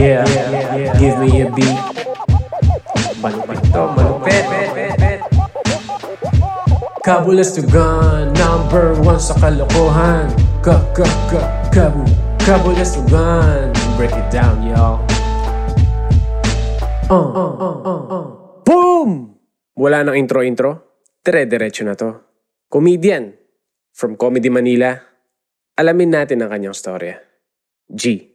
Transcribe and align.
Yeah, 0.00 0.24
give 0.96 1.20
me 1.20 1.44
a 1.44 1.52
beat. 1.52 1.76
Malupit 3.20 3.60
to, 3.68 3.84
malupit. 3.92 4.44
Number 8.32 8.96
one 9.04 9.20
sa 9.20 9.36
kalokohan. 9.36 10.32
Ka, 10.64 10.80
ka, 10.96 11.04
ka, 11.28 11.40
kabu, 11.68 12.08
kabulas 12.40 12.96
to 12.96 13.04
gun. 13.12 13.76
Break 14.00 14.16
it 14.16 14.24
down, 14.32 14.64
y'all. 14.64 15.04
Uh, 17.12 17.20
uh, 17.36 17.52
uh, 17.60 17.76
uh, 17.84 18.02
uh. 18.08 18.26
Boom! 18.64 19.36
Wala 19.76 20.00
nang 20.00 20.16
intro-intro. 20.16 20.96
Dire-diretso 21.20 21.84
na 21.84 21.92
to. 21.92 22.24
Comedian. 22.72 23.36
From 23.92 24.16
Comedy 24.16 24.48
Manila. 24.48 24.96
Alamin 25.76 26.08
natin 26.08 26.40
ang 26.40 26.48
kanyang 26.48 26.72
storya. 26.72 27.20
G. 27.92 28.29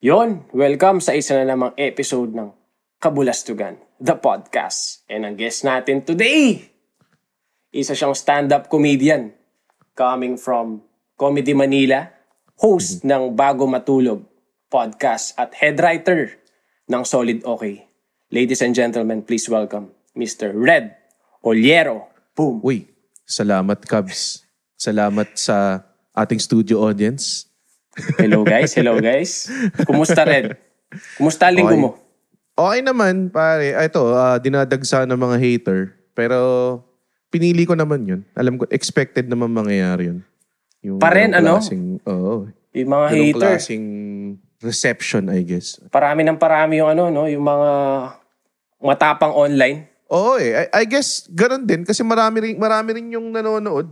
Yon, 0.00 0.48
welcome 0.56 0.96
sa 1.04 1.12
isa 1.12 1.36
na 1.36 1.52
namang 1.52 1.76
episode 1.76 2.32
ng 2.32 2.48
Kabulastugan, 2.96 3.76
the 4.00 4.16
podcast. 4.16 5.04
And 5.12 5.28
ang 5.28 5.36
guest 5.36 5.60
natin 5.60 6.00
today, 6.00 6.72
isa 7.68 7.92
siyang 7.92 8.16
stand-up 8.16 8.72
comedian 8.72 9.36
coming 9.92 10.40
from 10.40 10.80
Comedy 11.20 11.52
Manila, 11.52 12.08
host 12.56 13.04
ng 13.04 13.36
Bago 13.36 13.68
Matulog 13.68 14.24
podcast 14.72 15.36
at 15.36 15.52
head 15.60 15.76
writer 15.76 16.32
ng 16.88 17.04
Solid 17.04 17.44
Okay. 17.44 17.84
Ladies 18.32 18.64
and 18.64 18.72
gentlemen, 18.72 19.20
please 19.20 19.52
welcome 19.52 19.92
Mr. 20.16 20.56
Red 20.56 20.96
Oliero. 21.44 22.08
Boom. 22.32 22.64
Uy, 22.64 22.88
salamat 23.28 23.84
Cubs. 23.84 24.48
Salamat 24.80 25.36
sa 25.36 25.84
ating 26.16 26.40
studio 26.40 26.88
audience. 26.88 27.49
Hello 28.16 28.40
guys, 28.42 28.72
hello 28.72 28.96
guys. 28.98 29.48
Kumusta 29.84 30.22
Red? 30.22 30.56
Kumusta 31.16 31.48
ang 31.48 31.56
linggo 31.56 31.72
Okay. 31.72 31.82
mo? 31.82 31.90
Okay 32.52 32.80
naman, 32.80 33.14
pare. 33.28 33.72
Ah, 33.72 33.86
Ito, 33.86 34.02
ah, 34.10 34.36
dinadagsa 34.36 35.04
ng 35.04 35.16
mga 35.16 35.36
hater. 35.38 35.80
Pero 36.12 36.38
pinili 37.28 37.64
ko 37.64 37.72
naman 37.72 38.04
yun. 38.04 38.20
Alam 38.34 38.58
ko, 38.58 38.68
expected 38.68 39.24
naman 39.24 39.48
mangyayari 39.48 40.12
yun. 40.12 40.20
Yung 40.82 40.98
Pa 40.98 41.08
rin, 41.10 41.30
ganong 41.30 41.40
ano? 41.40 41.52
Klaseng, 41.56 41.84
oo. 42.02 42.34
Yung 42.72 42.90
mga 42.90 43.06
Ganong 43.06 43.20
hater. 43.24 43.40
klaseng 43.56 43.86
reception, 44.60 45.24
I 45.28 45.40
guess. 45.40 45.80
Parami 45.88 46.20
ng 46.20 46.36
parami 46.36 46.80
yung 46.80 46.90
ano, 46.90 47.08
no? 47.08 47.24
Yung 47.24 47.42
mga 47.42 47.70
matapang 48.78 49.32
online. 49.32 49.88
Oo 50.10 50.36
eh. 50.36 50.68
I, 50.68 50.82
I 50.82 50.84
guess, 50.84 51.30
ganun 51.30 51.64
din. 51.64 51.86
Kasi 51.86 52.02
marami 52.02 52.42
rin, 52.42 52.54
marami 52.58 52.98
rin 52.98 53.08
yung 53.08 53.30
nanonood. 53.30 53.88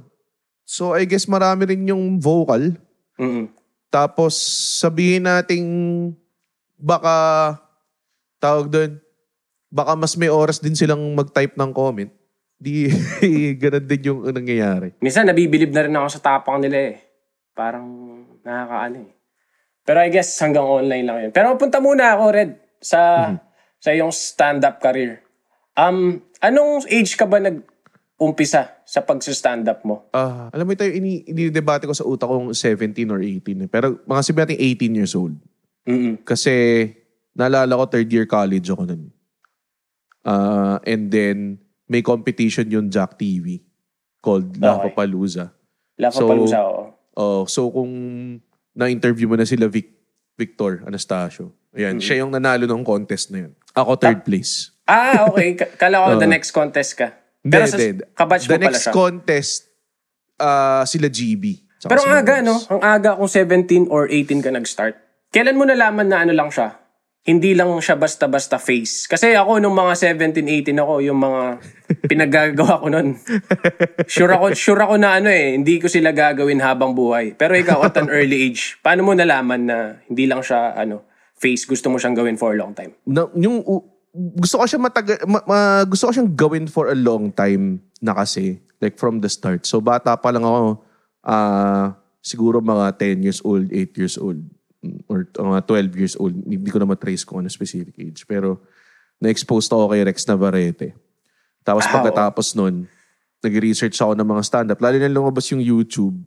So, 0.68 0.92
I 0.92 1.08
guess 1.08 1.24
marami 1.24 1.64
rin 1.64 1.88
yung 1.88 2.20
vocal. 2.20 2.76
Mm-mm. 3.16 3.48
Tapos 3.88 4.36
sabihin 4.80 5.24
nating 5.24 5.66
baka 6.76 7.56
tawag 8.36 8.68
doon, 8.68 8.92
baka 9.72 9.92
mas 9.96 10.14
may 10.14 10.28
oras 10.28 10.60
din 10.60 10.76
silang 10.76 11.00
mag-type 11.16 11.56
ng 11.56 11.72
comment. 11.72 12.12
Di 12.58 12.90
ganun 13.62 13.86
din 13.88 14.08
yung 14.12 14.20
nangyayari. 14.28 14.94
Minsan 15.00 15.28
nabibilib 15.28 15.72
na 15.72 15.84
rin 15.88 15.96
ako 15.96 16.08
sa 16.12 16.24
tapang 16.24 16.60
nila 16.60 16.94
eh. 16.94 16.96
Parang 17.56 17.86
nakakaano 18.44 18.96
eh. 19.02 19.12
Pero 19.88 19.98
I 20.04 20.12
guess 20.12 20.36
hanggang 20.44 20.68
online 20.68 21.04
lang 21.08 21.18
yun. 21.24 21.32
Pero 21.32 21.56
punta 21.56 21.80
muna 21.80 22.12
ako, 22.12 22.24
Red, 22.28 22.50
sa 22.76 23.32
sa 23.78 23.88
iyong 23.94 24.12
stand-up 24.12 24.82
career. 24.84 25.24
Um, 25.78 26.20
anong 26.42 26.84
age 26.90 27.14
ka 27.16 27.24
ba 27.24 27.38
nag-umpisa 27.40 28.77
sa 28.88 29.04
pag-stand 29.04 29.68
up 29.68 29.84
mo? 29.84 30.08
Ah, 30.16 30.48
alam 30.48 30.64
mo 30.64 30.72
ito 30.72 30.80
yung 30.88 31.04
ini, 31.04 31.20
ini-debate 31.28 31.84
ko 31.84 31.92
sa 31.92 32.08
utak 32.08 32.24
kong 32.24 32.56
17 32.56 33.12
or 33.12 33.20
18. 33.20 33.68
Eh. 33.68 33.68
Pero 33.68 34.00
mga 34.08 34.20
sabi 34.24 34.38
natin 34.40 34.56
18 34.56 34.96
years 34.96 35.12
old. 35.12 35.36
Mm-mm. 35.84 36.24
Kasi 36.24 36.88
naalala 37.36 37.76
ko 37.76 37.84
third 37.84 38.08
year 38.08 38.24
college 38.24 38.64
ako 38.72 38.88
nun. 38.88 39.12
Ah, 40.24 40.80
and 40.88 41.12
then 41.12 41.60
may 41.84 42.00
competition 42.00 42.72
yung 42.72 42.88
Jack 42.88 43.20
TV 43.20 43.60
called 44.24 44.56
La 44.56 44.80
Okay. 44.80 44.88
Papalooza. 44.88 45.52
La 46.00 46.08
So, 46.08 46.24
Papalusa, 46.24 46.58
oo. 46.64 46.84
Oh, 47.12 47.42
so 47.44 47.68
kung 47.68 47.92
na-interview 48.72 49.28
mo 49.28 49.36
na 49.36 49.44
sila 49.44 49.68
Vic, 49.68 49.90
Victor 50.38 50.86
Anastasio. 50.88 51.52
Ayan, 51.74 52.00
siya 52.00 52.24
yung 52.24 52.32
nanalo 52.32 52.64
ng 52.64 52.86
contest 52.86 53.34
na 53.34 53.44
yun. 53.44 53.52
Ako 53.74 53.98
third 54.00 54.24
place. 54.24 54.70
Ah, 54.88 55.26
okay. 55.28 55.58
Ka- 55.58 55.76
Kala 55.76 56.08
ko 56.08 56.08
the 56.22 56.30
next 56.30 56.54
contest 56.54 56.96
ka. 56.96 57.17
Pero 57.44 57.64
sa 57.64 57.78
kabatch 58.14 58.44
mo 58.44 58.50
The 58.50 58.56
pala 58.56 58.66
next 58.66 58.82
siya. 58.82 58.92
contest, 58.92 59.58
ah, 60.36 60.82
sila 60.84 61.06
GB. 61.06 61.44
Tsaka 61.78 61.90
Pero 61.94 62.00
ang 62.02 62.14
aga, 62.16 62.34
no? 62.42 62.58
Ang 62.68 62.82
aga 62.82 63.10
kung 63.14 63.30
17 63.30 63.86
or 63.86 64.10
18 64.10 64.42
ka 64.42 64.50
nag-start. 64.50 64.94
Kailan 65.30 65.54
mo 65.54 65.62
nalaman 65.62 66.10
na 66.10 66.26
ano 66.26 66.34
lang 66.34 66.50
siya? 66.50 66.74
Hindi 67.22 67.52
lang 67.52 67.68
siya 67.78 67.94
basta-basta 67.94 68.56
face. 68.56 69.04
Kasi 69.04 69.36
ako 69.36 69.60
nung 69.60 69.76
mga 69.76 70.16
17, 70.16 70.42
18 70.64 70.72
ako, 70.74 71.04
yung 71.04 71.20
mga 71.20 71.42
pinaggagawa 72.10 72.80
ko 72.80 72.86
nun. 72.88 73.14
Sure 74.08 74.32
ako, 74.32 74.56
sure 74.56 74.80
ako 74.80 74.96
na 74.96 75.20
ano 75.20 75.28
eh, 75.28 75.52
hindi 75.52 75.76
ko 75.76 75.86
sila 75.86 76.10
gagawin 76.10 76.58
habang 76.58 76.96
buhay. 76.96 77.36
Pero 77.36 77.52
ikaw 77.52 77.84
at 77.84 78.00
an 78.00 78.08
early 78.08 78.48
age, 78.48 78.80
paano 78.80 79.04
mo 79.04 79.12
nalaman 79.12 79.60
na 79.68 79.76
hindi 80.08 80.24
lang 80.24 80.40
siya 80.40 80.72
ano, 80.72 81.04
face, 81.36 81.68
gusto 81.68 81.92
mo 81.92 82.00
siyang 82.00 82.16
gawin 82.16 82.40
for 82.40 82.50
a 82.50 82.58
long 82.58 82.72
time? 82.72 82.96
na, 83.04 83.28
yung 83.36 83.60
u- 83.62 83.86
gusto 84.18 84.58
ko 84.58 84.64
siya 84.66 84.82
mataga, 84.82 85.14
ma, 85.30 85.38
ma- 85.46 85.86
gusto 85.86 86.10
ko 86.10 86.12
siyang 86.12 86.34
gawin 86.34 86.66
for 86.66 86.90
a 86.90 86.96
long 86.98 87.30
time 87.30 87.78
na 88.02 88.10
kasi 88.14 88.58
like 88.82 88.98
from 88.98 89.22
the 89.22 89.30
start. 89.30 89.62
So 89.62 89.78
bata 89.78 90.18
pa 90.18 90.34
lang 90.34 90.42
ako 90.42 90.82
ah 91.22 91.94
siguro 92.18 92.58
mga 92.58 92.98
10 92.98 93.24
years 93.26 93.40
old, 93.46 93.70
8 93.70 93.94
years 93.94 94.18
old 94.18 94.42
mm, 94.82 95.06
or 95.06 95.30
mga 95.30 95.60
12 95.94 96.00
years 96.02 96.14
old. 96.18 96.34
Hindi 96.34 96.70
ko 96.70 96.82
na 96.82 96.90
matrace 96.90 97.22
kung 97.22 97.42
ano 97.42 97.48
specific 97.50 97.94
age. 97.94 98.26
Pero 98.26 98.58
na-expose 99.22 99.70
ako 99.70 99.94
kay 99.94 100.02
Rex 100.02 100.26
Navarrete. 100.26 100.94
Tapos 101.62 101.86
Ah, 101.86 101.92
pagkatapos 102.00 102.54
nun, 102.58 102.86
nag-research 103.42 103.98
ako 103.98 104.18
ng 104.18 104.28
mga 104.28 104.42
stand-up. 104.46 104.78
Lalo 104.82 104.96
na 104.98 105.10
lumabas 105.10 105.46
yung 105.50 105.62
YouTube. 105.62 106.18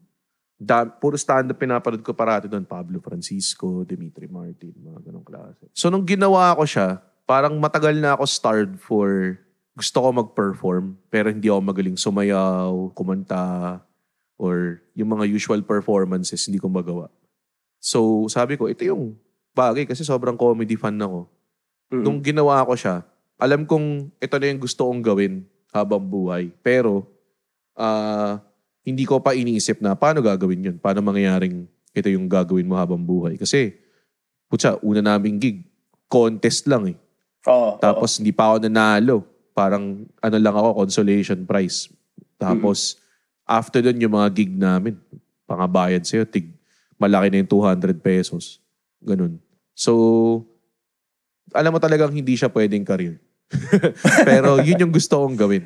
Da, 0.62 0.86
puro 0.86 1.18
stand-up 1.18 1.58
pinapanood 1.58 2.06
ko 2.06 2.14
parati 2.14 2.46
doon. 2.46 2.64
Pablo 2.68 3.02
Francisco, 3.02 3.82
Dimitri 3.84 4.30
Martin, 4.30 4.76
mga 4.78 5.10
ganong 5.10 5.26
klase. 5.26 5.68
So 5.74 5.90
nung 5.90 6.06
ginawa 6.06 6.54
ko 6.54 6.64
siya, 6.64 7.02
parang 7.32 7.56
matagal 7.56 7.96
na 7.96 8.20
ako 8.20 8.28
starved 8.28 8.76
for 8.84 9.40
gusto 9.72 10.04
ko 10.04 10.08
mag-perform 10.12 11.00
pero 11.08 11.32
hindi 11.32 11.48
ako 11.48 11.64
magaling 11.64 11.96
sumayaw, 11.96 12.92
kumanta, 12.92 13.80
or 14.36 14.84
yung 15.00 15.16
mga 15.16 15.32
usual 15.32 15.64
performances 15.64 16.44
hindi 16.44 16.60
ko 16.60 16.68
magawa. 16.68 17.08
So 17.80 18.28
sabi 18.28 18.60
ko, 18.60 18.68
ito 18.68 18.84
yung 18.84 19.16
bagay 19.56 19.88
kasi 19.88 20.04
sobrang 20.04 20.36
comedy 20.36 20.76
fan 20.76 21.00
ako. 21.00 21.32
Mm. 21.96 22.04
Nung 22.04 22.20
ginawa 22.20 22.68
ko 22.68 22.76
siya, 22.76 23.08
alam 23.40 23.64
kong 23.64 24.12
ito 24.20 24.36
na 24.36 24.48
yung 24.52 24.62
gusto 24.62 24.92
kong 24.92 25.00
gawin 25.00 25.48
habang 25.72 26.04
buhay. 26.04 26.52
Pero, 26.60 27.08
ah, 27.80 28.44
hindi 28.84 29.08
ko 29.08 29.24
pa 29.24 29.34
iniisip 29.34 29.80
na 29.80 29.96
paano 29.96 30.20
gagawin 30.20 30.68
yun. 30.72 30.78
Paano 30.78 31.00
mangyayaring 31.02 31.66
ito 31.96 32.08
yung 32.12 32.28
gagawin 32.28 32.68
mo 32.68 32.76
habang 32.78 33.02
buhay. 33.02 33.40
Kasi, 33.40 33.76
putya, 34.52 34.78
una 34.84 35.02
naming 35.02 35.40
gig, 35.40 35.58
contest 36.12 36.68
lang 36.68 36.96
eh. 36.96 36.98
Tapos, 37.82 38.22
hindi 38.22 38.30
pa 38.30 38.54
ako 38.54 38.70
nanalo. 38.70 39.26
Parang, 39.52 40.06
ano 40.22 40.38
lang 40.38 40.56
ako, 40.56 40.86
consolation 40.86 41.42
prize. 41.44 41.90
Tapos, 42.38 43.02
after 43.44 43.82
dun, 43.82 44.00
yung 44.00 44.14
mga 44.16 44.30
gig 44.32 44.54
namin, 44.54 44.96
pangabayad 45.50 46.06
sa'yo, 46.06 46.24
tig, 46.30 46.54
malaki 46.96 47.28
na 47.34 47.42
yung 47.42 47.52
200 47.52 47.98
pesos. 48.00 48.62
Ganun. 49.02 49.42
So, 49.74 49.92
alam 51.52 51.74
mo 51.74 51.80
talagang 51.82 52.14
hindi 52.14 52.38
siya 52.38 52.54
pwedeng 52.54 52.86
career. 52.86 53.20
Pero 54.30 54.62
yun 54.64 54.88
yung 54.88 54.94
gusto 54.94 55.20
kong 55.20 55.36
gawin. 55.36 55.66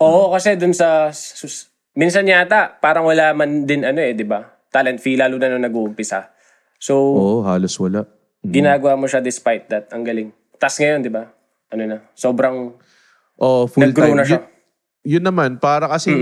Oo, 0.00 0.32
kasi 0.32 0.56
dun 0.56 0.72
sa... 0.72 1.12
sus- 1.12 1.68
minsan 1.92 2.24
yata, 2.24 2.78
parang 2.80 3.04
wala 3.04 3.34
man 3.34 3.66
din 3.66 3.82
ano 3.84 4.00
eh, 4.00 4.14
di 4.14 4.24
ba? 4.24 4.46
Talent 4.70 5.02
fee, 5.02 5.18
lalo 5.18 5.36
na 5.36 5.50
nung 5.50 5.66
nag-uumpisa. 5.66 6.30
So, 6.80 6.94
Oo, 6.96 7.36
halos 7.44 7.76
wala. 7.76 8.06
Mm. 8.40 8.52
ginagawa 8.56 8.96
mo 8.96 9.04
siya 9.04 9.20
despite 9.20 9.68
that. 9.68 9.92
Ang 9.92 10.06
galing. 10.06 10.30
Tapos 10.56 10.80
ngayon, 10.80 11.04
di 11.04 11.12
ba? 11.12 11.28
Ano 11.70 11.82
na, 11.86 11.96
sobrang 12.14 12.74
Oh, 13.40 13.64
full 13.64 13.88
nag-grow 13.88 14.12
time. 14.12 14.18
na 14.20 14.24
siya. 14.26 14.40
Yun, 14.44 15.16
yun 15.16 15.24
naman, 15.24 15.56
para 15.56 15.88
kasi 15.88 16.12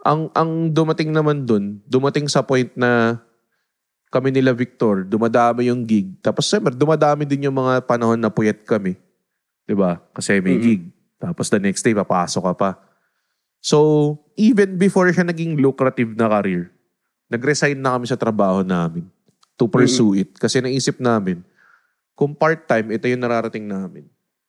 ang 0.00 0.32
ang 0.32 0.72
dumating 0.72 1.12
naman 1.12 1.44
dun, 1.44 1.84
dumating 1.84 2.24
sa 2.24 2.40
point 2.40 2.72
na 2.72 3.20
kami 4.08 4.32
nila 4.32 4.56
Victor, 4.56 5.04
dumadami 5.04 5.68
yung 5.68 5.84
gig. 5.84 6.16
Tapos 6.24 6.48
siyempre, 6.48 6.72
dumadami 6.72 7.28
din 7.28 7.50
yung 7.50 7.58
mga 7.58 7.84
panahon 7.84 8.16
na 8.16 8.32
puyat 8.32 8.64
kami. 8.64 8.96
'Di 9.68 9.74
ba? 9.76 10.00
Kasi 10.14 10.40
may 10.40 10.56
gig. 10.56 10.88
Tapos 11.20 11.52
the 11.52 11.60
next 11.60 11.84
day, 11.84 11.92
papasok 11.92 12.42
ka 12.48 12.54
pa. 12.56 12.70
So, 13.60 14.14
even 14.38 14.78
before 14.78 15.10
siya 15.10 15.26
naging 15.26 15.58
lucrative 15.58 16.14
na 16.14 16.30
career, 16.30 16.70
nag-resign 17.26 17.76
na 17.76 17.98
kami 17.98 18.06
sa 18.06 18.16
trabaho 18.16 18.62
namin 18.62 19.04
to 19.58 19.66
pursue 19.66 20.14
it. 20.16 20.32
Kasi 20.38 20.62
naisip 20.62 20.96
namin, 20.96 21.42
kung 22.14 22.30
part-time, 22.32 22.94
ito 22.94 23.10
yung 23.10 23.20
nararating 23.20 23.66
namin. 23.66 24.06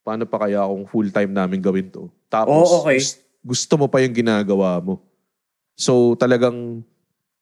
Paano 0.07 0.23
pa 0.23 0.39
kaya 0.39 0.63
kung 0.63 0.87
full-time 0.87 1.35
namin 1.35 1.59
gawin 1.59 1.91
to? 1.91 2.07
Tapos, 2.31 2.55
Oo, 2.63 2.87
okay. 2.87 2.95
gus- 2.95 3.19
gusto 3.43 3.75
mo 3.75 3.91
pa 3.91 3.99
yung 3.99 4.15
ginagawa 4.15 4.79
mo. 4.79 5.03
So, 5.75 6.15
talagang 6.15 6.87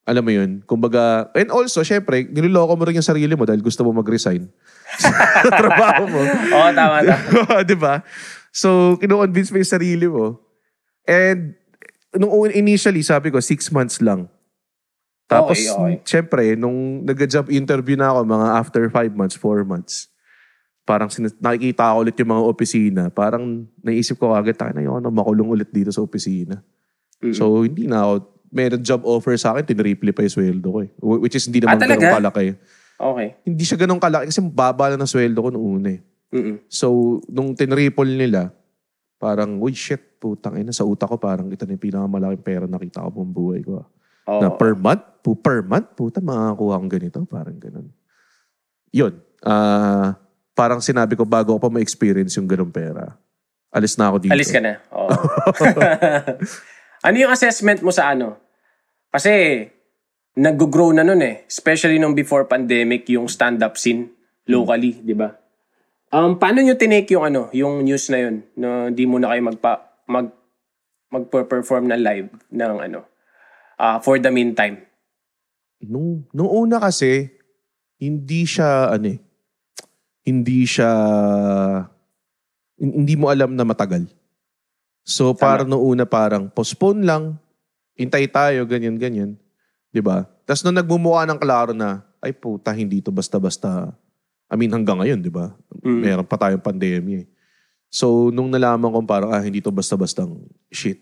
Alam 0.06 0.22
mo 0.22 0.30
yun? 0.30 0.62
Kumbaga, 0.70 1.34
and 1.34 1.50
also, 1.50 1.82
syempre, 1.82 2.30
niloloko 2.30 2.78
mo 2.78 2.86
rin 2.86 2.94
yung 2.94 3.10
sarili 3.10 3.34
mo 3.34 3.42
dahil 3.42 3.58
gusto 3.58 3.82
mo 3.82 3.90
mag-resign 3.90 4.46
sa 5.02 5.10
trabaho 5.66 6.06
mo. 6.06 6.22
Oo, 6.22 6.70
tama, 6.78 7.02
tama. 7.02 7.66
di 7.70 7.74
ba? 7.74 8.06
So, 8.54 9.02
kino-convince 9.02 9.50
mo 9.50 9.58
yung 9.58 9.74
sarili 9.74 10.06
mo. 10.06 10.38
And, 11.10 11.58
nung 12.14 12.30
un- 12.30 12.54
initially, 12.54 13.02
sabi 13.02 13.34
ko, 13.34 13.42
six 13.42 13.74
months 13.74 13.98
lang. 13.98 14.30
Tapos, 15.26 15.58
Okay, 15.58 15.74
okay. 15.74 15.94
syempre, 16.06 16.54
nung 16.54 17.02
nag-job 17.02 17.50
interview 17.50 17.98
na 17.98 18.14
ako, 18.14 18.30
mga 18.30 18.48
after 18.62 18.84
five 18.94 19.10
months, 19.18 19.34
four 19.34 19.66
months, 19.66 20.06
parang 20.86 21.10
sin- 21.10 21.34
nakikita 21.36 21.92
ko 21.92 21.98
ulit 22.00 22.16
yung 22.16 22.32
mga 22.32 22.44
opisina. 22.46 23.04
Parang 23.10 23.44
naisip 23.82 24.16
ko 24.16 24.32
agad, 24.32 24.54
tayo 24.54 24.72
na 24.72 24.82
yun, 24.82 25.02
makulong 25.04 25.50
ulit 25.52 25.70
dito 25.70 25.90
sa 25.90 26.00
opisina. 26.00 26.62
Mm. 27.20 27.34
So, 27.34 27.66
hindi 27.66 27.86
na 27.86 28.06
ako, 28.06 28.14
meron 28.50 28.82
job 28.82 29.02
offer 29.04 29.34
sa 29.34 29.52
akin, 29.52 29.66
tinriple 29.66 30.14
pa 30.14 30.22
yung 30.22 30.32
sweldo 30.32 30.68
ko 30.70 30.80
eh. 30.80 30.90
Wh- 30.96 31.20
Which 31.20 31.34
is 31.34 31.44
hindi 31.44 31.60
naman 31.60 31.76
Ah, 31.76 31.82
talaga? 31.82 32.00
ganun 32.00 32.16
kalaki. 32.22 32.46
Okay. 32.96 33.28
Hindi 33.44 33.64
siya 33.66 33.78
ganun 33.78 34.00
kalaki 34.00 34.30
kasi 34.30 34.40
baba 34.40 34.88
lang 34.88 35.02
ng 35.02 35.10
sweldo 35.10 35.40
ko 35.40 35.50
noong 35.50 35.68
una 35.74 35.90
eh. 35.90 36.02
Mm-mm. 36.32 36.56
So, 36.68 36.88
nung 37.28 37.52
tinriple 37.52 38.08
nila, 38.08 38.54
parang, 39.18 39.58
uy, 39.58 39.74
shit, 39.74 40.16
putang 40.16 40.56
ina, 40.56 40.70
sa 40.70 40.86
utak 40.86 41.08
ko, 41.08 41.18
parang 41.18 41.50
ito 41.50 41.66
na 41.66 41.74
yung 41.74 41.82
pinakamalaking 41.82 42.42
pera 42.42 42.66
nakita 42.66 43.02
ko 43.02 43.10
buong 43.12 43.34
buhay 43.34 43.62
ko. 43.62 43.82
ah. 43.82 43.88
Oo. 44.28 44.40
Na 44.40 44.50
per 44.50 44.74
month, 44.74 45.04
pu- 45.20 45.36
per 45.36 45.62
month, 45.62 45.94
puta, 45.94 46.18
makakakuha 46.20 46.74
akong 46.76 46.92
ganito. 46.92 47.18
Parang 47.26 47.58
ganun. 47.58 47.88
Yun. 48.90 49.14
Ah, 49.42 50.18
parang 50.56 50.80
sinabi 50.80 51.20
ko 51.20 51.28
bago 51.28 51.54
ko 51.54 51.60
pa 51.60 51.70
ma-experience 51.70 52.40
yung 52.40 52.48
ganung 52.48 52.72
pera. 52.72 53.14
Alis 53.76 54.00
na 54.00 54.08
ako 54.08 54.24
dito. 54.24 54.32
Alis 54.32 54.50
ka 54.56 54.64
na. 54.64 54.80
Oo. 54.96 55.12
ano 57.06 57.16
yung 57.20 57.32
assessment 57.36 57.84
mo 57.84 57.92
sa 57.92 58.16
ano? 58.16 58.40
Kasi, 59.12 59.68
nag-grow 60.40 60.96
na 60.96 61.04
nun 61.04 61.20
eh. 61.20 61.44
Especially 61.44 62.00
nung 62.00 62.16
before 62.16 62.48
pandemic, 62.48 63.04
yung 63.12 63.28
stand-up 63.28 63.76
scene 63.76 64.16
locally, 64.48 64.96
di 65.04 65.12
ba? 65.12 65.36
Um, 66.16 66.40
paano 66.40 66.64
nyo 66.64 66.80
tinake 66.80 67.12
yung 67.12 67.28
ano, 67.28 67.52
yung 67.52 67.84
news 67.84 68.08
na 68.08 68.20
yun? 68.24 68.36
Na 68.56 68.88
di 68.88 69.04
mo 69.04 69.20
na 69.20 69.36
kayo 69.36 69.42
magpa, 69.44 69.74
mag, 70.08 70.32
magpa-perform 71.12 71.92
na 71.92 72.00
live 72.00 72.32
ng 72.56 72.78
ano, 72.80 73.04
ah 73.76 74.00
for 74.00 74.16
the 74.16 74.32
meantime. 74.32 74.80
Nung, 75.84 76.24
nung 76.32 76.48
una 76.48 76.80
kasi, 76.80 77.36
hindi 78.00 78.48
siya, 78.48 78.96
ano 78.96 79.12
eh, 79.12 79.20
hindi 80.26 80.66
siya, 80.66 80.92
hin- 82.76 83.06
hindi 83.06 83.14
mo 83.14 83.30
alam 83.30 83.54
na 83.54 83.64
matagal. 83.64 84.10
So, 85.06 85.38
parang 85.38 85.70
nung 85.70 85.86
una 85.86 86.04
parang 86.10 86.50
postpone 86.50 87.06
lang, 87.06 87.38
hintay 87.94 88.26
tayo, 88.26 88.66
ganyan, 88.66 88.98
ganyan. 88.98 89.38
'Di 89.94 90.02
ba? 90.02 90.26
Tapos 90.44 90.66
nung 90.66 90.76
nagmumukha 90.76 91.30
ng 91.30 91.40
klaro 91.40 91.72
na, 91.72 92.02
ay 92.26 92.34
puta, 92.34 92.74
hindi 92.74 93.06
to 93.06 93.14
basta-basta. 93.14 93.94
I 94.50 94.58
mean, 94.58 94.74
hanggang 94.74 94.98
ngayon, 94.98 95.22
di 95.22 95.30
ba? 95.30 95.54
Mm. 95.86 96.02
Meron 96.02 96.28
pa 96.28 96.42
tayong 96.42 96.62
pandemya 96.62 97.26
eh. 97.26 97.28
So, 97.90 98.34
nung 98.34 98.50
nalaman 98.50 98.92
ko 98.92 99.00
parang, 99.06 99.30
ah, 99.32 99.42
hindi 99.42 99.62
to 99.62 99.70
basta-bastang 99.70 100.42
shit. 100.74 101.02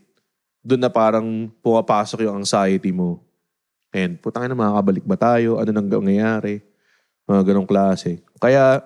Doon 0.63 0.83
na 0.83 0.91
parang 0.91 1.49
pumapasok 1.63 2.27
yung 2.27 2.43
anxiety 2.43 2.91
mo. 2.91 3.23
And 3.91 4.19
putang 4.19 4.47
na 4.47 4.55
makakabalik 4.55 5.03
ba 5.03 5.17
tayo? 5.19 5.59
Ano 5.59 5.69
nang 5.73 5.87
nangyayari? 5.89 6.63
Mga 7.27 7.41
ganong 7.51 7.67
klase. 7.67 8.23
Kaya, 8.39 8.83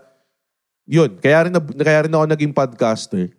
yun. 0.88 1.20
Kaya 1.20 1.46
rin, 1.46 1.54
na, 1.54 1.60
kaya 1.60 2.08
rin 2.08 2.16
ako 2.16 2.26
naging 2.32 2.56
podcaster. 2.56 3.36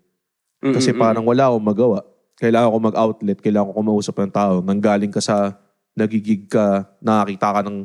Kasi 0.61 0.93
Mm-mm-mm. 0.93 1.01
parang 1.01 1.25
wala 1.25 1.49
akong 1.49 1.65
magawa. 1.65 1.99
Kailangan 2.37 2.71
ko 2.71 2.79
mag-outlet. 2.79 3.39
Kailangan 3.41 3.73
ko 3.73 3.75
kumausap 3.81 4.15
ng 4.21 4.33
tao. 4.33 4.55
Nanggaling 4.61 5.11
ka 5.11 5.25
sa 5.25 5.57
nagigig 5.97 6.47
ka, 6.47 6.87
nakakita 7.03 7.59
ka 7.59 7.61
ng 7.67 7.79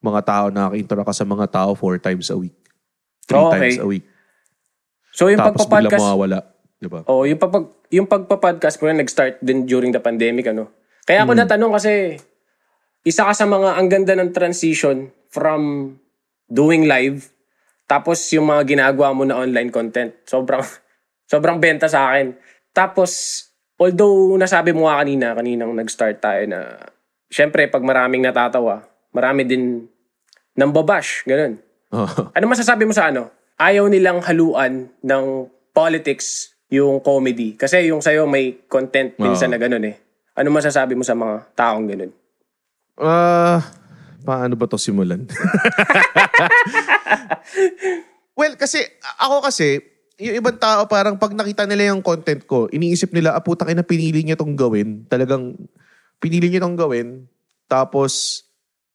mga 0.00 0.20
tao, 0.24 0.44
nakaka-interact 0.48 1.08
ka 1.12 1.14
sa 1.16 1.26
mga 1.28 1.46
tao 1.52 1.70
four 1.76 2.00
times 2.00 2.32
a 2.32 2.36
week. 2.38 2.56
Three 3.28 3.36
Okay. 3.36 3.60
times 3.60 3.78
a 3.82 3.86
week. 3.86 4.04
So 5.12 5.28
yung 5.28 5.42
Tapos 5.42 5.68
bigla 5.68 5.90
pagpa-podcast, 5.92 6.00
mawawala. 6.00 6.38
Di 6.80 6.88
ba? 6.88 7.04
oh, 7.04 7.28
yung 7.28 7.36
pagpag 7.36 7.66
yung 7.92 8.08
pagpa-podcast 8.08 8.80
ko 8.80 8.88
na 8.88 9.04
nag-start 9.04 9.42
din 9.44 9.68
during 9.68 9.92
the 9.92 10.00
pandemic 10.00 10.48
ano. 10.48 10.72
Kaya 11.04 11.28
ako 11.28 11.36
natanong 11.36 11.76
kasi 11.76 12.16
isa 13.04 13.28
ka 13.28 13.36
sa 13.36 13.44
mga 13.44 13.76
ang 13.76 13.88
ganda 13.92 14.16
ng 14.16 14.32
transition 14.32 15.12
from 15.28 15.92
doing 16.48 16.88
live 16.88 17.28
tapos 17.90 18.22
yung 18.30 18.46
mga 18.46 18.62
ginagawa 18.70 19.10
mo 19.10 19.26
na 19.26 19.34
online 19.34 19.74
content. 19.74 20.14
Sobrang 20.22 20.62
sobrang 21.32 21.58
benta 21.58 21.90
sa 21.90 22.14
akin. 22.14 22.38
Tapos 22.70 23.42
although 23.74 24.38
nasabi 24.38 24.70
mo 24.70 24.86
nga 24.86 25.02
kanina, 25.02 25.34
kaninang 25.34 25.74
nag-start 25.74 26.22
tayo 26.22 26.46
na 26.46 26.78
syempre 27.26 27.66
pag 27.66 27.82
maraming 27.82 28.22
natatawa, 28.22 28.86
marami 29.10 29.42
din 29.42 29.90
nang 30.54 30.70
babash, 30.70 31.26
ganun. 31.26 31.58
Oo. 31.90 32.30
Ano 32.30 32.44
masasabi 32.46 32.86
mo 32.86 32.94
sa 32.94 33.10
ano? 33.10 33.34
Ayaw 33.58 33.90
nilang 33.90 34.22
haluan 34.22 34.94
ng 35.02 35.24
politics 35.74 36.54
yung 36.70 37.02
comedy. 37.02 37.58
Kasi 37.58 37.90
yung 37.90 37.98
sa'yo 37.98 38.30
may 38.30 38.62
content 38.70 39.18
minsan 39.18 39.50
Oo. 39.50 39.54
na 39.54 39.58
ganun 39.58 39.84
eh. 39.90 39.98
Ano 40.38 40.54
masasabi 40.54 40.94
mo 40.94 41.02
sa 41.02 41.18
mga 41.18 41.50
taong 41.58 41.86
ganun? 41.90 42.12
Ah, 42.94 43.58
paano 44.22 44.54
ba 44.54 44.68
to 44.68 44.78
simulan? 44.78 45.26
well, 48.38 48.54
kasi 48.56 48.84
ako 49.20 49.44
kasi, 49.44 49.80
yung 50.20 50.36
ibang 50.36 50.60
tao 50.60 50.84
parang 50.84 51.16
pag 51.16 51.32
nakita 51.32 51.64
nila 51.64 51.90
yung 51.90 52.04
content 52.04 52.44
ko, 52.44 52.68
iniisip 52.68 53.10
nila, 53.16 53.32
ah 53.32 53.42
putang 53.42 53.72
ina, 53.72 53.80
pinili 53.80 54.20
niya 54.20 54.36
tong 54.36 54.52
gawin. 54.52 55.08
Talagang 55.08 55.56
pinili 56.20 56.52
niya 56.52 56.60
tong 56.60 56.76
gawin. 56.76 57.24
Tapos, 57.64 58.44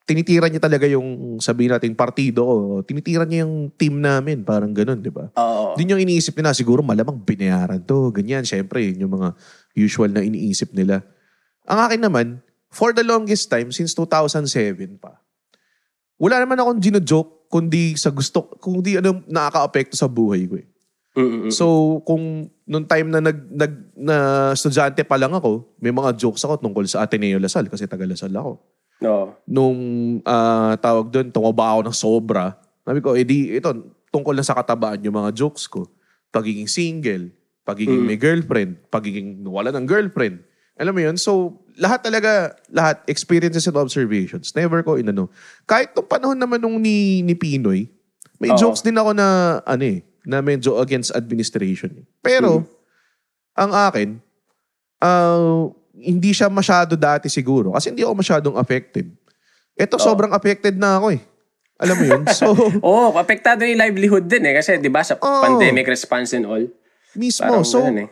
tinitira 0.05 0.45
niya 0.45 0.61
talaga 0.61 0.85
yung, 0.85 1.41
sabihin 1.41 1.73
natin, 1.73 1.97
partido 1.97 2.45
ko. 2.45 2.55
Tinitira 2.85 3.25
niya 3.25 3.43
yung 3.43 3.73
team 3.73 3.97
namin. 3.97 4.45
Parang 4.45 4.69
ganun, 4.69 5.01
di 5.01 5.09
ba? 5.09 5.33
Oo. 5.33 5.73
Din 5.73 5.97
yung 5.97 6.01
iniisip 6.01 6.37
nila, 6.37 6.53
siguro 6.53 6.85
malamang 6.85 7.17
binayaran 7.25 7.81
to, 7.81 8.13
ganyan. 8.13 8.45
Siyempre, 8.45 8.85
yun 8.85 9.09
yung 9.09 9.13
mga 9.17 9.33
usual 9.73 10.13
na 10.13 10.21
iniisip 10.21 10.77
nila. 10.77 11.01
Ang 11.65 11.79
akin 11.89 12.01
naman, 12.05 12.27
for 12.75 12.91
the 12.91 13.07
longest 13.07 13.47
time, 13.47 13.71
since 13.71 13.95
2007 13.95 14.99
pa, 14.99 15.15
wala 16.19 16.43
naman 16.43 16.59
akong 16.59 16.83
gino-joke 16.83 17.47
kundi 17.47 17.95
sa 17.95 18.11
gusto, 18.11 18.51
kundi 18.59 18.99
ano, 18.99 19.23
nakaka-apekto 19.31 19.95
sa 19.95 20.11
buhay 20.11 20.43
ko 20.43 20.59
eh. 20.59 20.67
Mm-mm. 21.15 21.47
So, 21.47 21.97
kung 22.03 22.51
nung 22.67 22.83
time 22.83 23.07
na 23.07 23.23
nag, 23.23 23.47
nag 23.47 23.73
na 23.95 24.15
estudyante 24.51 24.99
pa 25.07 25.15
lang 25.15 25.31
ako, 25.31 25.79
may 25.79 25.95
mga 25.95 26.11
jokes 26.19 26.43
ako 26.43 26.59
tungkol 26.59 26.83
sa 26.91 27.07
Ateneo 27.07 27.39
Lasal 27.39 27.71
kasi 27.71 27.87
taga 27.87 28.03
Lasal 28.03 28.35
ako. 28.35 28.59
Oo. 29.07 29.25
Nung 29.47 29.79
ah, 30.27 30.75
tawag 30.75 31.07
doon, 31.15 31.31
tumaba 31.31 31.71
ako 31.71 31.81
ng 31.87 31.95
sobra. 31.95 32.59
Sabi 32.83 32.99
ko, 32.99 33.15
edi 33.15 33.55
ito, 33.55 33.71
tungkol 34.11 34.35
na 34.35 34.43
sa 34.43 34.59
katabaan 34.59 34.99
yung 35.07 35.15
mga 35.15 35.31
jokes 35.31 35.71
ko. 35.71 35.87
Pagiging 36.35 36.67
single, 36.67 37.31
pagiging 37.63 38.03
Mm. 38.03 38.07
may 38.11 38.19
girlfriend, 38.19 38.71
pagiging 38.91 39.39
wala 39.47 39.71
ng 39.71 39.87
girlfriend. 39.87 40.43
Alam 40.75 40.93
mo 40.93 41.01
yun? 41.01 41.15
So, 41.15 41.55
lahat 41.75 42.03
talaga, 42.03 42.55
lahat, 42.67 43.03
experiences 43.07 43.63
and 43.63 43.75
observations. 43.75 44.51
Never 44.51 44.83
ko 44.83 44.99
inano. 44.99 45.31
Kahit 45.63 45.95
nung 45.95 46.07
panahon 46.07 46.35
naman 46.35 46.59
nung 46.59 46.79
ni, 46.79 47.23
ni 47.23 47.31
Pinoy, 47.31 47.87
may 48.37 48.51
Oo. 48.51 48.59
jokes 48.59 48.83
din 48.83 48.95
ako 48.95 49.15
na, 49.15 49.59
ano 49.63 49.83
eh, 49.83 50.03
na 50.27 50.43
medyo 50.43 50.75
against 50.79 51.15
administration. 51.15 51.91
eh. 51.95 52.05
Pero, 52.19 52.67
ang 53.55 53.71
akin, 53.71 54.19
ah, 54.99 55.71
hindi 55.95 56.35
siya 56.35 56.51
masyado 56.51 56.99
dati 56.99 57.31
siguro. 57.31 57.71
Kasi 57.71 57.95
hindi 57.95 58.03
ako 58.03 58.13
masyadong 58.19 58.55
affected. 58.59 59.07
Ito, 59.75 59.95
sobrang 59.95 60.35
affected 60.35 60.75
na 60.75 60.99
ako 60.99 61.15
eh. 61.15 61.21
Alam 61.75 61.95
mo 61.95 62.05
yun? 62.07 62.23
So, 62.39 62.51
Oo, 62.83 63.15
apektado 63.15 63.63
yung 63.63 63.79
livelihood 63.79 64.27
din 64.27 64.43
eh. 64.43 64.59
Kasi 64.59 64.75
di 64.75 64.91
ba 64.91 65.03
sa 65.03 65.15
Oo. 65.15 65.39
pandemic 65.39 65.87
response 65.87 66.35
and 66.35 66.43
all. 66.43 66.63
mismo. 67.15 67.63
So, 67.63 67.79
ganun 67.79 68.07
eh. 68.07 68.09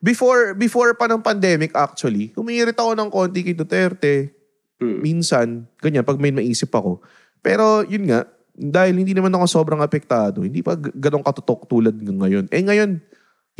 Before 0.00 0.56
before 0.56 0.96
pa 0.96 1.06
ng 1.06 1.20
pandemic 1.20 1.76
actually, 1.76 2.32
humirit 2.34 2.74
ako 2.74 2.96
ng 2.96 3.08
konti 3.12 3.40
kay 3.44 3.54
Duterte. 3.54 4.34
Mm. 4.80 4.98
Minsan, 5.04 5.46
ganyan, 5.78 6.02
pag 6.08 6.16
may 6.16 6.32
maisip 6.32 6.72
ako. 6.72 7.04
Pero 7.44 7.84
yun 7.84 8.08
nga, 8.08 8.24
dahil 8.56 8.96
hindi 8.96 9.12
naman 9.12 9.32
ako 9.36 9.44
sobrang 9.46 9.80
apektado, 9.84 10.40
hindi 10.40 10.64
pa 10.64 10.76
ganong 10.76 11.24
katutok 11.24 11.68
tulad 11.68 11.96
ng 11.96 12.18
ngayon. 12.20 12.44
Eh 12.48 12.64
ngayon, 12.64 13.00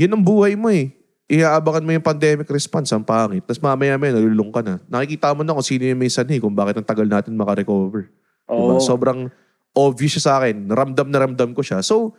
yun 0.01 0.11
ang 0.17 0.25
buhay 0.25 0.57
mo 0.57 0.73
eh. 0.73 0.97
Iaabakan 1.31 1.87
mo 1.87 1.95
yung 1.95 2.03
pandemic 2.03 2.51
response, 2.51 2.91
ang 2.91 3.07
pangit. 3.07 3.47
Tapos 3.47 3.63
mamaya 3.63 3.95
may 3.95 4.11
nalulung 4.11 4.51
ka 4.51 4.67
na. 4.67 4.83
Nakikita 4.91 5.31
mo 5.31 5.47
na 5.47 5.55
kung 5.55 5.63
sino 5.63 5.87
yung 5.87 6.01
may 6.01 6.11
sanhi, 6.11 6.43
kung 6.43 6.57
bakit 6.57 6.83
ang 6.83 6.89
tagal 6.89 7.07
natin 7.07 7.39
makarecover. 7.39 8.11
Diba? 8.51 8.75
Oo. 8.75 8.83
Sobrang 8.83 9.31
obvious 9.71 10.19
siya 10.19 10.25
sa 10.27 10.33
akin. 10.43 10.67
Ramdam 10.67 11.07
na 11.07 11.23
ramdam 11.23 11.55
ko 11.55 11.63
siya. 11.63 11.87
So, 11.87 12.19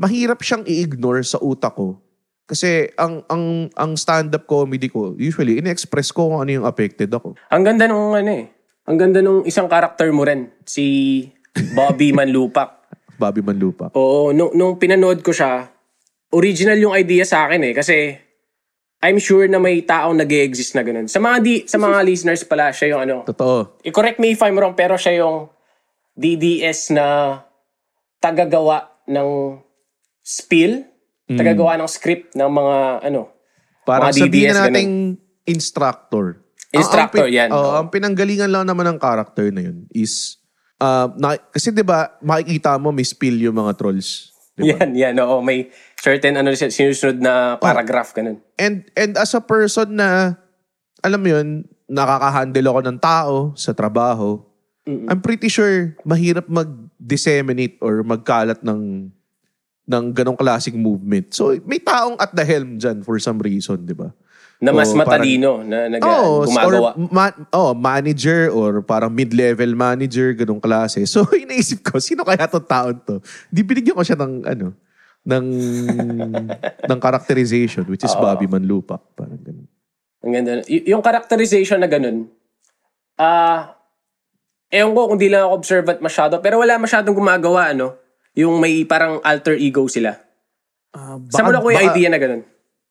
mahirap 0.00 0.40
siyang 0.40 0.64
i-ignore 0.64 1.20
sa 1.20 1.36
utak 1.36 1.76
ko. 1.76 2.00
Kasi 2.46 2.86
ang 2.94 3.26
ang 3.26 3.66
ang 3.74 3.98
stand-up 3.98 4.46
comedy 4.46 4.86
ko, 4.86 5.18
usually, 5.18 5.58
in-express 5.58 6.14
ko 6.14 6.30
kung 6.30 6.46
ano 6.46 6.62
yung 6.62 6.66
affected 6.66 7.10
ako. 7.10 7.34
Ang 7.50 7.62
ganda 7.66 7.90
nung 7.90 8.14
ano 8.14 8.30
eh. 8.30 8.46
Ang 8.86 8.96
ganda 9.02 9.18
nung 9.18 9.42
isang 9.42 9.66
karakter 9.66 10.14
mo 10.14 10.22
rin. 10.22 10.54
Si 10.62 11.26
Bobby 11.74 12.14
Manlupak. 12.14 12.86
Bobby 13.20 13.42
Manlupa. 13.42 13.90
Oo, 13.98 14.30
nung, 14.30 14.54
nung 14.54 14.78
pinanood 14.78 15.26
ko 15.26 15.34
siya, 15.34 15.66
original 16.30 16.78
yung 16.78 16.94
idea 16.94 17.26
sa 17.26 17.50
akin 17.50 17.66
eh. 17.66 17.74
Kasi 17.74 18.14
I'm 19.02 19.18
sure 19.18 19.44
na 19.50 19.58
may 19.58 19.82
taong 19.82 20.16
nag 20.16 20.30
exist 20.30 20.78
na 20.78 20.86
ganun. 20.86 21.10
Sa 21.10 21.18
mga, 21.18 21.36
di, 21.42 21.54
sa 21.66 21.76
mga 21.82 21.98
listeners 22.08 22.46
pala, 22.46 22.70
siya 22.70 22.96
yung 22.96 23.02
ano, 23.02 23.16
Totoo. 23.26 23.82
i-correct 23.84 24.22
me 24.22 24.32
if 24.32 24.40
I'm 24.40 24.56
wrong, 24.56 24.78
pero 24.78 24.94
siya 24.94 25.26
yung 25.26 25.50
DDS 26.16 26.96
na 26.96 27.38
tagagawa 28.22 28.88
ng 29.10 29.60
spill, 30.24 30.88
tagagawa 31.34 31.74
ng 31.74 31.90
script 31.90 32.38
ng 32.38 32.50
mga 32.50 32.76
ano, 33.10 33.36
Parang 33.86 34.10
Mga 34.10 34.18
sabihin 34.26 34.50
DDS, 34.50 34.56
na 34.58 34.62
nating 34.66 34.94
instructor. 35.46 36.42
Instructor, 36.74 37.30
ang, 37.30 37.30
ang, 37.30 37.38
yan. 37.38 37.48
Oh, 37.54 37.62
Oo. 37.62 37.74
ang 37.78 37.88
pinanggalingan 37.94 38.50
lang 38.50 38.66
naman 38.66 38.90
ng 38.90 38.98
character 38.98 39.54
na 39.54 39.62
yun 39.62 39.86
is, 39.94 40.42
uh, 40.82 41.06
na, 41.14 41.38
kasi 41.54 41.70
'di 41.70 41.86
ba 41.86 42.18
makikita 42.18 42.74
mo 42.82 42.90
may 42.90 43.06
spill 43.06 43.38
yung 43.38 43.54
mga 43.54 43.78
trolls. 43.78 44.34
'di 44.58 44.74
ba? 44.74 44.82
yan, 44.82 44.90
yan, 44.98 45.14
oo, 45.22 45.38
may 45.38 45.70
certain 45.94 46.34
ano 46.34 46.50
sinusunod 46.50 47.22
na 47.22 47.62
paragraph, 47.62 48.10
ganun. 48.10 48.42
And 48.58 48.82
and 48.98 49.14
as 49.14 49.30
a 49.38 49.40
person 49.40 49.94
na 49.94 50.34
alam 51.06 51.22
mo 51.22 51.30
yun, 51.30 51.70
nakaka-handle 51.86 52.66
ako 52.66 52.80
ng 52.90 52.98
tao 52.98 53.34
sa 53.54 53.70
trabaho, 53.70 54.42
I'm 54.86 55.22
pretty 55.22 55.46
sure 55.46 55.94
mahirap 56.02 56.50
mag-disseminate 56.50 57.78
or 57.78 58.02
magkalat 58.02 58.66
ng 58.66 59.14
ng 59.86 60.04
ganong 60.12 60.34
klaseng 60.34 60.74
movement. 60.74 61.30
So, 61.30 61.54
may 61.62 61.78
taong 61.78 62.18
at 62.18 62.34
the 62.34 62.42
helm 62.42 62.76
dyan 62.76 63.00
for 63.00 63.16
some 63.16 63.38
reason, 63.38 63.86
di 63.86 63.94
ba? 63.94 64.10
Na 64.58 64.72
mas 64.72 64.88
Oo, 64.88 64.98
parang- 64.98 65.22
matalino 65.22 65.50
na 65.62 65.86
nag, 65.86 66.00
Oh, 66.02 66.42
gumagawa. 66.42 66.90
Or 66.90 67.06
ma- 67.06 67.38
oh, 67.52 67.70
manager 67.72 68.50
or 68.50 68.82
parang 68.82 69.12
mid-level 69.12 69.72
manager, 69.72 70.34
ganong 70.34 70.58
klase. 70.58 71.06
So, 71.08 71.22
inaisip 71.28 71.86
ko, 71.86 71.98
sino 71.98 72.26
kaya 72.26 72.50
tong 72.50 72.66
taon 72.66 72.96
to? 73.00 73.22
Di 73.46 73.62
binigyan 73.62 73.94
ko 73.94 74.02
siya 74.02 74.18
ng, 74.18 74.42
ano, 74.42 74.74
ng, 75.22 75.46
ng 76.90 76.98
characterization, 76.98 77.86
which 77.86 78.02
is 78.02 78.14
Bobby 78.14 78.46
Manlupak. 78.46 79.02
Parang 79.14 79.38
ganun. 79.38 79.68
Ang 80.24 80.32
ganda. 80.32 80.50
Y- 80.66 80.88
yung 80.88 81.00
characterization 81.00 81.78
na 81.78 81.86
ganun, 81.86 82.26
ah, 83.14 83.76
ewan 84.66 84.92
ko 84.92 85.14
kung 85.14 85.20
di 85.20 85.30
lang 85.30 85.46
ako 85.46 85.54
observant 85.54 86.00
masyado, 86.00 86.40
pero 86.40 86.58
wala 86.58 86.74
masyadong 86.74 87.14
gumagawa, 87.14 87.70
ano, 87.70 87.94
yung 88.36 88.60
may 88.60 88.84
parang 88.84 89.18
alter 89.24 89.56
ego 89.56 89.88
sila. 89.88 90.14
Saan 91.32 91.44
mo 91.44 91.52
na 91.52 91.60
ko 91.60 91.72
yung 91.72 91.82
idea 91.90 92.08
na 92.08 92.20
ganun? 92.20 92.42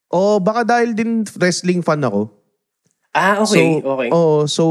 Oh, 0.09 0.37
baka 0.37 0.65
dahil 0.65 0.93
din 0.93 1.21
wrestling 1.37 1.81
fan 1.81 2.01
ako. 2.01 2.29
Ah, 3.15 3.39
okay, 3.39 3.79
okay. 3.79 4.09
Oh, 4.11 4.43
so 4.43 4.63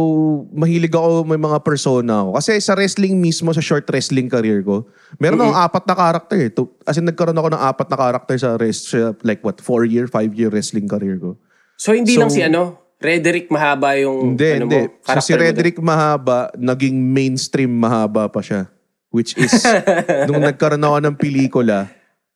mahilig 0.53 0.93
ako 0.93 1.25
may 1.25 1.41
mga 1.41 1.65
persona 1.65 2.21
ako. 2.21 2.37
Kasi 2.37 2.61
sa 2.61 2.77
wrestling 2.77 3.17
mismo, 3.17 3.49
sa 3.57 3.65
short 3.65 3.89
wrestling 3.89 4.29
career 4.29 4.61
ko, 4.61 4.85
meron 5.17 5.41
akong 5.41 5.57
apat 5.57 5.85
na 5.89 5.95
character. 5.97 6.37
eh. 6.37 6.51
To- 6.53 6.77
As 6.85 7.01
in, 7.01 7.09
nagkaroon 7.09 7.41
ako 7.41 7.49
ng 7.57 7.63
apat 7.65 7.89
na 7.89 7.97
character 7.97 8.37
sa 8.37 8.51
rest, 8.61 8.93
like 9.25 9.41
what, 9.41 9.57
four 9.65 9.89
year, 9.89 10.05
five 10.05 10.29
year 10.37 10.53
wrestling 10.53 10.85
career 10.85 11.17
ko. 11.17 11.41
So, 11.81 11.97
hindi 11.97 12.13
So- 12.15 12.21
lang 12.21 12.29
si 12.29 12.45
ano, 12.45 12.85
Rederick 13.01 13.49
mahaba 13.49 13.97
yung 13.97 14.37
Hindi, 14.37 14.49
ano 14.61 14.65
hindi. 14.69 14.81
mo, 14.93 15.05
So 15.05 15.21
si? 15.21 15.33
Redrick 15.37 15.77
Mahaba, 15.77 16.49
naging 16.57 16.97
mainstream 16.97 17.69
mahaba 17.69 18.29
pa 18.29 18.41
siya. 18.41 18.69
Which 19.15 19.39
is, 19.39 19.55
nung 20.27 20.43
nagkaroon 20.43 20.83
ako 20.83 20.99
ng 20.99 21.15
pelikula, 21.15 21.87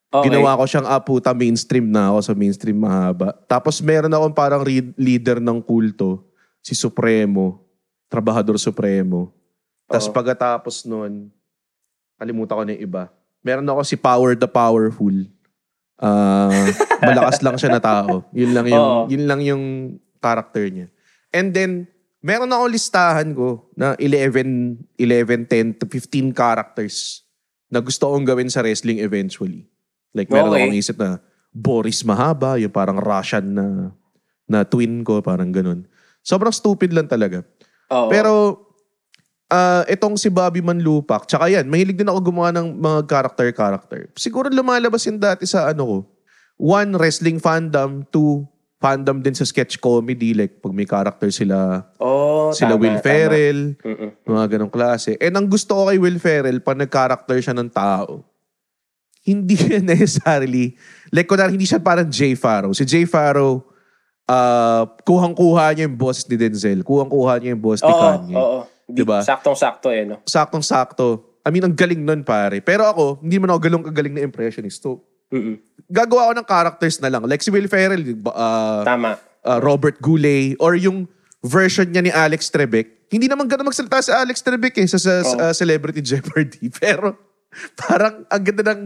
Okay. 0.08 0.32
ginawa 0.32 0.56
ko 0.56 0.64
siyang 0.64 0.88
aputa 0.88 1.36
mainstream 1.36 1.84
na 1.84 2.08
ako 2.08 2.18
sa 2.24 2.32
mainstream 2.32 2.80
mahaba. 2.80 3.36
Tapos 3.44 3.76
meron 3.84 4.08
akong 4.08 4.32
parang 4.32 4.64
re- 4.64 4.96
leader 4.96 5.36
ng 5.36 5.60
kulto, 5.60 6.24
si 6.64 6.72
Supremo, 6.72 7.60
Trabahador 8.08 8.56
Supremo. 8.56 9.28
Tapos 9.84 10.08
pagkatapos 10.08 10.88
nun, 10.88 11.28
kalimutan 12.16 12.56
ko 12.56 12.62
na 12.64 12.72
yung 12.72 12.84
iba. 12.88 13.12
Meron 13.44 13.68
ako 13.68 13.84
si 13.84 14.00
Power 14.00 14.32
the 14.32 14.48
Powerful. 14.48 15.28
Ah, 16.00 16.48
malakas 17.04 17.44
lang 17.44 17.60
siya 17.60 17.76
na 17.76 17.82
tao. 17.84 18.24
Yun 18.32 18.56
lang 18.56 18.64
yung 18.64 18.80
Oo. 18.80 19.02
yun 19.12 19.24
lang 19.28 19.40
yung 19.44 19.64
character 20.24 20.64
niya. 20.72 20.88
And 21.36 21.52
then 21.52 21.84
meron 22.18 22.50
ako 22.50 22.64
listahan 22.66 23.30
ko 23.32 23.70
na 23.74 23.94
11 23.96 24.98
11 24.98 25.46
10 25.46 25.80
to 25.80 25.84
15 25.86 26.34
characters 26.34 27.22
na 27.68 27.78
gusto 27.78 28.08
kong 28.10 28.26
gawin 28.26 28.50
sa 28.50 28.64
wrestling 28.64 28.98
eventually. 28.98 29.68
Like 30.16 30.32
meron 30.32 30.50
Okay. 30.52 30.64
akong 30.64 30.78
isip 30.78 30.96
na 30.98 31.20
Boris 31.52 32.02
Mahaba, 32.02 32.56
yung 32.56 32.72
parang 32.72 32.98
Russian 32.98 33.54
na 33.54 33.66
na 34.48 34.64
twin 34.64 35.04
ko, 35.04 35.20
parang 35.20 35.52
ganun. 35.52 35.84
Sobrang 36.24 36.52
stupid 36.52 36.90
lang 36.96 37.06
talaga. 37.06 37.44
Oo. 37.92 38.08
Pero 38.08 38.32
ah 39.48 39.84
itong 39.88 40.16
si 40.16 40.28
Bobby 40.28 40.60
Manlupak, 40.60 41.24
tsaka 41.28 41.48
yan, 41.48 41.68
mahilig 41.68 41.96
din 41.96 42.08
ako 42.08 42.32
gumawa 42.32 42.52
ng 42.52 42.76
mga 42.76 43.00
character-character. 43.08 44.12
Siguro 44.16 44.48
lumalabas 44.48 45.04
yun 45.08 45.16
dati 45.20 45.44
sa 45.44 45.68
ano 45.72 45.82
ko. 45.84 45.98
One, 46.58 46.98
wrestling 46.98 47.38
fandom. 47.38 48.02
Two, 48.10 48.42
fandom 48.78 49.18
din 49.18 49.34
sa 49.34 49.42
sketch 49.42 49.78
comedy. 49.78 50.32
Like 50.32 50.58
pag 50.58 50.70
may 50.70 50.86
character 50.86 51.28
sila, 51.28 51.82
oh, 51.98 52.54
sila 52.54 52.74
tama, 52.74 52.82
Will 52.82 52.98
tama. 52.98 53.04
Ferrell, 53.04 53.60
Mm-mm. 53.82 54.10
mga 54.24 54.44
ganong 54.56 54.72
klase. 54.72 55.18
And 55.18 55.34
ang 55.34 55.46
gusto 55.46 55.74
ko 55.74 55.90
kay 55.90 55.98
Will 55.98 56.18
Ferrell, 56.18 56.62
pag 56.62 56.78
nag-character 56.78 57.36
siya 57.38 57.54
ng 57.54 57.70
tao, 57.70 58.22
hindi 59.26 59.58
necessarily, 59.84 60.72
like 61.10 61.28
kunwari, 61.28 61.52
hindi 61.52 61.66
siya 61.66 61.82
parang 61.82 62.08
Jay 62.08 62.32
Farrow. 62.32 62.72
Si 62.72 62.86
Jay 62.86 63.04
Farrow, 63.04 63.66
ah 64.24 64.84
kuhang-kuha 65.04 65.74
niya 65.74 65.84
yung 65.88 65.98
boss 65.98 66.24
ni 66.24 66.36
Denzel. 66.36 66.80
Kuhang-kuha 66.80 67.40
niya 67.40 67.52
yung 67.52 67.62
boss 67.64 67.82
ni 67.82 67.90
Oo, 67.90 68.00
Kanye. 68.00 68.34
oo. 68.36 68.58
Di, 68.88 69.04
Diba? 69.04 69.20
Saktong-sakto 69.20 69.92
eh, 69.92 70.08
no? 70.08 70.24
Saktong-sakto. 70.24 71.36
I 71.44 71.52
mean, 71.52 71.60
ang 71.60 71.76
galing 71.76 72.00
nun, 72.00 72.24
pare. 72.24 72.60
Pero 72.64 72.88
ako, 72.88 73.20
hindi 73.20 73.36
man 73.36 73.52
ako 73.52 73.60
galong 73.60 73.84
kagaling 73.84 74.16
na 74.16 74.24
impressionist. 74.24 74.80
So, 74.80 75.04
Mm-mm. 75.28 75.60
Gagawa 75.88 76.30
ako 76.30 76.32
ng 76.38 76.48
characters 76.48 76.96
na 77.00 77.08
lang. 77.08 77.24
Like 77.24 77.40
si 77.40 77.50
Will 77.50 77.66
Ferrell, 77.66 78.04
ah, 78.30 78.84
Tama. 78.84 79.16
uh, 79.44 79.58
Robert 79.58 79.98
Goulet, 79.98 80.54
or 80.60 80.76
yung 80.76 81.08
version 81.40 81.88
niya 81.88 82.02
ni 82.04 82.12
Alex 82.12 82.52
Trebek. 82.52 83.08
Hindi 83.08 83.26
naman 83.26 83.48
ganun 83.48 83.72
magsalita 83.72 84.04
si 84.04 84.12
Alex 84.12 84.44
Trebek 84.44 84.76
eh, 84.76 84.86
sa, 84.86 85.00
sa 85.00 85.12
Oo. 85.24 85.40
uh, 85.40 85.52
Celebrity 85.56 86.04
Jeopardy. 86.04 86.68
Pero 86.80 87.16
parang 87.80 88.28
ang 88.28 88.42
ganda 88.44 88.76
ng 88.76 88.82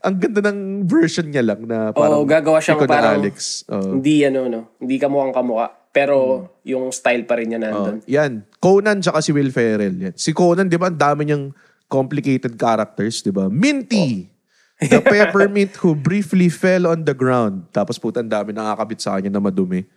ang 0.00 0.16
ganda 0.16 0.40
ng 0.48 0.88
version 0.88 1.28
niya 1.28 1.44
lang 1.44 1.68
na 1.68 1.92
parang 1.92 2.24
Oo, 2.24 2.26
gagawa 2.26 2.58
na 2.58 2.88
parang- 2.88 3.20
Alex. 3.20 3.68
Oo. 3.68 4.00
Hindi 4.00 4.24
ano, 4.24 4.48
no? 4.48 4.60
Hindi 4.80 4.96
ka 4.96 5.06
mukhang 5.12 5.36
kamukha. 5.36 5.68
Pero 5.92 6.16
yung 6.64 6.92
style 6.92 7.24
pa 7.24 7.40
rin 7.40 7.52
niya 7.52 7.60
nandun. 7.60 8.00
Oo. 8.00 8.08
yan. 8.08 8.44
Conan 8.60 9.00
tsaka 9.00 9.24
si 9.24 9.32
Will 9.32 9.48
Ferrell. 9.52 9.96
Yan. 9.96 10.14
Si 10.16 10.36
Conan, 10.36 10.68
di 10.68 10.76
ba, 10.76 10.92
ang 10.92 11.00
dami 11.00 11.24
niyang 11.24 11.56
complicated 11.88 12.52
characters, 12.60 13.24
di 13.24 13.32
ba? 13.32 13.48
Minty! 13.48 14.28
The 14.76 15.00
peppermint 15.00 15.72
who 15.80 15.96
briefly 15.96 16.52
fell 16.52 16.92
on 16.92 17.08
the 17.08 17.16
ground. 17.16 17.72
Tapos 17.72 17.96
puta, 17.96 18.20
ang 18.20 18.28
dami 18.28 18.52
nakakabit 18.52 18.98
sa 19.00 19.16
kanya 19.16 19.32
na 19.32 19.40
madumi. 19.40 19.88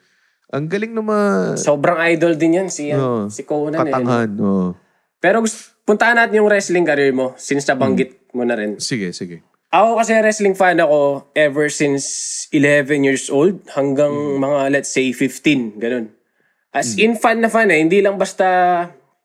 Ang 0.50 0.66
galing 0.72 0.96
na 0.96 1.04
ma... 1.04 1.20
Sobrang 1.60 2.00
idol 2.10 2.40
din 2.40 2.64
yan 2.64 2.70
si, 2.72 2.90
Oo. 2.96 3.28
si 3.28 3.44
Conan. 3.44 3.76
Eh, 3.76 3.78
no? 3.78 3.86
Katanghan. 3.86 4.32
oo. 4.40 4.68
Pero 5.20 5.44
gusto, 5.44 5.76
puntahan 5.84 6.16
natin 6.16 6.40
yung 6.40 6.48
wrestling 6.48 6.88
career 6.88 7.12
mo 7.12 7.36
since 7.36 7.68
nabanggit 7.68 8.32
mo 8.32 8.48
na 8.48 8.56
rin. 8.56 8.80
Sige, 8.80 9.12
sige. 9.12 9.44
Ako 9.70 10.02
kasi 10.02 10.18
wrestling 10.18 10.58
fan 10.58 10.82
ako 10.82 11.30
ever 11.38 11.70
since 11.70 12.48
11 12.50 13.06
years 13.06 13.30
old 13.30 13.62
hanggang 13.78 14.10
mga 14.42 14.74
let's 14.74 14.90
say 14.90 15.14
15, 15.14 15.78
ganun. 15.78 16.10
As 16.74 16.98
in 16.98 17.14
fan 17.14 17.42
na 17.42 17.50
fan 17.52 17.70
eh, 17.70 17.78
hindi 17.78 18.02
lang 18.02 18.18
basta 18.18 18.46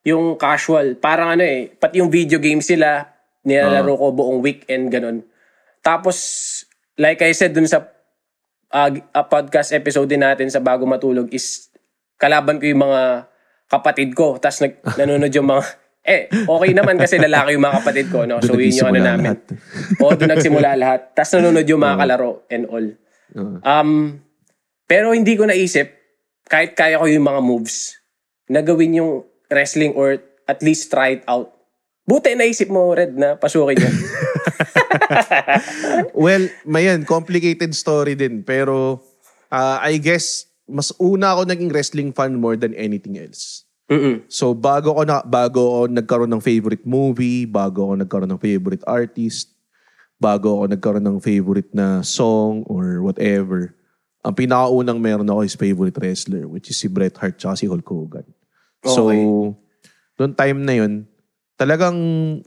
yung 0.05 0.37
casual. 0.37 1.01
Parang 1.01 1.41
ano 1.41 1.45
eh, 1.47 1.73
pati 1.73 2.05
yung 2.05 2.13
video 2.13 2.37
games 2.37 2.69
sila, 2.69 3.09
nilalaro 3.49 3.97
ko 3.97 4.07
buong 4.13 4.45
weekend, 4.45 4.93
ganun. 4.93 5.25
Tapos, 5.85 6.17
like 6.97 7.21
I 7.21 7.37
said 7.37 7.53
dun 7.53 7.69
sa 7.69 7.85
uh, 8.73 8.91
uh, 8.91 9.27
podcast 9.29 9.77
episode 9.77 10.09
din 10.09 10.25
natin 10.25 10.49
sa 10.49 10.65
Bago 10.65 10.89
Matulog 10.89 11.29
is 11.29 11.69
kalaban 12.17 12.57
ko 12.57 12.65
yung 12.65 12.89
mga 12.89 13.29
kapatid 13.69 14.17
ko. 14.17 14.41
Tapos 14.41 14.65
nag, 14.65 14.81
nanonood 14.99 15.35
yung 15.37 15.49
mga... 15.53 15.63
Eh, 16.05 16.29
okay 16.29 16.71
naman 16.77 17.01
kasi 17.01 17.17
lalaki 17.17 17.57
yung 17.57 17.65
mga 17.65 17.77
kapatid 17.81 18.07
ko, 18.13 18.29
no? 18.29 18.37
So, 18.41 18.57
yun 18.61 18.77
yung 18.77 18.93
ano 18.93 19.01
namin. 19.01 19.41
Oo, 20.05 20.13
doon 20.13 20.37
nagsimula 20.37 20.77
lahat. 20.77 21.13
Tapos 21.17 21.33
nanonood 21.37 21.69
yung 21.69 21.81
mga 21.81 21.97
kalaro 21.97 22.33
and 22.49 22.65
all. 22.69 22.87
Um, 23.65 24.21
pero 24.85 25.17
hindi 25.17 25.33
ko 25.37 25.49
naisip, 25.49 25.97
kahit 26.45 26.77
kaya 26.77 27.01
ko 27.01 27.09
yung 27.09 27.25
mga 27.25 27.41
moves, 27.41 27.97
na 28.53 28.61
gawin 28.61 29.01
yung 29.01 29.25
wrestling 29.49 29.97
or 29.97 30.21
at 30.45 30.61
least 30.61 30.93
try 30.93 31.17
it 31.21 31.25
out. 31.25 31.49
Buti 32.05 32.37
naisip 32.37 32.69
mo, 32.69 32.93
Red, 32.93 33.17
na 33.17 33.41
pasukin 33.41 33.81
yun. 33.81 33.95
Well, 36.15 36.49
mayan, 36.65 37.05
complicated 37.05 37.75
story 37.75 38.15
din. 38.15 38.43
Pero 38.43 39.03
ah, 39.49 39.81
I 39.83 39.99
guess, 39.99 40.49
mas 40.65 40.91
una 40.97 41.37
ako 41.37 41.49
naging 41.49 41.71
wrestling 41.71 42.11
fan 42.11 42.39
more 42.39 42.57
than 42.57 42.73
anything 42.75 43.21
else. 43.21 43.65
Mm-mm. 43.85 44.25
So 44.33 44.57
bago 44.57 44.97
ko 44.97 45.05
na 45.05 45.21
bago 45.21 45.61
ako 45.61 45.93
nagkaroon 45.93 46.33
ng 46.33 46.45
favorite 46.45 46.85
movie, 46.89 47.45
bago 47.45 47.85
ako 47.85 47.95
nagkaroon 48.01 48.33
ng 48.33 48.41
favorite 48.41 48.85
artist, 48.89 49.53
bago 50.17 50.57
ako 50.57 50.65
nagkaroon 50.73 51.05
ng 51.05 51.21
favorite 51.21 51.69
na 51.77 52.01
song 52.01 52.65
or 52.65 53.05
whatever, 53.05 53.77
ang 54.25 54.33
pinakaunang 54.33 54.97
meron 54.97 55.29
ako 55.29 55.45
is 55.45 55.53
favorite 55.53 56.01
wrestler 56.01 56.49
which 56.49 56.73
is 56.73 56.81
si 56.81 56.89
Bret 56.89 57.13
Hart 57.21 57.37
tsaka 57.37 57.61
si 57.61 57.69
Hulk 57.69 57.85
Hogan. 57.85 58.25
So 58.81 59.13
Okay. 59.13 59.53
noong 60.17 60.33
time 60.33 60.65
na 60.65 60.75
yun, 60.81 61.05
talagang 61.55 61.97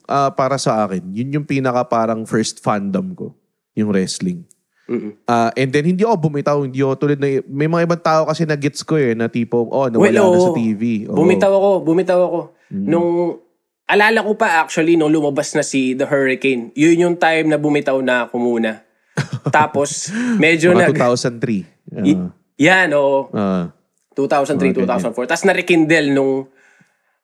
ah, 0.05 0.29
para 0.29 0.55
sa 0.55 0.83
akin, 0.83 1.03
yun 1.09 1.33
yung 1.33 1.45
pinaka 1.45 1.83
parang 1.83 2.23
first 2.23 2.59
fandom 2.59 3.13
ko, 3.13 3.35
yung 3.73 3.89
wrestling. 3.89 4.43
Mm-mm. 4.87 5.19
Ah, 5.27 5.51
and 5.53 5.67
then 5.67 5.83
hindi 5.83 6.07
ako 6.07 6.31
bumitaw, 6.31 6.63
hindi 6.63 6.79
ako 6.79 6.95
tulad 6.97 7.19
na 7.19 7.43
may 7.43 7.67
mga 7.67 7.83
ibang 7.83 7.99
tao 7.99 8.23
kasi 8.23 8.47
na 8.47 8.55
gets 8.55 8.79
ko 8.81 8.95
eh 8.95 9.11
na 9.11 9.27
tipong 9.27 9.67
oh 9.67 9.91
nawala 9.91 9.99
Well, 9.99 10.15
na 10.15 10.23
oo. 10.23 10.39
sa 10.41 10.55
TV. 10.55 10.81
Oo. 11.05 11.17
Bumitaw 11.17 11.51
ako, 11.51 11.69
bumitaw 11.83 12.19
ako. 12.23 12.39
Mm. 12.71 12.85
Nung, 12.87 13.09
alala 13.83 14.19
ko 14.23 14.31
pa 14.35 14.63
actually, 14.63 14.95
nung 14.95 15.11
lumabas 15.11 15.51
na 15.55 15.63
si 15.63 15.91
The 15.91 16.07
Hurricane, 16.07 16.71
yun 16.71 17.03
yung 17.03 17.15
time 17.15 17.51
na 17.51 17.59
bumitaw 17.59 17.99
na 17.99 18.27
ako 18.27 18.35
muna. 18.39 18.83
Tapos, 19.51 20.07
medyo 20.39 20.71
nag... 20.71 20.95
2003. 20.95 21.67
Y- 22.03 22.15
Ah, 22.15 22.31
yan, 22.55 22.91
oo. 22.95 23.27
ah. 23.31 23.71
2003, 24.15 24.71
Mga 24.73 25.13
2004. 25.13 25.29
Tapos 25.29 25.43
na-rekindle 25.45 26.09
nung, 26.09 26.47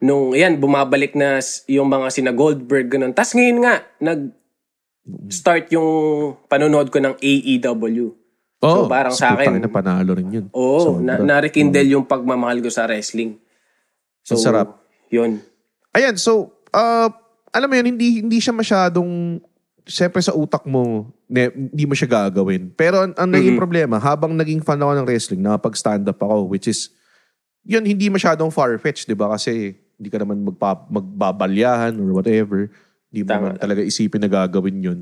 nung, 0.04 0.36
yan, 0.36 0.60
bumabalik 0.60 1.16
na 1.16 1.40
yung 1.72 1.88
mga 1.88 2.08
sina 2.12 2.36
Goldberg, 2.36 2.92
ganun. 2.92 3.16
Tapos 3.16 3.40
ngayon 3.40 3.60
nga, 3.64 3.76
nag-start 4.04 5.72
yung 5.72 5.88
panonood 6.52 6.92
ko 6.92 7.00
ng 7.00 7.16
AEW. 7.24 8.12
Oh, 8.64 8.88
parang 8.88 9.16
sa 9.16 9.36
akin- 9.36 9.60
na 9.60 9.72
panalo 9.72 10.16
rin 10.16 10.28
yun. 10.28 10.46
Oo, 10.52 11.00
Sobra. 11.00 11.20
na, 11.20 11.40
na-rekindle 11.40 11.88
yung 11.96 12.04
pagmamahal 12.08 12.60
ko 12.60 12.68
sa 12.68 12.88
wrestling. 12.88 13.40
So, 14.24 14.36
Ang 14.36 14.44
sarap. 14.44 14.68
Yun. 15.12 15.40
Ayan, 15.96 16.16
so, 16.16 16.52
uh, 16.72 17.12
alam 17.52 17.68
mo 17.68 17.76
yun, 17.76 17.96
hindi, 17.96 18.24
hindi 18.24 18.40
siya 18.40 18.56
masyadong, 18.56 19.40
siyempre 19.84 20.24
sa 20.24 20.32
utak 20.32 20.64
mo, 20.64 21.12
ne, 21.28 21.52
hindi 21.52 21.84
mo 21.84 21.92
siya 21.92 22.08
gagawin. 22.08 22.72
Pero 22.72 23.04
ang, 23.04 23.12
ang 23.20 23.30
naging 23.32 23.60
problema, 23.60 24.00
habang 24.00 24.32
naging 24.32 24.64
fan 24.64 24.80
ako 24.80 24.92
ng 24.96 25.08
wrestling, 25.08 25.44
nakapag-stand 25.44 26.08
up 26.08 26.20
ako, 26.24 26.48
which 26.48 26.72
is, 26.72 26.88
yun, 27.68 27.84
hindi 27.84 28.08
masyadong 28.08 28.48
far-fetched, 28.48 29.12
di 29.12 29.16
ba? 29.16 29.36
Kasi, 29.36 29.83
hindi 30.04 30.12
ka 30.12 30.20
naman 30.20 30.44
magpa, 30.44 30.84
magbabalyahan 30.92 31.96
or 31.96 32.12
whatever. 32.12 32.68
Hindi 33.08 33.24
mo 33.24 33.30
Tama. 33.32 33.40
naman 33.40 33.54
talaga 33.58 33.80
isipin 33.80 34.20
na 34.20 34.28
gagawin 34.28 34.84
yun. 34.84 35.00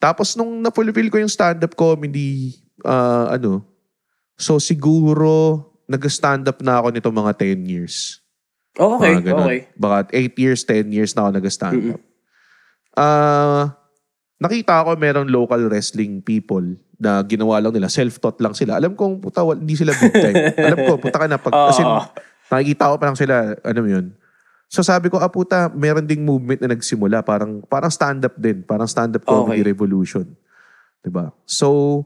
Tapos, 0.00 0.32
nung 0.34 0.64
na-fulfill 0.64 1.12
ko 1.12 1.20
yung 1.20 1.30
stand-up 1.30 1.76
comedy, 1.76 2.56
ah, 2.82 3.36
ano, 3.36 3.60
so 4.34 4.56
siguro, 4.56 5.62
nag-stand 5.84 6.48
up 6.48 6.64
na 6.64 6.80
ako 6.80 6.88
nito 6.90 7.12
mga 7.12 7.32
10 7.36 7.68
years. 7.68 8.24
Okay, 8.72 9.20
Mga 9.20 9.24
ganun. 9.28 9.46
okay. 9.46 9.60
Baka 9.76 9.96
8 10.16 10.32
years, 10.40 10.60
10 10.64 10.88
years 10.88 11.12
na 11.12 11.28
ako 11.28 11.30
nag-stand 11.36 11.82
up. 11.92 12.02
Ah, 12.96 13.76
nakita 14.40 14.82
ko 14.82 14.96
merong 14.96 15.28
local 15.28 15.68
wrestling 15.68 16.24
people 16.24 16.64
na 16.96 17.20
ginawa 17.26 17.58
lang 17.60 17.74
nila. 17.74 17.90
Self-taught 17.92 18.38
lang 18.40 18.54
sila. 18.54 18.78
Alam 18.78 18.94
kong 18.94 19.20
puta, 19.20 19.42
hindi 19.42 19.74
sila 19.74 19.92
big 19.92 20.14
time. 20.14 20.36
Alam 20.70 20.78
ko, 20.86 20.92
puta 21.02 21.18
ka 21.18 21.26
na. 21.26 21.36
Pag, 21.36 21.52
Oo. 21.52 21.68
as 21.68 21.78
in, 21.82 21.88
nakikita 22.48 22.90
ko 22.90 22.94
pa 22.96 23.04
lang 23.10 23.18
sila, 23.18 23.34
ano 23.60 23.80
yun. 23.84 24.06
So 24.72 24.80
sabi 24.80 25.12
ko, 25.12 25.20
ah 25.20 25.28
puta, 25.28 25.68
meron 25.68 26.08
ding 26.08 26.24
movement 26.24 26.64
na 26.64 26.72
nagsimula. 26.72 27.20
Parang, 27.20 27.60
parang 27.68 27.92
stand-up 27.92 28.32
din. 28.40 28.64
Parang 28.64 28.88
stand-up 28.88 29.20
comedy 29.28 29.60
Okay. 29.60 29.68
revolution. 29.68 30.24
'Di 31.04 31.12
ba? 31.12 31.28
So, 31.44 32.00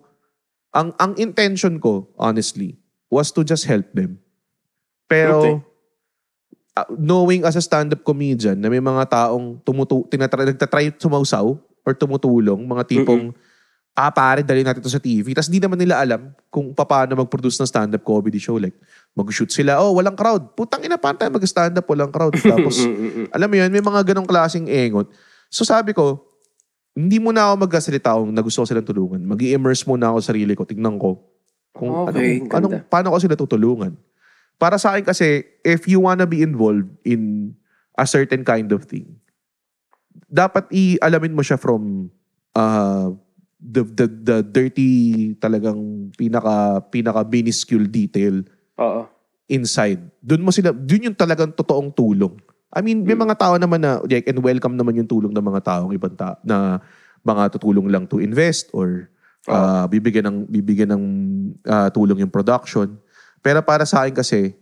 ang 0.74 0.90
ang 0.98 1.14
intention 1.14 1.78
ko, 1.78 2.10
honestly, 2.18 2.74
was 3.06 3.30
to 3.30 3.46
just 3.46 3.70
help 3.70 3.86
them. 3.94 4.18
Pero, 5.06 5.38
Okay. 5.38 5.54
uh, 6.74 6.90
knowing 6.98 7.46
as 7.46 7.54
a 7.54 7.62
stand-up 7.62 8.02
comedian 8.02 8.58
na 8.58 8.66
may 8.66 8.82
mga 8.82 9.06
taong 9.14 9.62
tumutu 9.62 10.02
tinatry, 10.10 10.50
nagtatry 10.50 10.90
sumausaw 10.98 11.54
or 11.86 11.92
tumutulong, 11.94 12.66
mga 12.66 12.82
tipong, 12.82 13.30
ah 13.94 14.10
pare, 14.10 14.42
dali 14.42 14.66
natin 14.66 14.82
to 14.82 14.90
sa 14.90 14.98
TV. 14.98 15.30
Tapos 15.38 15.48
di 15.48 15.62
naman 15.62 15.78
nila 15.78 16.02
alam 16.02 16.34
kung 16.50 16.74
paano 16.74 17.14
mag-produce 17.14 17.62
ng 17.62 17.70
stand-up 17.70 18.02
comedy 18.02 18.42
show. 18.42 18.58
Like, 18.58 18.74
mag-shoot 19.16 19.48
sila, 19.48 19.80
oh, 19.80 19.96
walang 19.96 20.12
crowd. 20.12 20.52
Putang 20.52 20.84
ina, 20.84 21.00
paano 21.00 21.16
tayo 21.16 21.32
mag-stand-up, 21.32 21.88
walang 21.88 22.12
crowd. 22.12 22.36
Tapos, 22.52 22.84
alam 23.32 23.48
mo 23.48 23.56
yun, 23.56 23.72
may 23.72 23.80
mga 23.80 24.12
ganong 24.12 24.28
klaseng 24.28 24.68
engot. 24.68 25.08
So 25.48 25.64
sabi 25.64 25.96
ko, 25.96 26.20
hindi 26.92 27.16
muna 27.16 27.48
ako 27.48 27.64
magkasalita 27.64 28.12
kung 28.12 28.32
na 28.36 28.44
gusto 28.44 28.60
ko 28.60 28.66
silang 28.68 28.84
tulungan. 28.84 29.20
mag 29.24 29.40
immerse 29.40 29.88
muna 29.88 30.12
ako 30.12 30.18
sa 30.20 30.36
sarili 30.36 30.52
ko. 30.52 30.68
Tignan 30.68 31.00
ko 31.00 31.24
kung 31.72 32.08
Okay, 32.08 32.44
anong, 32.44 32.52
anong, 32.52 32.72
paano 32.92 33.12
ko 33.12 33.18
sila 33.20 33.36
tutulungan. 33.36 33.96
Para 34.56 34.76
sa 34.80 34.96
akin 34.96 35.04
kasi, 35.04 35.44
if 35.64 35.88
you 35.88 36.04
wanna 36.04 36.24
be 36.24 36.40
involved 36.40 36.88
in 37.04 37.52
a 37.96 38.04
certain 38.08 38.44
kind 38.44 38.68
of 38.72 38.84
thing, 38.84 39.16
dapat 40.28 40.68
i-alamin 40.72 41.36
mo 41.36 41.44
siya 41.44 41.60
from 41.60 42.08
uh, 42.56 43.12
the, 43.60 43.84
the, 43.84 44.06
the 44.08 44.36
dirty 44.40 44.92
talagang 45.36 46.12
pinaka, 46.16 46.84
pinaka 46.88 47.20
minuscule 47.28 47.84
detail 47.88 48.40
Oo. 48.76 49.02
inside. 49.46 50.02
Doon 50.18 50.42
mo 50.42 50.50
sila, 50.50 50.74
doon 50.74 51.06
yung 51.12 51.18
talagang 51.18 51.54
totoong 51.54 51.94
tulong. 51.94 52.34
I 52.74 52.82
mean, 52.82 53.06
may 53.06 53.14
mga 53.14 53.38
tao 53.38 53.54
naman 53.56 53.78
na, 53.78 54.02
like, 54.02 54.26
and 54.26 54.42
welcome 54.42 54.74
naman 54.74 54.98
yung 54.98 55.06
tulong 55.06 55.30
ng 55.30 55.46
mga 55.46 55.60
taong 55.62 55.94
ibang 55.94 56.18
ta- 56.18 56.42
na 56.42 56.82
mga 57.22 57.54
tutulong 57.54 57.86
lang 57.86 58.10
to 58.10 58.18
invest 58.18 58.74
or 58.74 59.06
uh, 59.46 59.86
bibigyan 59.86 60.26
ng 60.26 60.38
bibigyan 60.50 60.90
ng 60.90 61.04
uh, 61.62 61.88
tulong 61.94 62.26
yung 62.26 62.32
production. 62.34 62.98
Pero 63.38 63.62
para 63.62 63.86
sa 63.86 64.02
akin 64.02 64.18
kasi, 64.18 64.58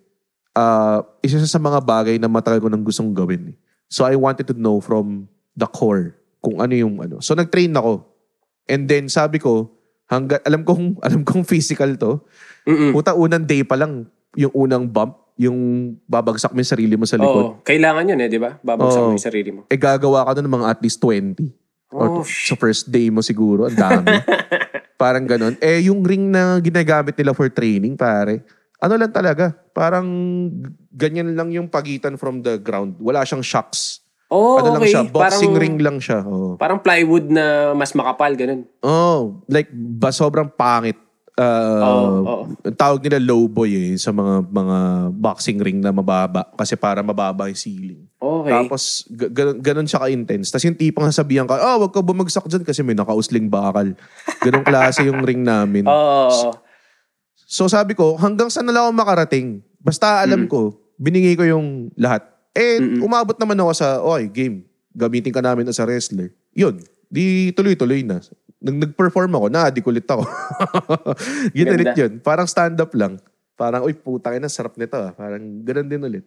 uh, 0.53 1.00
isa 1.24 1.40
sa 1.44 1.61
mga 1.61 1.81
bagay 1.81 2.16
na 2.20 2.29
matagal 2.29 2.61
ko 2.61 2.68
nang 2.68 2.85
gustong 2.85 3.16
gawin. 3.16 3.53
eh. 3.53 3.57
So 3.88 4.05
I 4.05 4.16
wanted 4.16 4.48
to 4.53 4.57
know 4.57 4.81
from 4.85 5.29
the 5.57 5.68
core 5.68 6.16
kung 6.44 6.61
ano 6.61 6.77
yung 6.77 7.00
ano. 7.00 7.24
So 7.24 7.33
nag-train 7.33 7.72
ako. 7.72 8.05
And 8.68 8.85
then 8.88 9.09
sabi 9.09 9.40
ko, 9.40 9.72
hangga, 10.09 10.40
alam 10.44 10.64
kong 10.64 10.98
alam 11.07 11.24
kong 11.24 11.44
physical 11.44 11.96
to. 11.96 12.20
Mm-mm. 12.64 12.90
Puta, 12.96 13.12
unang 13.12 13.44
day 13.44 13.62
pa 13.62 13.77
lang, 13.77 14.09
yung 14.35 14.53
unang 14.57 14.85
bump, 14.88 15.20
yung 15.37 15.59
babagsak 16.07 16.55
mo 16.55 16.62
yung 16.62 16.72
sarili 16.72 16.94
mo 16.96 17.05
sa 17.05 17.18
likod. 17.18 17.44
Oo. 17.44 17.53
Kailangan 17.66 18.09
yun 18.09 18.20
eh, 18.22 18.29
di 18.31 18.40
ba? 18.40 18.57
Babagsak 18.62 19.03
Oo. 19.03 19.09
mo 19.11 19.14
yung 19.18 19.27
sarili 19.27 19.50
mo. 19.50 19.61
Eh, 19.68 19.79
gagawa 19.79 20.24
ka 20.24 20.38
nun 20.38 20.46
ng 20.48 20.55
mga 20.61 20.66
at 20.70 20.81
least 20.81 20.98
20. 21.03 21.37
Or 21.94 22.22
Oh, 22.22 22.27
sa 22.27 22.59
first 22.59 22.90
day 22.90 23.07
mo 23.11 23.22
siguro, 23.22 23.70
ang 23.70 23.79
dami. 23.79 24.11
parang 25.03 25.27
ganun. 25.27 25.55
Eh, 25.62 25.87
yung 25.87 26.03
ring 26.03 26.31
na 26.31 26.59
ginagamit 26.59 27.14
nila 27.18 27.35
for 27.35 27.46
training, 27.50 27.94
pare, 27.94 28.42
ano 28.81 28.94
lang 28.98 29.12
talaga, 29.12 29.53
parang 29.74 30.07
ganyan 30.90 31.35
lang 31.35 31.50
yung 31.50 31.68
pagitan 31.68 32.16
from 32.16 32.40
the 32.42 32.59
ground. 32.59 32.96
Wala 32.98 33.22
siyang 33.27 33.44
shocks. 33.44 34.05
Oh, 34.33 34.59
ano 34.59 34.74
lang 34.74 34.83
okay. 34.83 34.92
siya, 34.96 35.03
boxing 35.07 35.53
parang, 35.55 35.62
ring 35.62 35.77
lang 35.79 35.96
siya. 36.00 36.24
Oh. 36.24 36.57
Parang 36.59 36.81
plywood 36.81 37.31
na 37.31 37.77
mas 37.77 37.94
makapal, 37.94 38.35
ganun. 38.35 38.66
Oh, 38.83 39.44
like 39.46 39.70
ba 39.70 40.11
sobrang 40.11 40.50
pangit. 40.50 40.98
Uh, 41.35 41.83
oo. 41.83 42.42
ang 42.62 42.79
tawag 42.79 43.03
nila 43.03 43.18
low 43.18 43.51
boy 43.51 43.66
eh 43.66 43.99
sa 43.99 44.14
mga 44.14 44.47
mga 44.55 44.79
boxing 45.18 45.59
ring 45.59 45.83
na 45.83 45.90
mababa 45.90 46.47
kasi 46.55 46.79
para 46.79 47.03
mababa 47.03 47.51
yung 47.51 47.59
ceiling. 47.59 48.07
Okay. 48.23 48.55
Tapos 48.55 48.83
ga- 49.11 49.33
ganun, 49.35 49.59
ganun 49.59 49.88
siya 49.90 49.99
ka-intense. 50.07 50.55
Tapos 50.55 50.64
yung 50.70 50.79
tipong 50.79 51.11
sasabihan 51.11 51.42
ka, 51.42 51.59
oh, 51.59 51.83
wag 51.83 51.90
ka 51.90 52.07
bumagsak 52.07 52.47
dyan 52.47 52.62
kasi 52.62 52.87
may 52.87 52.94
nakausling 52.94 53.51
bakal. 53.51 53.99
Ganun 54.47 54.62
klase 54.62 55.03
yung 55.03 55.27
ring 55.27 55.42
namin. 55.42 55.83
Oo. 55.90 56.55
So 57.35 57.66
sabi 57.66 57.99
ko, 57.99 58.14
hanggang 58.14 58.47
saan 58.47 58.70
na 58.70 58.75
lang 58.75 58.87
ako 58.87 58.92
makarating? 58.94 59.59
Basta 59.83 60.23
alam 60.23 60.47
ko, 60.47 60.70
binigay 61.03 61.35
ko 61.35 61.42
yung 61.42 61.90
lahat. 61.99 62.23
Eh, 62.55 62.79
umabot 63.03 63.35
naman 63.35 63.59
ako 63.59 63.73
sa, 63.75 63.99
oy, 64.07 64.31
game. 64.31 64.62
Gamitin 64.94 65.35
ka 65.35 65.42
namin 65.42 65.66
as 65.66 65.83
a 65.83 65.85
wrestler. 65.85 66.31
Yun. 66.55 66.79
Di 67.11 67.51
tuloy-tuloy 67.51 68.07
na. 68.07 68.23
Nag 68.64 68.77
nag-perform 68.88 69.33
ako, 69.37 69.46
na-addict 69.53 70.09
ako. 70.09 70.24
Ginalit 71.59 71.92
Ganda. 71.92 72.00
yun. 72.00 72.12
Parang 72.24 72.48
stand-up 72.48 72.96
lang. 72.96 73.20
Parang, 73.55 73.85
uy, 73.85 73.92
putang 73.92 74.40
ina, 74.40 74.48
sarap 74.48 74.81
nito 74.81 74.96
ah. 74.96 75.12
Parang 75.12 75.62
ganun 75.62 75.87
din 75.87 76.00
ulit. 76.00 76.24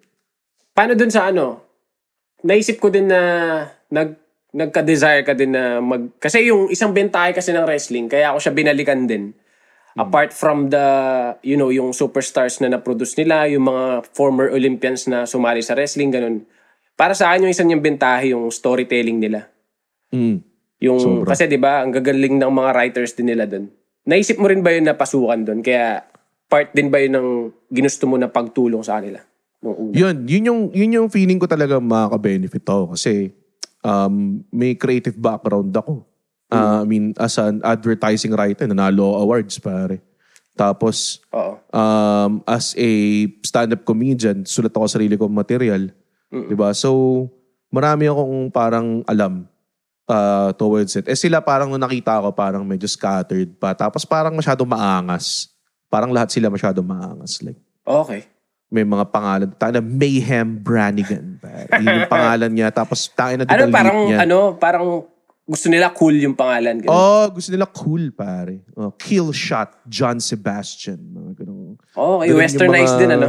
Paano 0.72 0.94
dun 0.94 1.10
sa 1.10 1.34
ano? 1.34 1.66
Naisip 2.46 2.78
ko 2.78 2.94
din 2.94 3.10
na 3.10 3.20
nag 3.90 4.28
nagka-desire 4.58 5.22
ka 5.28 5.38
din 5.38 5.54
na 5.54 5.84
mag... 5.84 6.18
Kasi 6.18 6.50
yung 6.50 6.72
isang 6.72 6.96
bentahe 6.96 7.36
kasi 7.36 7.52
ng 7.52 7.68
wrestling, 7.68 8.08
kaya 8.10 8.32
ako 8.32 8.40
siya 8.42 8.54
binalikan 8.56 9.06
din. 9.06 9.36
Apart 9.98 10.30
from 10.30 10.70
the, 10.70 10.86
you 11.42 11.58
know, 11.58 11.74
yung 11.74 11.90
superstars 11.90 12.62
na 12.62 12.70
na-produce 12.70 13.18
nila, 13.18 13.50
yung 13.50 13.66
mga 13.66 14.06
former 14.14 14.54
Olympians 14.54 15.10
na 15.10 15.26
sumali 15.26 15.66
sa 15.66 15.74
wrestling, 15.74 16.14
ganun. 16.14 16.46
Para 16.94 17.18
sa 17.18 17.34
akin, 17.34 17.50
yung 17.50 17.54
isang 17.54 17.70
yung 17.70 17.82
bentahe, 17.82 18.34
yung 18.34 18.50
storytelling 18.54 19.18
nila. 19.18 19.50
Mm. 20.14 20.42
Yung, 20.84 21.00
Sobra. 21.02 21.34
kasi 21.34 21.50
di 21.50 21.58
ba 21.58 21.82
ang 21.82 21.90
gagaling 21.90 22.38
ng 22.38 22.52
mga 22.54 22.70
writers 22.78 23.18
din 23.18 23.34
nila 23.34 23.50
doon. 23.50 23.70
Naisip 24.08 24.38
mo 24.38 24.48
rin 24.48 24.62
ba 24.62 24.72
yun 24.72 24.86
na 24.86 24.94
pasukan 24.94 25.42
doon? 25.42 25.60
Kaya 25.66 26.06
part 26.48 26.72
din 26.72 26.94
ba 26.94 27.02
yun 27.02 27.18
ng 27.18 27.30
ginusto 27.74 28.06
mo 28.06 28.16
na 28.16 28.30
pagtulong 28.30 28.86
sa 28.86 29.02
kanila? 29.02 29.20
Yun, 29.66 30.30
yun 30.30 30.44
yung, 30.48 30.62
yun 30.72 30.96
yung 31.02 31.08
feeling 31.10 31.42
ko 31.42 31.50
talaga 31.50 31.82
makaka-benefit 31.82 32.62
ako 32.62 32.94
kasi 32.94 33.34
um, 33.82 34.46
may 34.54 34.78
creative 34.78 35.18
background 35.18 35.74
ako. 35.74 36.06
Uh, 36.48 36.80
I 36.80 36.88
mean, 36.88 37.12
as 37.20 37.36
an 37.42 37.60
advertising 37.66 38.32
writer, 38.32 38.70
nanalo 38.70 39.20
awards, 39.20 39.60
pare. 39.60 40.00
Tapos, 40.56 41.20
Oo. 41.36 41.60
um, 41.76 42.40
as 42.48 42.72
a 42.80 42.90
stand-up 43.44 43.84
comedian, 43.84 44.48
sulat 44.48 44.72
ako 44.72 44.86
sarili 44.88 45.20
kong 45.20 45.36
material. 45.36 45.92
Diba? 46.32 46.72
So, 46.72 47.28
marami 47.68 48.08
akong 48.08 48.54
parang 48.56 49.04
alam 49.04 49.52
uh, 50.08 50.50
towards 50.54 50.96
it. 50.96 51.06
Eh 51.06 51.14
sila 51.14 51.40
parang 51.40 51.68
nung 51.68 51.80
nakita 51.80 52.18
ko, 52.18 52.32
parang 52.32 52.64
medyo 52.64 52.88
scattered 52.88 53.54
pa. 53.56 53.72
Tapos 53.72 54.04
parang 54.04 54.34
masyadong 54.34 54.66
maangas. 54.66 55.52
Parang 55.88 56.12
lahat 56.12 56.32
sila 56.32 56.48
masyadong 56.48 56.84
maangas. 56.84 57.40
Like, 57.40 57.60
Okay. 57.84 58.28
may 58.68 58.84
mga 58.84 59.08
pangalan. 59.08 59.48
Tayo 59.54 59.72
na 59.72 59.84
Mayhem 59.84 60.60
Brannigan. 60.60 61.40
pare. 61.40 61.72
Yun 61.78 62.04
yung 62.04 62.12
pangalan 62.18 62.52
niya. 62.52 62.68
Tapos 62.70 63.08
tayo 63.08 63.40
na 63.40 63.48
Ano 63.48 63.72
parang 63.72 63.98
niya. 64.04 64.18
ano, 64.24 64.40
parang 64.54 64.88
gusto 65.48 65.72
nila 65.72 65.96
cool 65.96 66.12
yung 66.14 66.36
pangalan. 66.36 66.84
Ganun. 66.84 66.92
Oh, 66.92 67.32
gusto 67.32 67.48
nila 67.48 67.64
cool, 67.66 68.12
pare. 68.12 68.68
Oh, 68.76 68.92
kill 68.92 69.32
shot, 69.32 69.72
John 69.88 70.20
Sebastian. 70.20 71.00
Mga 71.00 71.32
ganun. 71.40 71.80
Oh, 71.96 72.20
okay, 72.20 72.28
Ganun 72.28 72.40
westernized 72.44 72.92
mga- 72.92 73.00
din, 73.00 73.12
ano? 73.14 73.28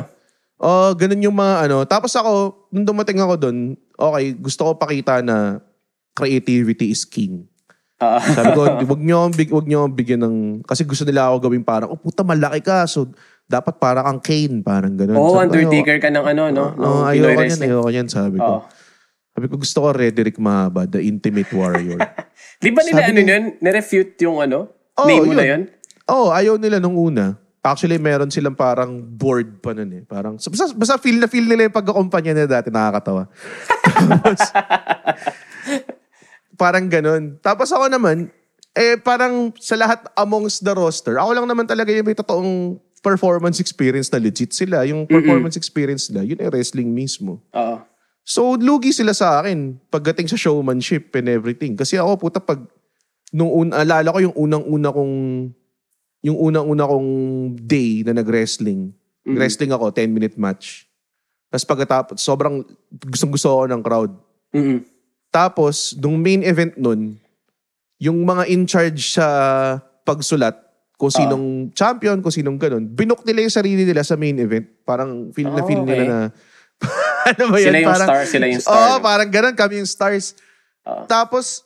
Oh, 0.59 0.91
ganun 0.99 1.23
yung 1.23 1.39
mga 1.39 1.71
ano. 1.71 1.87
Tapos 1.87 2.11
ako, 2.11 2.31
nung 2.75 2.83
dumating 2.83 3.23
ako 3.23 3.39
doon, 3.39 3.59
okay, 3.95 4.35
gusto 4.35 4.67
ko 4.67 4.71
pakita 4.75 5.23
na 5.23 5.63
creativity 6.19 6.91
is 6.91 7.07
king. 7.07 7.47
Oo. 7.99 8.19
Sabi 8.35 8.51
ko, 8.55 8.63
wag 8.67 9.03
akong 9.03 9.35
big, 9.35 9.51
wag 9.55 9.67
akong 9.67 9.95
bigyan 9.95 10.23
ng 10.27 10.37
kasi 10.67 10.83
gusto 10.83 11.07
nila 11.07 11.31
ako 11.31 11.47
gawing 11.47 11.67
parang, 11.67 11.95
oh 11.95 11.99
puta 11.99 12.27
malaki 12.27 12.63
ka. 12.63 12.87
So 12.91 13.11
dapat 13.49 13.81
parang 13.81 14.05
kang 14.05 14.23
Kane, 14.23 14.61
parang 14.61 14.93
ganun. 14.95 15.17
Oo, 15.17 15.35
ko, 15.35 15.41
Undertaker 15.41 15.97
ka 15.99 16.13
ng 16.13 16.27
ano, 16.37 16.43
no? 16.53 16.65
Oo, 16.77 17.01
Ng 17.09 17.17
Pinoy 17.17 17.33
ayoko 17.33 17.43
yan, 17.49 17.61
ayoko 17.65 17.91
yan, 17.91 18.07
sabi 18.11 18.37
ko. 18.37 18.61
Oo. 18.61 18.63
Sabi 19.33 19.47
ko, 19.49 19.55
gusto 19.57 19.79
ko 19.81 19.89
Rederick 19.95 20.37
Mahaba, 20.37 20.85
the 20.85 21.01
Intimate 21.01 21.49
Warrior. 21.55 21.97
Di 22.63 22.75
ba 22.75 22.83
nila 22.85 23.07
Sabi 23.09 23.11
ano 23.15 23.21
yun? 23.25 23.45
Nirefute 23.63 24.19
yung 24.27 24.43
ano? 24.43 24.69
Oo, 25.01 25.07
name 25.09 25.25
mo 25.25 25.33
na 25.33 25.47
yun. 25.47 25.63
yun? 25.71 25.79
oh, 26.13 26.29
ayaw 26.35 26.55
nila 26.61 26.77
nung 26.83 26.99
una. 26.99 27.39
Actually, 27.63 28.01
meron 28.01 28.33
silang 28.33 28.57
parang 28.57 29.01
board 29.01 29.61
pa 29.61 29.77
nun 29.77 29.91
eh. 29.93 30.03
Parang, 30.05 30.41
basta, 30.41 30.73
basta 30.73 30.97
feel 30.97 31.21
na 31.21 31.29
feel 31.29 31.45
nila 31.45 31.69
yung 31.69 31.77
pagkakumpanya 31.77 32.33
nila 32.33 32.49
dati, 32.61 32.69
nakakatawa. 32.73 33.29
Tapos, 34.09 34.41
parang 36.59 36.91
ganun. 36.91 37.39
Tapos 37.39 37.71
ako 37.71 37.87
naman, 37.87 38.35
eh 38.75 38.99
parang 38.99 39.55
sa 39.63 39.79
lahat 39.79 40.03
amongst 40.19 40.67
the 40.67 40.75
roster, 40.75 41.17
ako 41.17 41.39
lang 41.39 41.47
naman 41.47 41.65
talaga 41.65 41.95
yung 41.95 42.07
may 42.07 42.19
totoong 42.19 42.77
performance 43.01 43.63
experience 43.63 44.11
na 44.11 44.19
legit 44.19 44.51
sila. 44.51 44.83
Yung 44.85 45.07
performance 45.07 45.55
experience 45.55 46.11
nila, 46.11 46.27
yun 46.27 46.39
ay 46.43 46.51
wrestling 46.51 46.91
mismo. 46.91 47.39
Oo. 47.55 47.79
So, 48.29 48.61
lugi 48.61 48.93
sila 48.93 49.17
sa 49.17 49.41
akin 49.41 49.81
pagdating 49.89 50.29
sa 50.29 50.37
showmanship 50.37 51.15
and 51.17 51.33
everything. 51.33 51.79
Kasi 51.79 51.97
ako, 51.97 52.29
puta, 52.29 52.43
pag, 52.43 52.61
nung 53.33 53.49
un, 53.49 53.73
alala 53.73 54.13
ko 54.13 54.19
yung 54.21 54.37
unang-una 54.37 54.93
kong, 54.93 55.15
yung 56.27 56.37
unang-una 56.37 56.85
kong 56.85 57.11
day 57.57 58.05
na 58.05 58.13
nag-wrestling. 58.13 58.93
Wrestling 59.25 59.73
ako, 59.73 59.95
10-minute 59.97 60.37
match. 60.37 60.85
Tapos 61.49 61.65
pagkatapos, 61.65 62.21
sobrang 62.21 62.61
gustong-gusto 63.09 63.49
ako 63.49 63.65
ng 63.73 63.81
crowd. 63.81 64.13
Mm-mm. 64.53 64.98
Tapos, 65.29 65.93
nung 65.95 66.17
main 66.17 66.41
event 66.41 66.75
nun, 66.75 67.21
yung 67.99 68.25
mga 68.25 68.49
in 68.49 68.65
charge 68.65 69.13
sa 69.13 69.27
pagsulat, 70.03 70.57
kung 70.99 71.15
sinong 71.15 71.71
champion, 71.73 72.19
kung 72.19 72.35
sinong 72.35 72.59
ganun, 72.59 72.83
binok 72.85 73.23
nila 73.23 73.47
yung 73.47 73.55
sarili 73.55 73.87
nila 73.87 74.03
sa 74.03 74.19
main 74.19 74.35
event. 74.35 74.67
Parang 74.83 75.31
feel 75.31 75.47
na 75.47 75.63
Oh, 75.63 75.69
feel 75.69 75.87
nila 75.87 76.03
okay. 76.03 76.11
na, 76.11 76.19
ano 77.31 77.43
ba 77.49 77.57
yun? 77.57 77.67
Sila 77.71 77.79
yung 77.79 77.91
parang, 77.95 78.09
star, 78.09 78.23
sila 78.27 78.45
yung 78.51 78.63
star. 78.63 78.75
Oo, 78.75 78.95
no? 78.99 79.03
parang 79.05 79.31
ganun, 79.31 79.55
kami 79.55 79.79
yung 79.79 79.87
stars. 79.87 80.35
Oo. 80.83 81.07
Tapos, 81.07 81.63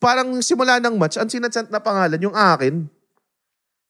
parang 0.00 0.32
simula 0.40 0.80
ng 0.80 0.96
match, 0.96 1.20
ang 1.20 1.28
sinachant 1.28 1.68
na 1.68 1.84
pangalan, 1.84 2.16
yung 2.16 2.32
akin. 2.32 2.88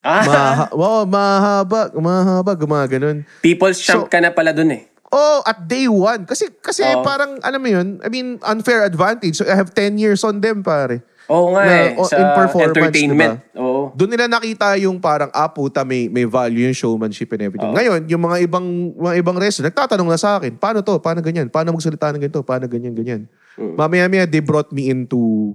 Ah, 0.03 0.25
Maha, 0.25 0.65
wow, 0.81 1.05
mahaba, 1.07 1.81
mahaba, 1.95 2.51
gumaganon. 2.51 3.23
People's 3.39 3.79
champ 3.79 4.03
So- 4.03 4.11
ka 4.11 4.19
na 4.19 4.35
pala 4.35 4.51
dun 4.51 4.75
eh. 4.75 4.90
Oh, 5.11 5.43
at 5.43 5.67
day 5.67 5.85
one. 5.85 6.23
Kasi, 6.23 6.47
kasi 6.57 6.81
Oo. 6.85 7.03
parang, 7.03 7.35
alam 7.41 7.59
mo 7.59 7.67
yun, 7.67 7.99
I 7.99 8.07
mean, 8.07 8.39
unfair 8.41 8.81
advantage. 8.81 9.35
So, 9.35 9.43
I 9.43 9.53
have 9.53 9.69
10 9.69 9.95
years 9.95 10.23
on 10.23 10.39
them, 10.39 10.63
pare. 10.63 11.03
Oo 11.27 11.51
nga 11.51 11.63
Na, 11.63 11.73
eh. 11.85 11.89
o- 11.95 12.07
Sa 12.07 12.15
in 12.15 12.27
performance, 12.33 12.75
entertainment. 12.75 13.35
Oo. 13.53 13.91
Doon 13.91 14.09
nila 14.09 14.27
nakita 14.27 14.75
yung 14.79 14.97
parang, 14.97 15.27
ah, 15.29 15.47
puta, 15.47 15.83
may, 15.83 16.07
may 16.07 16.23
value 16.23 16.63
yung 16.63 16.71
showmanship 16.73 17.27
and 17.29 17.43
everything. 17.43 17.67
Oo. 17.67 17.75
Ngayon, 17.75 18.07
yung 18.07 18.19
mga 18.21 18.37
ibang 18.41 18.65
mga 18.93 19.13
ibang 19.17 19.35
wrestler, 19.35 19.67
nagtatanong 19.67 20.07
na 20.07 20.15
sa 20.15 20.35
akin, 20.37 20.55
paano 20.55 20.79
to? 20.79 20.95
Paano 20.97 21.19
ganyan? 21.19 21.47
Paano 21.47 21.71
magsalita 21.71 22.11
ng 22.11 22.19
ganito? 22.21 22.39
Paano 22.41 22.65
ganyan, 22.65 22.91
ganyan? 22.91 23.21
Mm. 23.55 23.75
Mamaya-maya, 23.75 24.23
they 24.25 24.39
brought 24.39 24.71
me 24.71 24.87
into 24.87 25.51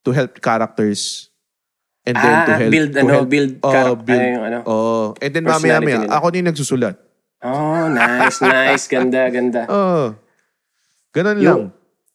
to 0.00 0.10
help 0.10 0.38
characters. 0.38 1.30
And 2.02 2.14
then 2.14 2.30
Ah, 2.32 2.46
to 2.46 2.52
help... 2.56 2.70
build, 2.70 2.90
to 2.90 2.98
ano, 3.00 3.10
help- 3.12 3.28
build 3.28 3.52
Oh, 3.60 3.70
character, 3.70 4.02
build. 4.04 4.18
ano 4.20 4.30
yung 4.32 4.44
ano. 4.46 4.58
Oh. 4.64 5.06
And 5.18 5.30
then 5.30 5.44
mamaya-maya, 5.44 5.98
nila. 6.00 6.10
ako 6.12 6.26
na 6.26 6.36
yung 6.38 6.48
nagsusulat. 6.48 6.94
Oh, 7.40 7.88
nice, 7.88 8.44
nice. 8.44 8.84
Ganda, 8.84 9.28
ganda. 9.32 9.64
Oh. 9.68 10.12
Ganun 11.16 11.36
lang. 11.40 11.44
Yung, 11.44 11.62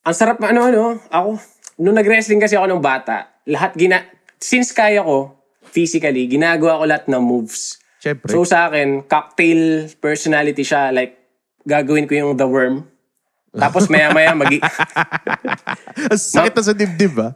ang 0.06 0.16
sarap, 0.16 0.38
ano, 0.46 0.70
ano, 0.70 1.02
ako, 1.10 1.42
nung 1.82 1.98
nag-wrestling 1.98 2.38
kasi 2.38 2.54
ako 2.54 2.70
ng 2.70 2.84
bata, 2.84 3.42
lahat 3.50 3.74
gina, 3.74 4.06
since 4.38 4.70
kaya 4.70 5.02
ko, 5.02 5.34
physically, 5.66 6.30
ginagawa 6.30 6.78
ko 6.80 6.84
lahat 6.86 7.06
ng 7.10 7.24
moves. 7.26 7.82
Siyempre. 7.98 8.30
So 8.30 8.46
sa 8.46 8.70
akin, 8.70 9.10
cocktail 9.10 9.90
personality 9.98 10.62
siya, 10.62 10.94
like, 10.94 11.18
gagawin 11.66 12.06
ko 12.06 12.14
yung 12.14 12.38
The 12.38 12.46
Worm. 12.46 12.86
Tapos 13.56 13.88
maya-maya 13.88 14.36
mag 14.36 14.52
sakit 16.36 16.54
na 16.54 16.64
sa 16.64 16.76
dibdib, 16.76 17.16
ah. 17.24 17.32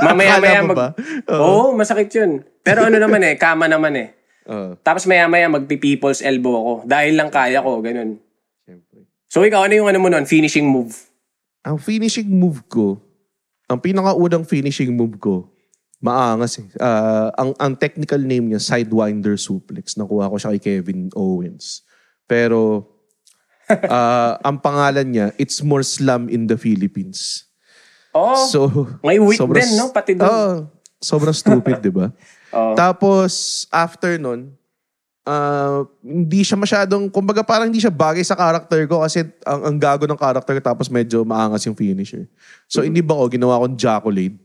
mamaya-maya 0.00 0.62
mag? 0.70 0.94
Oo, 1.26 1.74
masakit 1.74 2.14
'yun. 2.14 2.46
Pero 2.62 2.86
ano 2.86 2.94
naman 2.94 3.20
eh, 3.26 3.34
kama 3.34 3.66
naman 3.66 3.98
eh. 3.98 4.14
Oo. 4.44 4.76
Tapos 4.80 5.04
maya-maya 5.04 5.48
magpi-people's 5.48 6.20
elbow 6.20 6.54
ako 6.54 6.72
dahil 6.84 7.16
lang 7.16 7.28
kaya 7.28 7.60
ko, 7.60 7.80
ganun. 7.80 8.20
Siyempre. 8.62 9.08
So 9.26 9.40
ikaw, 9.40 9.64
ano 9.64 9.74
yung 9.74 9.88
ano 9.88 9.98
mo 9.98 10.08
nun? 10.08 10.24
Finishing 10.24 10.64
move? 10.64 10.92
Ang 11.64 11.80
finishing 11.80 12.28
move 12.28 12.60
ko, 12.68 13.00
ang 13.66 13.80
pinakaunang 13.80 14.44
finishing 14.44 14.92
move 14.92 15.16
ko, 15.16 15.48
maangas 15.98 16.60
eh. 16.60 16.68
Ah, 16.76 17.32
ang, 17.34 17.56
ang 17.56 17.72
technical 17.74 18.20
name 18.20 18.52
niya, 18.52 18.60
Sidewinder 18.60 19.40
Suplex. 19.40 19.96
Nakuha 19.96 20.28
ko 20.28 20.36
siya 20.36 20.52
kay 20.52 20.60
Kevin 20.60 21.08
Owens. 21.16 21.80
Pero, 22.28 22.84
ah, 23.88 24.36
ang 24.44 24.60
pangalan 24.60 25.08
niya, 25.08 25.26
It's 25.34 25.64
More 25.64 25.80
Slam 25.80 26.28
in 26.28 26.44
the 26.44 26.60
Philippines. 26.60 27.48
Oh, 28.12 28.36
So, 28.46 28.68
may 29.00 29.16
wit 29.16 29.40
sobrang- 29.40 29.58
din, 29.58 29.74
no? 29.74 29.88
Pati 29.90 30.12
doon. 30.14 30.28
Oo. 30.28 30.54
sobrang 31.00 31.34
stupid, 31.34 31.80
di 31.80 31.90
ba? 31.90 32.12
Oo. 32.54 32.72
Tapos, 32.78 33.64
after 33.68 34.16
nun, 34.16 34.54
ah, 35.26 35.82
hindi 36.00 36.46
siya 36.46 36.54
masyadong, 36.54 37.10
kumbaga 37.10 37.42
parang 37.42 37.68
hindi 37.68 37.82
siya 37.82 37.90
bagay 37.90 38.22
sa 38.22 38.38
character 38.38 38.78
ko 38.86 39.02
kasi 39.02 39.26
ang, 39.42 39.72
ang 39.72 39.76
gago 39.76 40.06
ng 40.06 40.20
character 40.20 40.56
tapos 40.62 40.86
medyo 40.86 41.26
maangas 41.26 41.66
yung 41.66 41.74
finisher. 41.74 42.30
So, 42.70 42.86
hindi 42.86 43.02
ba 43.02 43.18
ko, 43.18 43.26
ginawa 43.26 43.58
kong 43.66 43.74
Jacqueline, 43.74 44.38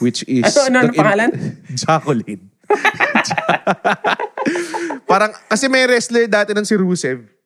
which 0.00 0.24
is... 0.30 0.48
Ano, 0.48 0.80
ano, 0.80 0.88
ano 0.88 0.92
pangalan? 0.96 1.30
Jacqueline. 1.84 2.42
parang, 5.10 5.30
kasi 5.46 5.68
may 5.68 5.84
wrestler 5.84 6.26
dati 6.26 6.56
ng 6.56 6.66
si 6.66 6.74
Rusev. 6.74 7.36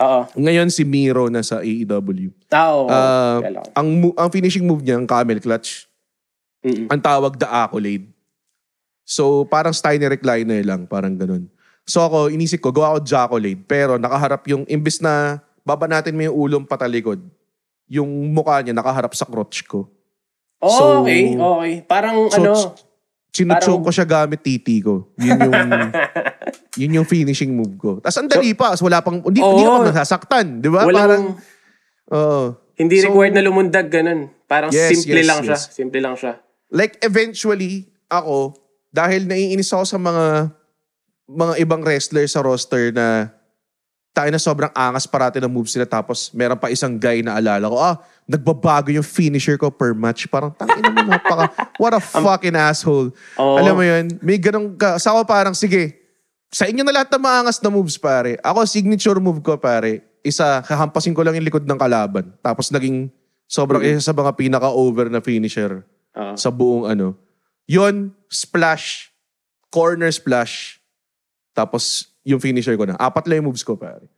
Oo. 0.00 0.24
Ngayon 0.32 0.72
si 0.72 0.82
Miro 0.88 1.28
na 1.28 1.44
sa 1.44 1.60
AEW. 1.60 2.32
Tao. 2.48 2.88
Ah, 2.88 3.44
Kailangan. 3.44 3.72
ang, 3.76 3.88
mo- 4.00 4.16
ang 4.16 4.32
finishing 4.32 4.64
move 4.64 4.80
niya, 4.80 4.96
ang 4.96 5.04
camel 5.04 5.36
clutch. 5.44 5.84
Mm-mm. 6.64 6.88
Ang 6.88 7.00
tawag 7.00 7.36
the 7.36 7.48
accolade. 7.48 8.08
So, 9.10 9.42
parang 9.44 9.74
Steiner 9.74 10.06
recliner 10.06 10.62
lang, 10.62 10.86
parang 10.86 11.18
ganun. 11.18 11.50
So 11.82 12.06
ako, 12.06 12.30
inisip 12.30 12.62
ko, 12.62 12.70
gawa 12.70 12.94
ko 12.94 12.98
Jaccolade. 13.02 13.58
Pero 13.66 13.98
nakaharap 13.98 14.46
yung, 14.46 14.62
imbis 14.70 15.02
na 15.02 15.42
baba 15.66 15.90
natin 15.90 16.14
mo 16.14 16.22
yung 16.22 16.36
ulong 16.38 16.64
patalikod, 16.64 17.18
yung 17.90 18.06
mukha 18.30 18.62
niya 18.62 18.70
nakaharap 18.70 19.10
sa 19.12 19.26
crotch 19.26 19.66
ko. 19.66 19.90
Oh, 20.62 20.70
so- 20.70 21.02
okay, 21.02 21.34
okay. 21.34 21.72
Parang 21.82 22.30
So, 22.30 22.38
ano, 22.38 22.52
Sinutsong 23.30 23.78
Parang- 23.78 23.86
ko 23.86 23.90
siya 23.90 24.06
gamit 24.06 24.42
titi 24.42 24.82
ko. 24.82 25.06
Yun 25.14 25.38
yung, 25.38 25.54
yun 26.82 26.96
yung 26.98 27.06
finishing 27.06 27.54
move 27.54 27.78
ko. 27.78 27.90
Tapos 27.98 28.18
ang 28.18 28.26
dali 28.26 28.54
pa. 28.54 28.74
So, 28.74 28.86
wala 28.86 29.02
pang, 29.02 29.22
hindi, 29.22 29.38
hindi 29.38 29.62
Oo. 29.62 29.70
ako 29.72 29.86
nasasaktan. 29.86 30.58
Di 30.58 30.66
ba? 30.66 30.82
walang, 30.82 30.98
Parang, 30.98 31.24
oo. 32.10 32.42
hindi 32.74 32.98
So- 32.98 33.06
required 33.06 33.34
na 33.34 33.42
lumundag 33.42 33.86
ganun. 33.86 34.30
Parang 34.44 34.70
Yes, 34.70 34.94
simple 34.96 35.18
yes, 35.18 35.26
lang 35.26 35.40
siya. 35.40 35.56
yes. 35.56 35.62
Simple 35.70 35.98
lang 35.98 36.14
siya. 36.14 36.32
like 36.70 36.98
eventually 37.00 37.86
ako 38.06 38.54
dahil 38.90 39.26
naiinis 39.26 39.70
ako 39.70 39.84
sa 39.86 39.98
mga 39.98 40.50
mga 41.30 41.54
ibang 41.62 41.82
wrestler 41.86 42.26
sa 42.26 42.42
roster 42.42 42.90
na 42.90 43.30
tayo 44.10 44.26
na 44.34 44.42
sobrang 44.42 44.72
angas 44.74 45.06
parati 45.06 45.38
ng 45.38 45.46
moves 45.50 45.70
nila 45.78 45.86
tapos 45.86 46.34
meron 46.34 46.58
pa 46.58 46.66
isang 46.66 46.98
guy 46.98 47.22
na 47.22 47.38
alala 47.38 47.70
ko 47.70 47.78
ah 47.78 48.02
nagbabago 48.26 48.90
yung 48.90 49.06
finisher 49.06 49.54
ko 49.54 49.70
per 49.70 49.94
match 49.94 50.26
parang 50.26 50.50
tangina 50.50 50.90
mo 50.90 51.06
napaka 51.06 51.46
what 51.78 51.94
a 51.94 52.02
fucking 52.18 52.58
asshole 52.58 53.14
Oo. 53.38 53.54
alam 53.54 53.78
mo 53.78 53.86
yun 53.86 54.10
may 54.18 54.42
ganun 54.42 54.74
ka 54.74 54.98
sa 54.98 55.14
ako 55.14 55.22
parang 55.30 55.54
sige 55.54 55.94
sa 56.50 56.66
inyo 56.66 56.82
na 56.82 56.90
lahat 56.90 57.14
ng 57.14 57.22
maangas 57.22 57.62
na 57.62 57.70
moves 57.70 57.94
pare 57.94 58.34
ako 58.42 58.66
signature 58.66 59.22
move 59.22 59.38
ko 59.38 59.54
pare 59.54 60.02
isa 60.26 60.66
kahampasin 60.66 61.14
ko 61.14 61.22
lang 61.22 61.38
yung 61.38 61.46
likod 61.46 61.62
ng 61.62 61.78
kalaban 61.78 62.34
tapos 62.42 62.74
naging 62.74 63.06
sobrang 63.50 63.82
isa 63.82 63.98
sa 63.98 64.14
mga 64.14 64.34
pinaka 64.38 64.70
over 64.70 65.10
na 65.10 65.18
finisher 65.18 65.82
Oo. 66.14 66.34
sa 66.38 66.54
buong 66.54 66.86
ano. 66.86 67.18
Yon, 67.70 68.10
splash, 68.26 69.14
corner 69.70 70.10
splash, 70.10 70.82
tapos 71.54 72.10
yung 72.26 72.42
finisher 72.42 72.74
ko 72.74 72.82
na. 72.82 72.98
Apat 72.98 73.30
lang 73.30 73.42
yung 73.42 73.54
moves 73.54 73.62
ko, 73.62 73.78
pare. 73.78 74.10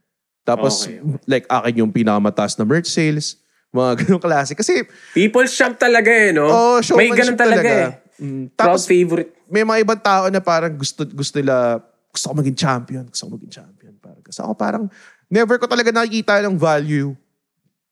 Tapos, 0.42 0.88
Okay, 0.88 0.98
like, 1.28 1.44
akin 1.46 1.84
yung 1.84 1.92
pinakamataas 1.92 2.56
na 2.56 2.64
merch 2.64 2.88
sales, 2.88 3.36
mga 3.70 3.90
ganong 4.08 4.24
klase. 4.24 4.56
Kasi, 4.56 4.88
People's 5.12 5.52
champ 5.52 5.76
talaga 5.76 6.08
eh, 6.08 6.32
no? 6.32 6.48
oh, 6.48 6.80
May 6.96 7.12
ganun 7.12 7.36
talaga, 7.36 7.68
eh. 7.68 7.90
Mm, 8.18 8.56
tapos, 8.56 8.88
favorite. 8.88 9.36
may 9.52 9.62
mga 9.62 9.78
ibang 9.84 10.00
tao 10.00 10.32
na 10.32 10.40
parang 10.40 10.72
gusto, 10.72 11.04
gusto 11.04 11.36
nila, 11.36 11.76
gusto 12.08 12.32
ko 12.32 12.34
maging 12.40 12.56
champion, 12.56 13.04
gusto 13.04 13.28
ko 13.28 13.36
maging 13.36 13.52
champion. 13.52 13.92
Parang, 14.00 14.22
kasi 14.24 14.40
ako 14.40 14.52
parang, 14.56 14.84
never 15.28 15.60
ko 15.60 15.68
talaga 15.68 15.92
nakikita 15.92 16.40
ng 16.42 16.56
value 16.56 17.12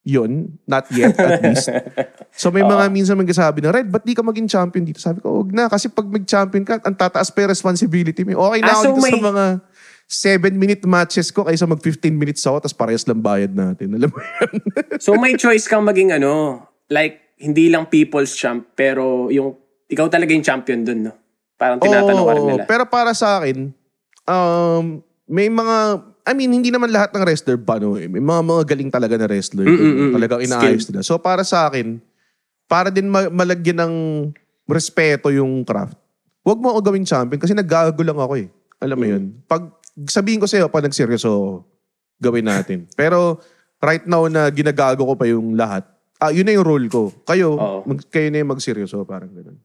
yun. 0.00 0.56
Not 0.64 0.88
yet, 0.90 1.12
at 1.14 1.40
least. 1.44 1.68
So 2.32 2.48
may 2.48 2.62
mga 2.62 2.88
minsan 2.88 3.14
magsasabi 3.14 3.60
na, 3.60 3.70
Red, 3.70 3.86
ba't 3.86 4.00
di 4.00 4.12
ka 4.12 4.20
maging 4.20 4.46
champion 4.46 4.82
dito? 4.82 4.96
Sabi 4.96 5.20
ko, 5.20 5.40
wag 5.40 5.50
na. 5.50 5.66
Kasi 5.66 5.88
pag 5.88 6.04
mag-champion 6.04 6.64
ka, 6.64 6.80
ang 6.80 6.96
tataas 6.96 7.28
pa 7.28 7.44
responsibility 7.44 8.24
mo. 8.24 8.40
Okay 8.42 8.60
na 8.60 8.68
Ah, 8.68 8.74
ako 8.74 8.82
so 8.82 8.88
dito 8.90 9.00
sa 9.00 9.06
may- 9.06 9.22
mga 9.22 9.44
7-minute 10.06 10.84
matches 10.84 11.30
ko 11.30 11.46
kaysa 11.46 11.64
mag 11.64 11.78
15 11.78 12.10
minutes 12.10 12.42
ako 12.42 12.66
tapos 12.66 12.74
parehas 12.74 13.06
lang 13.06 13.20
bayad 13.20 13.52
natin. 13.52 13.92
Alam 13.96 14.10
mo 14.10 14.18
yan? 14.18 14.52
So 14.98 15.14
may 15.14 15.36
choice 15.36 15.64
kang 15.64 15.86
maging 15.86 16.10
ano, 16.10 16.64
like, 16.88 17.36
hindi 17.38 17.70
lang 17.70 17.86
people's 17.86 18.34
champ, 18.34 18.74
pero 18.74 19.30
yung, 19.30 19.54
ikaw 19.86 20.08
talaga 20.08 20.34
yung 20.34 20.42
champion 20.42 20.82
dun, 20.82 21.00
no? 21.02 21.14
Parang 21.54 21.78
tinatanong 21.78 22.20
ka 22.20 22.32
rin 22.32 22.42
Oo, 22.42 22.50
nila. 22.50 22.62
Pero 22.64 22.84
para 22.84 23.12
sa 23.12 23.38
akin, 23.38 23.70
um, 24.24 25.00
may 25.24 25.46
mga, 25.46 26.04
I 26.24 26.33
mean, 26.37 26.52
hindi 26.52 26.68
naman 26.68 26.92
lahat 26.92 27.12
ng 27.12 27.24
wrestler 27.24 27.56
ba, 27.56 27.80
no? 27.80 27.96
eh. 27.96 28.06
May 28.06 28.20
mga 28.20 28.42
mga 28.42 28.62
galing 28.68 28.90
talaga 28.92 29.14
na 29.16 29.26
wrestler. 29.26 29.66
Mm, 29.66 29.76
mm, 29.76 29.94
mm. 29.96 30.12
Talagang 30.14 30.40
inaayos 30.44 30.85
nila. 30.88 31.00
So 31.00 31.16
para 31.16 31.42
sa 31.42 31.66
akin, 31.66 31.98
para 32.66 32.88
din 32.88 33.09
ma- 33.09 33.33
malagyan 33.33 33.80
ng 33.83 33.94
respeto 34.66 35.33
yung 35.33 35.64
craft, 35.64 35.96
huwag 36.44 36.61
mo 36.61 36.70
ako 36.72 36.92
gawing 36.92 37.09
champion 37.09 37.40
kasi 37.40 37.52
naggago 37.52 38.00
lang 38.00 38.16
ako 38.16 38.35
eh. 38.38 38.48
Alam 38.80 38.96
mo 38.96 39.04
Mm. 39.04 39.12
yun? 39.12 39.24
Pag 39.44 39.62
sabihin 40.06 40.40
ko 40.40 40.46
sa'yo, 40.46 40.70
pag 40.70 40.87
nagseryoso 40.87 41.64
gawin 42.20 42.46
natin. 42.46 42.87
Pero 43.00 43.40
right 43.80 44.04
now 44.04 44.28
na 44.28 44.48
ginagago 44.48 45.04
ko 45.04 45.14
pa 45.16 45.24
yung 45.24 45.56
lahat, 45.56 45.88
ah, 46.20 46.28
yun 46.28 46.44
na 46.44 46.52
yung 46.52 46.68
role 46.68 46.87
ko. 46.87 47.11
Kayo, 47.24 47.56
Oo. 47.56 47.78
mag, 47.88 48.00
kayo 48.09 48.28
na 48.28 48.44
yung 48.44 48.52
magseryoso, 48.52 49.02
parang 49.09 49.33
ganun. 49.33 49.56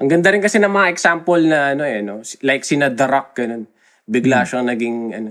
Ang 0.00 0.08
ganda 0.08 0.32
rin 0.32 0.40
kasi 0.40 0.56
ng 0.56 0.72
mga 0.72 0.88
example 0.88 1.40
na 1.44 1.76
ano 1.76 1.84
eh, 1.84 2.00
no? 2.00 2.24
Like 2.40 2.64
sina 2.64 2.88
The 2.88 3.04
Rock, 3.04 3.36
ganun. 3.36 3.68
Bigla 4.10 4.42
siyang 4.42 4.66
naging 4.66 4.96
ano, 5.14 5.30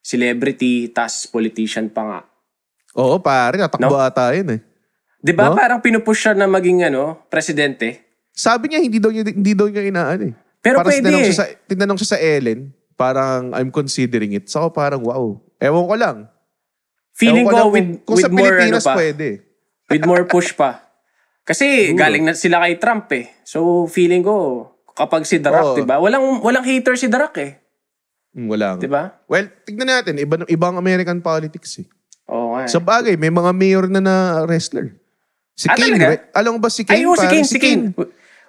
celebrity, 0.00 0.88
tas 0.88 1.28
politician 1.28 1.92
pa 1.92 2.02
nga. 2.08 2.20
Oo, 2.96 3.20
pare, 3.20 3.60
natakbo 3.60 4.00
ata 4.00 4.32
yun 4.32 4.56
eh. 4.56 4.60
Di 5.20 5.36
ba 5.36 5.52
No? 5.52 5.58
parang 5.58 5.84
pinupush 5.84 6.24
siya 6.24 6.32
na 6.32 6.48
maging 6.48 6.88
ano, 6.88 7.28
presidente? 7.28 8.08
Sabi 8.32 8.72
niya, 8.72 8.80
hindi 8.80 8.96
daw 8.96 9.12
niya, 9.12 9.24
hindi 9.28 9.52
daw 9.52 9.68
niya 9.68 9.84
inaan 9.84 10.20
eh. 10.32 10.34
Pero 10.64 10.80
parang 10.80 10.88
pwede 10.88 11.04
tinanong 11.04 11.20
eh. 11.20 11.28
siya, 11.28 11.36
sa, 11.36 11.44
tinanong 11.68 11.98
siya 12.00 12.10
sa 12.16 12.18
Ellen, 12.18 12.60
parang 12.96 13.52
I'm 13.52 13.68
considering 13.68 14.32
it. 14.32 14.48
So 14.48 14.72
parang 14.72 15.04
wow. 15.04 15.36
Ewan 15.60 15.84
ko 15.84 15.96
lang. 16.00 16.16
Feeling 17.12 17.44
Ewan 17.44 17.52
ko 17.52 17.56
lang 17.56 17.68
with, 17.68 17.84
kung, 17.84 17.92
kung 18.04 18.16
with 18.16 18.24
sa 18.24 18.30
more 18.32 18.40
ano 18.40 18.48
Pilipinas 18.56 18.84
pa. 18.84 18.94
pwede. 18.96 19.28
With 19.92 20.04
more 20.08 20.24
push 20.24 20.50
pa. 20.56 20.70
Kasi 21.46 21.92
galing 21.94 22.24
na 22.26 22.34
sila 22.34 22.64
kay 22.64 22.80
Trump 22.80 23.06
eh. 23.12 23.28
So 23.46 23.86
feeling 23.86 24.24
ko, 24.24 24.66
kapag 24.96 25.28
si 25.28 25.38
Rock, 25.38 25.76
Oo. 25.76 25.76
di 25.78 25.84
ba? 25.84 26.00
Walang, 26.00 26.40
walang 26.42 26.64
hater 26.64 26.96
si 26.96 27.06
Rock 27.06 27.36
eh. 27.38 27.65
Hmm, 28.36 28.46
Wala 28.46 28.76
nga. 28.76 28.82
Di 28.84 28.86
ba? 28.86 29.02
Well, 29.24 29.48
tignan 29.64 29.88
natin. 29.88 30.20
Iba, 30.20 30.44
ibang 30.44 30.76
American 30.76 31.18
politics 31.18 31.80
eh. 31.80 31.88
Oo 32.28 32.52
nga. 32.52 32.62
eh. 32.62 32.68
Sa 32.68 32.76
bagay, 32.78 33.16
may 33.16 33.32
mga 33.32 33.50
mayor 33.50 33.84
na 33.88 33.96
na 33.98 34.14
wrestler. 34.44 34.92
Si 35.56 35.64
Ah, 35.64 35.72
Kane, 35.72 35.96
talaga? 35.96 36.06
right? 36.06 36.24
alam 36.36 36.50
mo 36.52 36.60
ba 36.60 36.68
si 36.68 36.84
Kane? 36.84 37.00
Ay, 37.00 37.02
oh, 37.02 37.12
si 37.12 37.24
Parang 37.24 37.32
Kane, 37.32 37.46
si 37.46 37.56
Kane. 37.56 37.84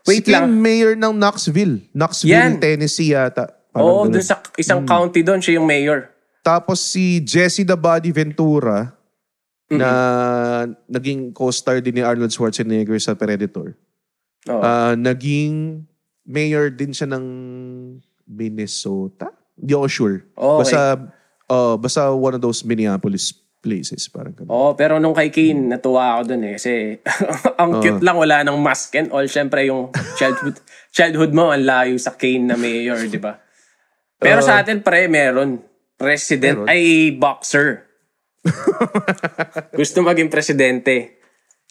Wait 0.03 0.21
si 0.21 0.27
Kane, 0.27 0.43
lang. 0.43 0.51
mayor 0.53 0.91
ng 0.93 1.13
Knoxville. 1.13 1.87
Knoxville, 1.89 2.35
Yan. 2.35 2.59
Tennessee 2.59 3.15
yata. 3.15 3.47
Parang 3.71 3.87
Oo, 3.87 4.03
ganun. 4.03 4.13
dun 4.13 4.25
sa 4.25 4.43
isang 4.55 4.83
Hmm. 4.83 4.89
county 4.89 5.23
doon, 5.23 5.39
siya 5.39 5.55
yung 5.55 5.63
mayor. 5.65 6.11
Tapos 6.43 6.83
si 6.83 7.19
Jesse 7.19 7.63
the 7.63 7.75
Body 7.75 8.11
Ventura 8.11 8.91
na 9.69 9.91
naging 10.85 11.31
co-star 11.31 11.79
din 11.79 11.95
ni 11.95 12.03
Arnold 12.03 12.31
Schwarzenegger 12.31 12.95
sa 12.97 13.13
Predator. 13.13 13.71
Oo. 14.45 14.59
Ah, 14.59 14.95
naging 14.95 15.83
mayor 16.23 16.67
din 16.67 16.91
siya 16.91 17.07
ng 17.09 17.23
Minnesota? 18.25 19.31
Hindi 19.57 19.73
ako 19.73 19.87
sure. 19.89 20.15
Okay. 20.37 20.57
Basta, 20.63 20.79
oh, 21.49 21.75
basta 21.81 22.01
one 22.13 22.37
of 22.37 22.41
those 22.41 22.61
Minneapolis 22.61 23.33
places. 23.59 24.07
Parang 24.07 24.31
ganun. 24.37 24.49
Oo, 24.53 24.69
pero 24.77 25.01
nung 25.01 25.17
kay 25.17 25.33
Kane, 25.33 25.75
natuwa 25.75 26.17
ako 26.17 26.21
dun 26.33 26.41
eh. 26.45 26.53
Kasi 26.55 27.01
ang 27.61 27.81
cute 27.81 28.05
lang, 28.05 28.15
wala 28.15 28.45
nang 28.45 28.61
mask 28.61 28.95
and 28.95 29.09
all. 29.09 29.25
Siyempre, 29.25 29.65
yung 29.65 29.91
childhood, 30.15 30.61
childhood 30.97 31.31
mo, 31.33 31.49
ang 31.49 31.65
layo 31.65 31.97
sa 31.97 32.13
Kane 32.15 32.47
na 32.47 32.55
mayor, 32.55 33.01
di 33.09 33.19
ba? 33.19 33.41
Pero 34.17 34.41
sa 34.41 34.61
atin, 34.61 34.81
pre, 34.81 35.09
meron. 35.09 35.61
President, 35.97 36.61
Meron. 36.61 36.69
ay 36.69 36.81
boxer. 37.17 37.89
Gusto 39.79 40.05
maging 40.05 40.29
presidente. 40.29 41.17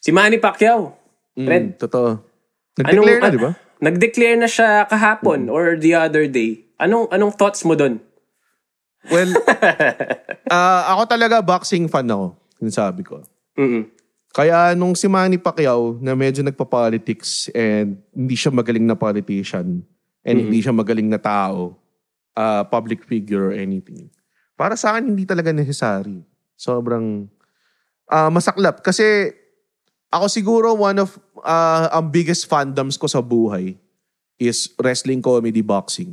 Si 0.03 0.11
Manny 0.11 0.43
Pacquiao. 0.43 0.99
Mm, 1.39 1.79
totoo. 1.79 2.27
Nag-declare 2.75 3.23
na, 3.23 3.31
Anong- 3.31 3.35
di 3.35 3.41
ba? 3.41 3.51
Nag-declare 3.77 4.39
na 4.41 4.51
siya 4.51 4.89
kahapon 4.91 5.47
or 5.47 5.79
the 5.79 5.95
other 5.95 6.27
day. 6.27 6.66
Anong 6.77 7.09
anong 7.09 7.33
thoughts 7.37 7.65
mo 7.65 7.73
doon? 7.73 8.01
Well, 9.09 9.31
ah, 10.53 10.93
ako 10.97 11.03
talaga 11.09 11.41
boxing 11.41 11.87
fan 11.87 12.11
ako. 12.11 12.37
Yung 12.61 12.75
sabi 12.75 13.03
ko. 13.07 13.23
Mm. 13.57 13.89
Kaya 14.37 14.77
nung 14.77 14.93
si 14.93 15.09
Manny 15.09 15.41
Pacquiao 15.41 15.97
na 15.97 16.13
medyo 16.13 16.45
nagpa-politics 16.45 17.49
and 17.57 17.97
hindi 18.13 18.37
siya 18.37 18.53
magaling 18.53 18.85
na 18.85 18.93
politician 18.93 19.81
and 20.27 20.37
hindi 20.37 20.61
siya 20.61 20.77
magaling 20.77 21.09
na 21.09 21.17
tao, 21.17 21.73
uh, 22.37 22.61
public 22.69 23.07
figure 23.09 23.49
or 23.49 23.55
anything. 23.57 24.13
Para 24.59 24.77
sa 24.77 24.93
akin, 24.93 25.09
hindi 25.15 25.25
talaga 25.25 25.57
necessary. 25.57 26.21
Sobrang 26.53 27.33
ah, 28.13 28.29
masaklap. 28.29 28.85
Kasi 28.85 29.33
ako 30.13 30.27
siguro 30.29 30.69
one 30.77 31.01
of 31.01 31.17
ah, 31.41 31.89
ang 31.97 32.13
biggest 32.13 32.45
fandoms 32.45 33.01
ko 33.01 33.09
sa 33.09 33.25
buhay 33.25 33.77
is 34.37 34.69
wrestling, 34.77 35.25
comedy, 35.25 35.65
boxing. 35.65 36.13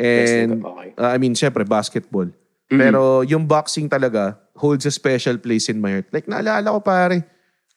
And 0.00 0.64
okay. 0.64 0.88
Uh, 0.96 1.10
I 1.12 1.16
mean, 1.16 1.34
syempre, 1.34 1.62
basketball. 1.62 2.32
Pero 2.66 3.26
yung 3.26 3.44
boxing 3.44 3.90
talaga 3.90 4.38
holds 4.54 4.86
a 4.86 4.92
special 4.92 5.36
place 5.36 5.66
in 5.66 5.82
my 5.82 5.90
heart. 5.90 6.06
Like, 6.10 6.30
naalala 6.30 6.70
ko 6.70 6.78
pare, 6.78 7.26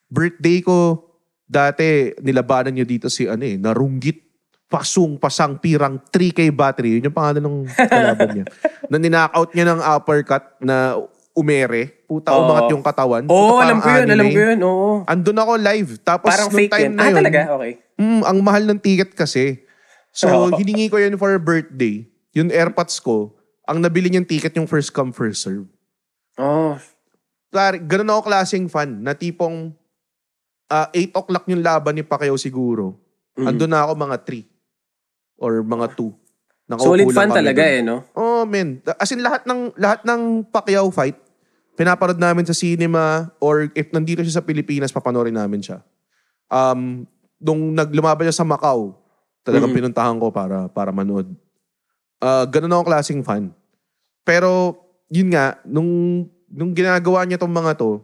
birthday 0.05 0.62
ko, 0.62 1.01
dati, 1.43 2.13
nilabanan 2.21 2.77
nyo 2.77 2.86
dito 2.86 3.09
si, 3.09 3.25
ano 3.25 3.41
eh, 3.41 3.57
narunggit, 3.57 4.21
pasung, 4.69 5.17
pasang, 5.17 5.57
pirang, 5.57 5.97
3K 6.09 6.53
battery. 6.53 7.01
Yun 7.01 7.09
yung 7.09 7.17
pangalan 7.17 7.41
ng 7.41 7.57
kalaban 7.89 8.29
niya. 8.33 8.45
na 8.86 8.97
ninakaut 8.97 9.49
niya 9.53 9.65
ng 9.69 9.81
uppercut 9.81 10.45
na 10.62 10.93
umere. 11.33 12.05
Puta, 12.05 12.29
Oo. 12.29 12.45
umangat 12.45 12.65
yung 12.69 12.86
katawan. 12.86 13.23
Oo, 13.25 13.57
Puta, 13.57 13.65
alam 13.65 13.77
ko 13.81 13.88
yun, 13.89 14.05
alam 14.05 14.13
anime. 14.21 14.29
ko 14.29 14.41
yun. 14.45 14.59
Oo. 14.62 14.89
Andun 15.09 15.39
ako 15.41 15.51
live. 15.57 15.91
Tapos, 16.05 16.29
Parang 16.29 16.49
nung 16.49 16.69
time 16.69 16.86
yun. 16.86 16.93
na 16.93 17.01
Ah, 17.01 17.09
yun, 17.09 17.17
talaga? 17.17 17.39
Okay. 17.57 17.71
Mm, 17.97 18.21
ang 18.21 18.38
mahal 18.45 18.63
ng 18.67 18.77
ticket 18.77 19.12
kasi. 19.13 19.65
So, 20.13 20.29
Oo. 20.53 20.53
hiningi 20.53 20.86
ko 20.86 21.01
yun 21.01 21.17
for 21.17 21.33
a 21.33 21.41
birthday. 21.41 22.05
Yung 22.33 22.49
airpods 22.49 22.97
ko, 22.97 23.33
ang 23.63 23.79
nabili 23.79 24.09
niyang 24.09 24.27
ticket 24.27 24.53
yung 24.57 24.67
first 24.67 24.91
come, 24.91 25.13
first 25.13 25.45
serve. 25.45 25.69
Oh. 26.35 26.75
Klaro, 27.53 27.77
ganun 27.85 28.09
ako 28.09 28.21
klaseng 28.25 28.65
fan 28.65 29.05
na 29.05 29.13
tipong 29.13 29.71
ah, 30.73 30.89
8 30.89 31.13
o'clock 31.13 31.45
yung 31.45 31.61
laban 31.61 31.93
ni 31.93 32.03
Pacquiao 32.03 32.33
siguro. 32.33 32.97
Mhm. 33.37 33.45
Andun 33.45 33.69
na 33.69 33.85
ako 33.85 33.93
mga 33.93 34.17
3 34.25 34.45
or 35.37 35.61
mga 35.61 35.93
2. 35.93 36.09
Solid 36.81 37.13
fan 37.13 37.29
talaga 37.29 37.61
eh, 37.61 37.85
no? 37.85 38.01
Oh, 38.17 38.41
man. 38.49 38.81
As 38.97 39.13
in, 39.13 39.21
lahat 39.21 39.45
ng, 39.45 39.77
lahat 39.77 40.01
ng 40.01 40.47
Pacquiao 40.49 40.89
fight, 40.89 41.19
pinaparod 41.77 42.17
namin 42.17 42.45
sa 42.49 42.55
cinema 42.57 43.29
or 43.37 43.69
if 43.77 43.93
nandito 43.93 44.25
siya 44.25 44.41
sa 44.41 44.45
Pilipinas, 44.45 44.89
papanorin 44.89 45.37
namin 45.37 45.61
siya. 45.61 45.85
Um, 46.49 47.05
nung 47.37 47.77
naglumaban 47.77 48.25
siya 48.25 48.41
sa 48.41 48.47
Macau, 48.47 48.97
talagang 49.45 49.69
Mhm. 49.69 49.77
pinuntahan 49.77 50.17
ko 50.17 50.33
para 50.33 50.71
para 50.71 50.89
manood. 50.89 51.29
Uh, 52.23 52.47
ganun 52.47 52.71
ako 52.71 52.88
klaseng 52.88 53.19
fan. 53.19 53.51
Pero, 54.23 54.79
yun 55.12 55.27
nga, 55.36 55.59
nung, 55.67 56.23
nung 56.47 56.71
ginagawa 56.71 57.27
niya 57.27 57.36
tong 57.36 57.51
mga 57.51 57.75
to, 57.75 57.99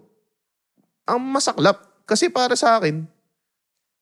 ang 1.08 1.24
masaklap. 1.24 1.80
Kasi 2.04 2.28
para 2.28 2.60
sa 2.60 2.76
akin, 2.76 3.08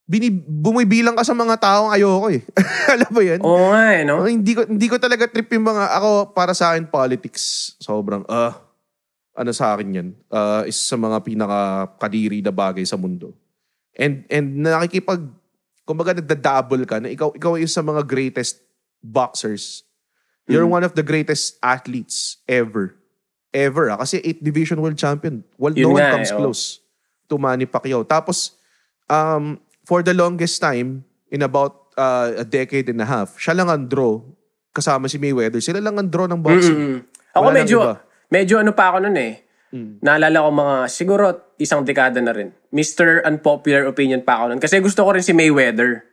bini, 0.07 0.31
bumibilang 0.33 1.13
ka 1.13 1.21
sa 1.27 1.35
mga 1.35 1.59
taong 1.59 1.91
ayoko 1.91 2.31
eh. 2.31 2.41
Alam 2.95 3.11
mo 3.11 3.21
yan? 3.21 3.39
Oo 3.43 3.75
nga 3.75 3.85
eh, 3.93 4.01
no? 4.07 4.23
Oh, 4.23 4.27
hindi 4.31 4.55
ko 4.55 4.63
hindi 4.63 4.87
ko 4.87 4.95
talaga 4.95 5.27
trip 5.27 5.51
yung 5.51 5.67
mga 5.67 5.99
ako 5.99 6.31
para 6.31 6.55
sa 6.55 6.73
akin 6.73 6.87
politics 6.87 7.75
sobrang 7.83 8.23
ah 8.31 8.55
ano 9.37 9.51
sa 9.51 9.75
akin 9.75 9.87
yan. 9.91 10.09
Uh, 10.31 10.63
isa 10.65 10.95
sa 10.95 10.97
mga 10.97 11.21
pinaka 11.21 11.91
kadiri 11.99 12.39
na 12.39 12.55
bagay 12.55 12.87
sa 12.87 12.95
mundo. 12.95 13.35
And 13.93 14.23
and 14.31 14.63
nakikipag 14.63 15.21
kumbaga 15.83 16.15
nagda-double 16.15 16.83
ka 16.87 17.03
na 17.03 17.11
ikaw 17.11 17.35
ikaw 17.35 17.59
is 17.59 17.75
sa 17.75 17.83
mga 17.83 18.07
greatest 18.07 18.63
boxers. 19.03 19.86
You're 20.47 20.65
Mm. 20.65 20.79
one 20.79 20.83
of 20.87 20.95
the 20.95 21.03
greatest 21.03 21.59
athletes 21.59 22.39
ever. 22.47 22.95
Ever. 23.51 23.91
Ah. 23.91 23.99
Kasi 23.99 24.23
8 24.23 24.39
division 24.39 24.79
world 24.79 24.95
champion. 24.95 25.43
Well, 25.59 25.75
Yun 25.75 25.91
no 25.91 25.95
one 25.99 26.07
comes 26.19 26.31
eh, 26.31 26.35
oh. 26.35 26.39
close 26.39 26.79
to 27.27 27.35
Manny 27.35 27.67
Pacquiao. 27.67 28.07
Tapos 28.07 28.55
um, 29.11 29.59
for 29.83 29.99
the 30.03 30.15
longest 30.15 30.63
time, 30.63 31.03
in 31.31 31.43
about 31.43 31.91
uh, 31.99 32.31
a 32.39 32.45
decade 32.47 32.87
and 32.87 33.03
a 33.03 33.07
half, 33.07 33.35
siya 33.35 33.55
lang 33.55 33.67
ang 33.67 33.83
draw 33.87 34.23
kasama 34.71 35.11
si 35.11 35.19
Mayweather. 35.19 35.59
Sila 35.59 35.83
lang 35.83 35.99
ang 35.99 36.07
draw 36.07 36.27
ng 36.29 36.39
boxing. 36.39 36.77
Mm-mm. 36.77 36.99
Ako 37.35 37.43
Wala 37.51 37.55
medyo, 37.59 37.77
medyo 38.31 38.55
ano 38.61 38.71
pa 38.71 38.93
ako 38.93 39.09
nun 39.09 39.17
eh. 39.17 39.43
Mm. 39.73 39.99
Naalala 39.99 40.47
ko 40.47 40.49
mga, 40.53 40.75
siguro 40.87 41.23
isang 41.59 41.83
dekada 41.83 42.23
na 42.23 42.31
rin. 42.31 42.53
Mr. 42.71 43.25
Unpopular 43.25 43.83
Opinion 43.89 44.23
pa 44.23 44.39
ako 44.39 44.43
nun. 44.53 44.59
Kasi 44.61 44.79
gusto 44.79 45.03
ko 45.03 45.11
rin 45.11 45.25
si 45.25 45.33
Mayweather. 45.35 46.05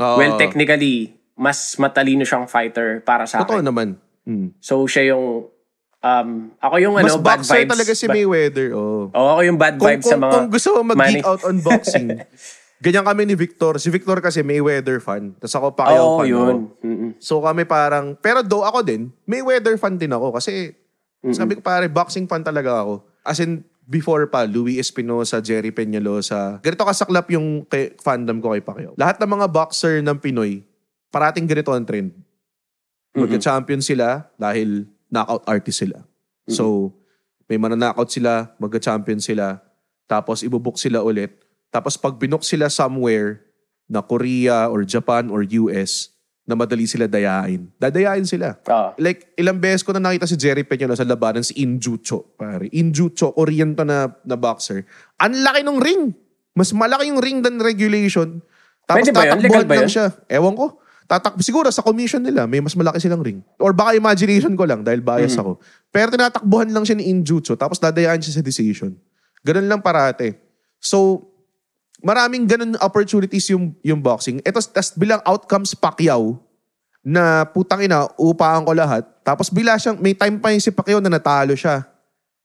Oo. 0.00 0.16
well, 0.16 0.40
technically, 0.40 1.19
mas 1.40 1.80
matalino 1.80 2.20
siyang 2.20 2.44
fighter 2.44 3.00
para 3.00 3.24
sa 3.24 3.40
Totoo 3.40 3.64
akin. 3.64 3.66
naman. 3.66 3.88
Mm. 4.28 4.52
So, 4.60 4.84
siya 4.84 5.16
yung 5.16 5.48
Um, 6.00 6.56
ako 6.56 6.80
yung 6.80 6.96
Mas 6.96 7.12
ano, 7.12 7.20
bad 7.20 7.44
boxer 7.44 7.60
vibes. 7.60 7.72
talaga 7.76 7.92
si 7.92 8.08
Mayweather. 8.08 8.72
Oh. 8.72 9.12
Oo, 9.12 9.28
ako 9.36 9.40
yung 9.44 9.60
bad 9.60 9.76
Kung, 9.76 9.84
vibes 9.84 10.08
sa 10.08 10.16
kung, 10.16 10.24
mga... 10.24 10.32
kung 10.32 10.46
gusto 10.48 10.68
mo 10.72 10.80
mag-geek 10.96 11.28
out 11.28 11.42
on 11.44 11.56
boxing, 11.68 12.08
ganyan 12.80 13.04
kami 13.04 13.28
ni 13.28 13.36
Victor. 13.36 13.76
Si 13.76 13.92
Victor 13.92 14.16
kasi 14.24 14.40
Mayweather 14.40 14.96
fan. 15.04 15.36
Tapos 15.36 15.52
ako 15.52 15.66
Pacquiao 15.76 16.00
Oo, 16.00 16.18
fan. 16.24 16.32
yun. 16.32 16.56
Mm-mm. 16.80 17.10
So 17.20 17.44
kami 17.44 17.68
parang, 17.68 18.16
pero 18.16 18.40
do 18.40 18.64
ako 18.64 18.80
din, 18.80 19.12
Mayweather 19.28 19.76
fan 19.76 20.00
din 20.00 20.08
ako 20.08 20.32
kasi 20.32 20.72
sabi 21.36 21.52
ko 21.52 21.60
pare, 21.60 21.84
boxing 21.92 22.24
fan 22.24 22.40
talaga 22.40 22.80
ako. 22.80 23.04
As 23.20 23.36
in, 23.36 23.60
before 23.84 24.24
pa, 24.32 24.48
Louis 24.48 24.80
Espinosa, 24.80 25.44
Jerry 25.44 25.68
Peñalosa. 25.68 26.64
Ganito 26.64 26.80
kasaklap 26.80 27.28
yung 27.28 27.68
kay, 27.68 27.92
fandom 28.00 28.40
ko 28.40 28.56
kay 28.56 28.64
Pacquiao. 28.64 28.96
Lahat 28.96 29.20
ng 29.20 29.28
mga 29.28 29.52
boxer 29.52 30.00
ng 30.00 30.16
Pinoy, 30.16 30.64
parating 31.10 31.46
ganito 31.46 31.74
ang 31.74 31.84
trend. 31.84 32.14
Magka-champion 33.14 33.82
sila 33.82 34.30
dahil 34.38 34.86
knockout 35.10 35.42
artist 35.50 35.82
sila. 35.82 35.98
So, 36.46 36.94
may 37.50 37.58
mana-knockout 37.58 38.10
sila, 38.10 38.54
magka-champion 38.62 39.18
sila, 39.18 39.58
tapos 40.06 40.46
ibubuk 40.46 40.78
sila 40.78 41.02
ulit. 41.02 41.34
Tapos 41.70 41.98
pag 41.98 42.18
binuk 42.18 42.42
sila 42.42 42.70
somewhere 42.70 43.42
na 43.90 44.02
Korea 44.02 44.70
or 44.70 44.86
Japan 44.86 45.30
or 45.30 45.42
US, 45.42 46.14
na 46.50 46.58
madali 46.58 46.82
sila 46.90 47.06
dayain. 47.06 47.70
Dadayain 47.78 48.26
sila. 48.26 48.58
Oo. 48.66 48.90
Like, 48.98 49.30
ilang 49.38 49.62
beses 49.62 49.86
ko 49.86 49.94
na 49.94 50.02
nakita 50.02 50.26
si 50.26 50.34
Jerry 50.34 50.66
Peñalo 50.66 50.98
sa 50.98 51.06
labanan 51.06 51.46
si 51.46 51.54
Injucho, 51.62 52.34
pare. 52.34 52.66
Injucho, 52.74 53.30
Korean 53.30 53.78
to 53.78 53.86
na, 53.86 54.10
na 54.26 54.34
boxer. 54.34 54.82
Ang 55.22 55.46
laki 55.46 55.62
ng 55.62 55.78
ring. 55.78 56.02
Mas 56.58 56.74
malaki 56.74 57.06
yung 57.06 57.22
ring 57.22 57.38
than 57.46 57.62
regulation. 57.62 58.42
Tapos 58.82 59.06
Pwede 59.06 59.14
ba 59.14 59.30
yun? 59.30 59.38
Legal 59.38 59.62
ba 59.62 59.78
yun? 59.78 59.86
siya. 59.86 60.10
Ewan 60.26 60.58
ko. 60.58 60.82
Tatak 61.10 61.34
siguro 61.42 61.66
sa 61.74 61.82
commission 61.82 62.22
nila, 62.22 62.46
may 62.46 62.62
mas 62.62 62.78
malaki 62.78 63.02
silang 63.02 63.18
ring. 63.18 63.42
Or 63.58 63.74
baka 63.74 63.98
imagination 63.98 64.54
ko 64.54 64.62
lang 64.62 64.86
dahil 64.86 65.02
bias 65.02 65.34
Mm-hmm. 65.34 65.42
ako. 65.42 65.52
Pero 65.90 66.08
tinatakbuhan 66.14 66.70
lang 66.70 66.86
siya 66.86 66.94
ni 66.94 67.10
Injutsu 67.10 67.58
tapos 67.58 67.82
dadayaan 67.82 68.22
siya 68.22 68.38
sa 68.38 68.42
decision. 68.46 68.94
Ganun 69.42 69.66
lang 69.66 69.82
parate. 69.82 70.38
So, 70.78 71.26
maraming 71.98 72.46
ganun 72.46 72.78
opportunities 72.78 73.50
yung, 73.50 73.74
yung 73.82 73.98
boxing. 73.98 74.38
Ito, 74.46 74.62
tas 74.70 74.94
bilang 74.94 75.18
outcomes 75.26 75.74
Pacquiao, 75.74 76.38
na 77.00 77.48
putang 77.48 77.80
ina, 77.80 78.06
upahan 78.20 78.60
ko 78.60 78.76
lahat. 78.76 79.08
Tapos 79.24 79.48
bila 79.48 79.76
siyang, 79.80 79.96
may 79.96 80.12
time 80.12 80.36
pa 80.36 80.52
yung 80.52 80.60
si 80.60 80.68
Pacquiao 80.68 81.00
na 81.00 81.08
natalo 81.08 81.56
siya. 81.56 81.88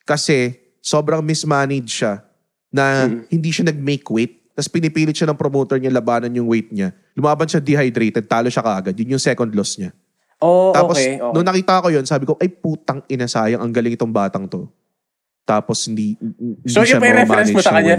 Kasi 0.08 0.56
sobrang 0.80 1.20
mismanaged 1.20 1.92
siya 1.92 2.24
na 2.72 3.08
hindi 3.28 3.52
siya 3.52 3.68
nag-make 3.68 4.08
weight. 4.08 4.45
Tapos 4.56 4.72
pinipilit 4.72 5.12
siya 5.12 5.28
ng 5.28 5.36
promoter 5.36 5.76
niya 5.76 5.92
labanan 5.92 6.32
yung 6.32 6.48
weight 6.48 6.72
niya. 6.72 6.96
Lumaban 7.12 7.44
siya 7.44 7.60
dehydrated, 7.60 8.24
talo 8.24 8.48
siya 8.48 8.64
kaagad. 8.64 8.96
Yun 8.96 9.20
yung 9.20 9.24
second 9.24 9.52
loss 9.52 9.76
niya. 9.76 9.92
Oh, 10.40 10.72
Tapos, 10.72 10.96
okay, 10.96 11.20
okay. 11.20 11.34
nung 11.36 11.44
nakita 11.44 11.84
ko 11.84 11.88
yun, 11.92 12.08
sabi 12.08 12.24
ko, 12.24 12.40
ay 12.40 12.48
putang 12.48 13.04
ina 13.12 13.28
sayang, 13.28 13.60
ang 13.60 13.72
galing 13.76 14.00
itong 14.00 14.16
batang 14.16 14.48
to. 14.48 14.72
Tapos 15.44 15.84
hindi, 15.92 16.16
hindi 16.20 16.72
so, 16.72 16.88
siya 16.88 17.04
reference 17.04 17.52
mo 17.52 17.60
ma-manage 17.60 17.68
sa 17.68 17.76
kanya? 17.76 17.98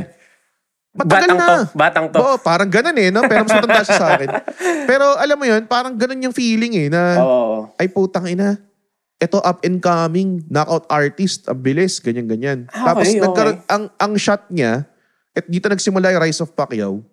Matagal 0.96 1.28
Batang 1.28 1.36
na. 1.36 1.46
to. 1.46 1.56
Batang 1.76 2.06
to. 2.08 2.18
Oo, 2.24 2.36
parang 2.40 2.68
ganun 2.72 2.96
eh, 2.96 3.12
no? 3.12 3.20
Pero 3.28 3.44
mas 3.44 3.52
matanda 3.52 3.84
siya 3.84 4.00
sa 4.00 4.08
akin. 4.16 4.28
Pero 4.90 5.04
alam 5.20 5.36
mo 5.36 5.44
yun, 5.44 5.62
parang 5.68 5.92
ganun 5.92 6.24
yung 6.24 6.32
feeling 6.32 6.72
eh, 6.72 6.88
na 6.88 7.20
Oo. 7.20 7.68
ay 7.76 7.92
putang 7.92 8.24
ina, 8.24 8.56
ito 9.20 9.38
up 9.44 9.60
and 9.60 9.84
coming, 9.84 10.40
knockout 10.48 10.88
artist, 10.88 11.48
ang 11.52 11.60
bilis, 11.60 12.00
ganyan-ganyan. 12.00 12.64
Ah, 12.72 12.92
Tapos 12.92 13.12
okay, 13.12 13.20
nagkaroon, 13.20 13.56
okay. 13.60 13.68
ang, 13.68 13.84
ang 14.00 14.12
shot 14.16 14.48
niya, 14.48 14.88
at 15.36 15.44
dito 15.44 15.68
nagsimula 15.68 16.08
yung 16.10 16.22
Rise 16.22 16.40
of 16.40 16.50
Pacquiao. 16.50 17.04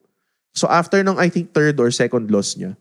So 0.56 0.66
after 0.66 1.04
ng 1.04 1.20
I 1.20 1.28
think 1.28 1.52
third 1.52 1.76
or 1.76 1.92
second 1.92 2.32
loss 2.32 2.56
niya, 2.56 2.80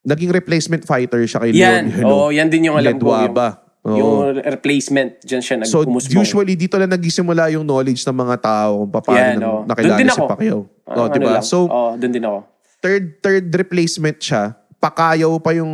naging 0.00 0.32
replacement 0.32 0.82
fighter 0.82 1.20
siya 1.24 1.38
kay 1.38 1.50
Yan. 1.52 1.60
Leon 1.84 1.84
Hello. 1.92 2.14
Oo, 2.16 2.28
yan 2.30 2.48
din 2.48 2.72
yung 2.72 2.76
alam 2.76 2.96
ko. 2.96 3.12
Yung, 3.12 3.28
Ledwaba. 3.28 3.48
Oo. 3.84 3.96
yung 4.00 4.12
replacement. 4.40 5.20
Diyan 5.20 5.42
siya 5.44 5.54
So 5.68 5.84
nagpumusbong. 5.84 6.16
usually 6.16 6.56
dito 6.56 6.80
lang 6.80 6.88
nagsisimula 6.88 7.52
yung 7.52 7.62
knowledge 7.62 8.00
ng 8.00 8.16
mga 8.16 8.36
tao 8.40 8.80
kung 8.80 8.90
paano 8.94 9.20
Yan, 9.20 9.36
nang 9.36 9.44
oo. 9.44 9.60
nakilala 9.68 10.00
si 10.00 10.08
ako. 10.08 10.24
Pacquiao. 10.26 10.60
Ah, 10.84 10.94
oh, 10.94 11.04
ano 11.04 11.12
di 11.12 11.18
ba? 11.20 11.32
lang. 11.36 11.44
So 11.44 11.56
Oo, 11.66 11.90
doon 11.94 12.12
din 12.12 12.24
ako. 12.24 12.38
third 12.80 13.04
third 13.20 13.44
replacement 13.50 14.16
siya, 14.16 14.42
pakayaw 14.78 15.32
pa 15.36 15.52
yung 15.52 15.72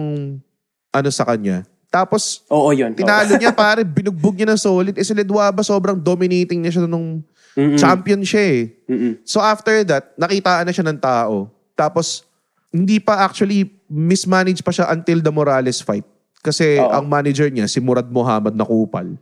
ano 0.91 1.09
sa 1.11 1.23
kanya. 1.23 1.63
Tapos 1.87 2.43
Oo, 2.47 2.71
yun. 2.71 2.91
Oo. 2.91 2.99
tinalo 2.99 3.35
niya 3.35 3.51
pare, 3.53 3.83
binugbog 3.83 4.35
niya 4.35 4.47
ng 4.49 4.59
solid. 4.59 4.95
Eh 4.95 5.03
si 5.03 5.11
Ledwaba 5.11 5.61
sobrang 5.61 5.95
dominating 5.95 6.59
niya 6.59 6.79
siya 6.79 6.87
nung 6.87 7.23
Mm-mm. 7.61 7.77
champion 7.77 8.25
siya 8.25 8.41
eh. 8.41 8.61
Mm-mm. 8.89 9.13
So 9.23 9.37
after 9.39 9.85
that, 9.85 10.17
nakitaan 10.17 10.65
na 10.65 10.73
siya 10.73 10.87
ng 10.89 10.97
tao. 10.97 11.53
Tapos 11.77 12.25
hindi 12.73 12.97
pa 12.97 13.21
actually 13.21 13.69
mismanage 13.85 14.65
pa 14.65 14.73
siya 14.73 14.89
until 14.89 15.21
the 15.21 15.29
Morales 15.29 15.85
fight. 15.85 16.07
Kasi 16.41 16.81
Oo. 16.81 16.89
ang 16.89 17.05
manager 17.05 17.53
niya, 17.53 17.69
si 17.69 17.79
Murad 17.79 18.09
Muhammad 18.09 18.57
na 18.57 18.65
kupal. 18.65 19.13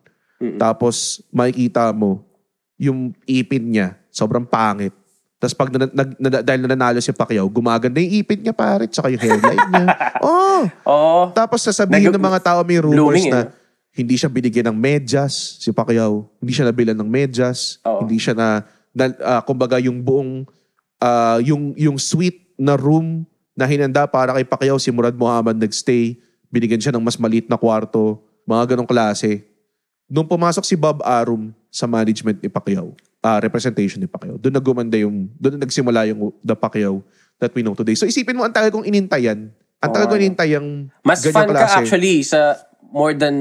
Tapos 0.54 1.18
makikita 1.28 1.90
mo, 1.90 2.22
yung 2.78 3.10
ipin 3.26 3.74
niya, 3.74 3.98
sobrang 4.08 4.46
pangit. 4.46 4.94
Tapos 5.38 5.54
pag 5.54 5.70
na, 5.70 5.86
nag, 5.86 6.10
na- 6.14 6.42
dahil 6.42 6.62
nanalo 6.62 6.98
si 6.98 7.10
Pacquiao, 7.10 7.46
gumaganda 7.46 7.98
yung 7.98 8.22
ipin 8.22 8.38
niya 8.38 8.54
pare, 8.54 8.86
tsaka 8.86 9.10
yung 9.10 9.18
hairline 9.18 9.66
niya. 9.70 9.86
Oh! 10.18 10.62
Oo. 10.86 11.22
Tapos 11.30 11.62
sasabihin 11.62 12.10
Nag- 12.10 12.18
ng 12.18 12.26
mga 12.26 12.40
tao 12.42 12.58
may 12.66 12.78
rumors 12.82 12.98
blooming, 13.18 13.30
na 13.30 13.40
eh? 13.46 13.57
Hindi 13.98 14.14
siya 14.14 14.30
binigyan 14.30 14.70
ng 14.70 14.78
medyas, 14.78 15.58
si 15.58 15.74
Pacquiao. 15.74 16.30
Hindi 16.38 16.52
siya 16.54 16.70
nabilan 16.70 16.94
ng 16.94 17.10
medyas. 17.10 17.82
Oo. 17.82 18.06
Hindi 18.06 18.22
siya 18.22 18.30
na, 18.38 18.62
na 18.94 19.10
ah, 19.26 19.42
kumbaga 19.42 19.82
yung 19.82 19.98
buong, 19.98 20.46
ah, 21.02 21.42
yung, 21.42 21.74
yung 21.74 21.98
suite 21.98 22.54
na 22.54 22.78
room 22.78 23.26
na 23.58 23.66
hinanda 23.66 24.06
para 24.06 24.38
kay 24.38 24.46
Pacquiao, 24.46 24.78
si 24.78 24.94
Murad 24.94 25.18
Muhammad 25.18 25.58
nagstay. 25.58 26.14
Binigyan 26.46 26.78
siya 26.78 26.94
ng 26.94 27.02
mas 27.02 27.18
maliit 27.18 27.50
na 27.50 27.58
kwarto. 27.58 28.22
Mga 28.46 28.78
ganong 28.78 28.86
klase. 28.86 29.42
Nung 30.06 30.30
pumasok 30.30 30.62
si 30.62 30.78
Bob 30.78 31.02
Arum 31.02 31.50
sa 31.68 31.90
management 31.90 32.38
ni 32.38 32.46
Pacquiao, 32.46 32.94
ah, 33.18 33.42
representation 33.42 33.98
ni 33.98 34.06
Pacquiao, 34.06 34.38
doon 34.38 34.54
nagumanda 34.54 34.94
yung, 34.94 35.26
doon 35.42 35.58
na 35.58 35.66
nagsimula 35.66 36.06
yung 36.06 36.30
the 36.46 36.54
Pacquiao 36.54 37.02
that 37.42 37.50
we 37.50 37.66
know 37.66 37.74
today. 37.74 37.98
So 37.98 38.06
isipin 38.06 38.38
mo, 38.38 38.46
ang 38.46 38.54
tagal 38.54 38.70
kong 38.70 38.86
inintayan. 38.86 39.50
Ang 39.78 39.90
tagal 39.90 40.06
Oo. 40.06 40.12
kong 40.14 40.22
inintay 40.22 40.48
yung 40.54 40.86
Mas 41.02 41.22
fan 41.22 41.50
ka 41.50 41.82
actually 41.82 42.22
sa 42.22 42.58
more 42.88 43.12
than 43.12 43.36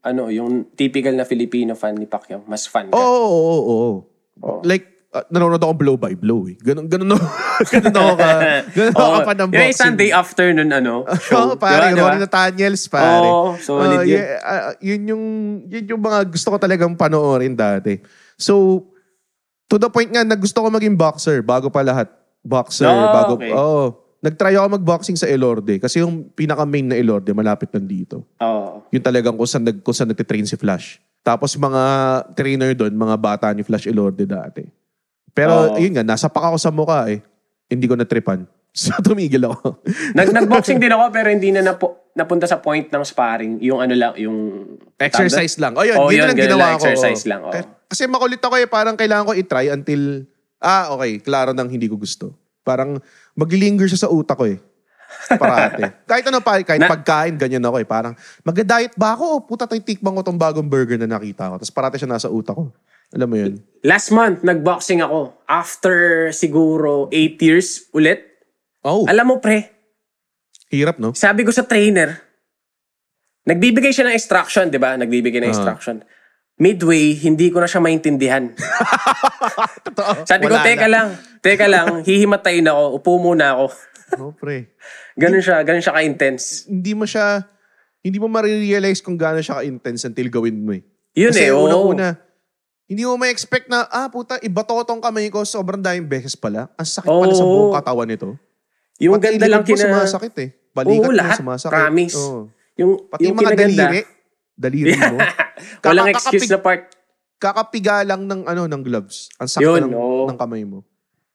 ano, 0.00 0.28
yung 0.28 0.70
typical 0.72 1.12
na 1.12 1.24
Filipino 1.24 1.74
fan 1.74 1.94
ni 1.94 2.04
Pacquiao. 2.04 2.44
Mas 2.44 2.64
fan 2.64 2.86
ka. 2.86 2.94
Oo, 2.94 3.02
oo, 3.02 3.26
oo, 3.26 3.62
oo. 3.66 3.94
Oo. 4.38 4.60
Like, 4.62 4.86
uh, 5.10 5.26
nanonood 5.28 5.58
ako 5.58 5.74
blow 5.74 5.96
by 5.96 6.14
blow 6.14 6.46
eh. 6.46 6.54
Ganun, 6.56 6.86
ganun, 6.86 7.10
ako- 7.10 7.26
ganun 7.72 7.96
ako 7.96 8.12
ka. 8.14 8.30
Ganun 8.76 8.92
ako 8.92 9.02
Oo. 9.02 9.18
ka 9.18 9.32
ng 9.34 9.40
Yung 9.42 9.54
boxing. 9.58 9.80
Sunday 9.80 10.10
afternoon, 10.12 10.70
ano, 10.70 10.94
Oo, 11.08 11.18
show. 11.18 11.56
pare. 11.56 11.90
Diba, 11.90 11.96
diba? 11.96 12.06
Ronnie 12.06 12.22
Nathaniels, 12.22 12.82
pare. 12.86 13.26
Oo, 13.26 13.58
solid 13.58 13.98
Oo, 13.98 14.06
yun. 14.06 14.22
ah, 14.38 14.72
yun 14.78 15.00
yung, 15.08 15.24
yun 15.66 15.84
yung 15.88 16.00
mga 16.00 16.18
gusto 16.28 16.48
ko 16.48 16.56
talagang 16.56 16.94
panoorin 16.94 17.52
dati. 17.52 17.98
So, 18.36 18.84
to 19.66 19.76
the 19.76 19.90
point 19.90 20.08
nga 20.08 20.22
na 20.22 20.36
gusto 20.36 20.60
ko 20.60 20.68
maging 20.68 20.94
boxer 20.94 21.42
bago 21.42 21.66
pa 21.66 21.82
lahat. 21.82 22.06
Boxer, 22.40 22.86
Ah, 22.86 23.10
bago, 23.10 23.34
okay. 23.34 23.50
oo. 23.50 24.05
Nag-try 24.26 24.58
ako 24.58 24.66
mag-boxing 24.74 25.14
sa 25.14 25.24
Elorde 25.24 25.78
kasi 25.78 26.02
yung 26.02 26.26
pinaka-main 26.28 26.82
na 26.84 26.98
Elorde 26.98 27.30
malapit 27.30 27.70
lang 27.70 27.86
dito. 27.86 28.26
Oo. 28.36 28.82
Yung 28.90 29.04
talagang 29.04 29.38
kung 29.38 29.46
saan, 29.46 29.62
nag, 29.62 29.78
kung 29.80 29.94
saan 29.94 30.10
nagtitrain 30.10 30.42
si 30.42 30.58
Flash. 30.58 30.98
Tapos 31.22 31.54
mga 31.54 31.82
trainer 32.34 32.74
doon, 32.74 32.90
mga 32.90 33.14
bata 33.14 33.46
ni 33.50 33.62
Flash 33.62 33.86
Elorde 33.86 34.26
dati. 34.26 34.66
Pero 35.30 35.70
Oo. 35.70 35.78
yun 35.78 35.94
nga, 35.94 36.02
nasa 36.02 36.26
pa 36.26 36.42
ako 36.44 36.56
sa 36.56 36.70
mukha 36.70 37.06
eh. 37.06 37.22
Hindi 37.66 37.86
ko 37.86 37.94
natripan. 37.94 38.42
So 38.76 38.92
tumigil 39.00 39.40
ako. 39.40 39.80
Nag 40.12 40.28
nagboxing 40.36 40.76
din 40.76 40.92
ako 40.92 41.08
pero 41.08 41.32
hindi 41.32 41.48
na 41.48 41.64
napu- 41.64 41.96
napunta 42.12 42.44
sa 42.44 42.60
point 42.60 42.84
ng 42.84 43.02
sparring. 43.02 43.56
Yung 43.62 43.80
ano 43.80 43.96
lang, 43.96 44.12
yung 44.20 44.36
exercise 44.96 45.56
lang. 45.56 45.72
O 45.72 45.80
yun, 45.80 45.96
Oh, 45.96 46.12
yun, 46.12 46.20
yun, 46.20 46.26
lang 46.28 46.36
ginawa 46.36 46.60
lang, 46.60 46.76
ko. 46.76 46.84
exercise 46.84 47.24
lang. 47.24 47.40
K- 47.48 47.72
Kasi 47.88 48.04
makulit 48.04 48.36
ako 48.36 48.52
eh, 48.56 48.68
parang 48.68 48.92
kailangan 48.92 49.24
ko 49.24 49.32
i-try 49.32 49.70
until, 49.70 50.28
ah 50.58 50.92
okay, 50.92 51.20
klaro 51.20 51.56
nang 51.56 51.68
hindi 51.68 51.88
ko 51.88 51.96
gusto. 51.96 52.36
Parang 52.66 52.98
maglilinger 53.32 53.86
siya 53.86 54.04
sa 54.04 54.10
utak 54.10 54.34
ko 54.34 54.50
eh. 54.50 54.58
Parate. 55.30 55.94
kahit 56.10 56.26
ano 56.26 56.42
pa, 56.42 56.58
kahit 56.58 56.82
Na- 56.82 56.90
pagkain, 56.90 57.38
ganyan 57.38 57.62
ako 57.62 57.78
eh. 57.78 57.86
Parang, 57.86 58.18
mag-diet 58.42 58.98
ba 58.98 59.14
ako? 59.14 59.24
O 59.30 59.40
puta, 59.40 59.64
tayo 59.64 59.78
tikman 59.78 60.18
ko 60.18 60.26
tong 60.26 60.34
bagong 60.36 60.66
burger 60.66 60.98
na 60.98 61.06
nakita 61.06 61.46
ko. 61.46 61.62
Tapos 61.62 61.70
parate 61.70 61.96
siya 61.96 62.10
nasa 62.10 62.26
utak 62.26 62.58
ko. 62.58 62.74
Alam 63.14 63.28
mo 63.30 63.36
yun? 63.38 63.62
Last 63.86 64.10
month, 64.10 64.42
nagboxing 64.42 64.98
ako. 64.98 65.46
After 65.46 66.28
siguro 66.34 67.06
8 67.08 67.38
years 67.38 67.86
ulit. 67.94 68.26
Oh, 68.82 69.06
Alam 69.06 69.30
mo 69.30 69.36
pre, 69.38 69.70
hirap 70.70 70.98
no? 70.98 71.10
sabi 71.10 71.42
ko 71.42 71.50
sa 71.50 71.62
trainer, 71.62 72.18
nagbibigay 73.42 73.90
siya 73.90 74.10
ng 74.10 74.14
instruction, 74.14 74.66
di 74.66 74.78
ba? 74.78 74.94
Nagbibigay 74.94 75.38
ng 75.38 75.46
Ah. 75.46 75.54
instruction. 75.54 76.02
Midway, 76.56 77.12
hindi 77.12 77.52
ko 77.52 77.60
na 77.60 77.68
siya 77.68 77.84
maintindihan. 77.84 78.48
Sabi 80.30 80.48
ko, 80.48 80.56
Wala 80.56 80.64
teka 80.64 80.88
na. 80.88 80.92
lang, 80.92 81.06
teka 81.44 81.66
lang, 81.68 81.86
hihimatayin 82.00 82.64
ako, 82.64 82.82
upo 82.96 83.10
muna 83.20 83.52
ako. 83.52 83.64
Oh, 84.16 84.32
pre. 84.32 84.72
Ganun 85.20 85.44
siya, 85.44 85.60
ganun 85.60 85.84
siya 85.84 85.92
ka-intense. 85.92 86.64
Hindi 86.64 86.96
mo 86.96 87.04
siya, 87.04 87.44
hindi 88.00 88.16
mo 88.16 88.32
marirealize 88.32 89.04
kung 89.04 89.20
gaano 89.20 89.44
siya 89.44 89.60
ka-intense 89.60 90.08
until 90.08 90.32
gawin 90.32 90.56
mo 90.64 90.72
eh. 90.72 90.82
Yun 91.12 91.36
Kasi 91.36 91.44
eh, 91.44 91.52
oo. 91.52 91.68
unang-una, 91.68 92.16
hindi 92.86 93.02
mo 93.04 93.20
ma-expect 93.20 93.68
na, 93.68 93.84
ah 93.92 94.08
puta, 94.08 94.40
iba 94.40 94.64
to 94.64 94.80
tong 94.88 95.02
kamay 95.02 95.28
ko, 95.28 95.44
sobrang 95.44 95.84
daming 95.84 96.08
beses 96.08 96.32
pala. 96.32 96.72
Ang 96.80 96.88
sakit 96.88 97.10
pala 97.10 97.34
sa 97.36 97.44
Oo. 97.44 97.52
buong 97.52 97.74
katawan 97.76 98.08
nito. 98.08 98.32
Yung 98.96 99.20
Pati 99.20 99.36
ganda 99.36 99.44
lang 99.44 99.60
likod 99.60 99.74
mo 99.74 99.76
kina... 99.76 99.84
sumasakit 99.92 100.34
eh. 100.40 100.48
Balikat 100.72 101.04
Oo, 101.04 101.04
mo 101.04 101.12
lahat. 101.12 101.36
sumasakit. 101.36 101.74
Promise. 101.74 102.16
Oo. 102.16 102.40
Yung, 102.80 102.90
Pati 103.12 103.20
yung 103.20 103.28
yung 103.28 103.36
mga 103.36 103.44
kinaganda, 103.52 103.84
daliri. 103.92 104.00
Daliri 104.56 104.96
mo. 104.96 105.20
Walang 105.86 106.10
Kaka- 106.10 106.32
excuse 106.32 106.48
na 106.48 106.58
part. 106.58 106.88
Kakapiga 107.36 108.00
lang 108.00 108.24
ng 108.24 108.48
ano 108.48 108.64
ng 108.64 108.82
gloves. 108.82 109.28
Ang 109.36 109.46
sakit 109.46 109.62
Yun, 109.62 109.80
ng, 109.86 109.92
oo. 109.92 110.24
ng 110.26 110.40
kamay 110.40 110.64
mo. 110.64 110.80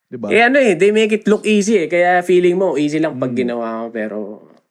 'Di 0.10 0.18
ba? 0.18 0.28
Eh 0.28 0.42
ano 0.42 0.58
eh, 0.58 0.74
they 0.74 0.90
make 0.90 1.14
it 1.14 1.30
look 1.30 1.46
easy 1.46 1.78
eh. 1.78 1.88
Kaya 1.88 2.20
feeling 2.20 2.58
mo, 2.58 2.74
easy 2.76 2.98
lang 2.98 3.16
Hmm. 3.16 3.22
pag 3.22 3.32
ginawa 3.32 3.86
mo. 3.86 3.88
Pero, 3.88 4.18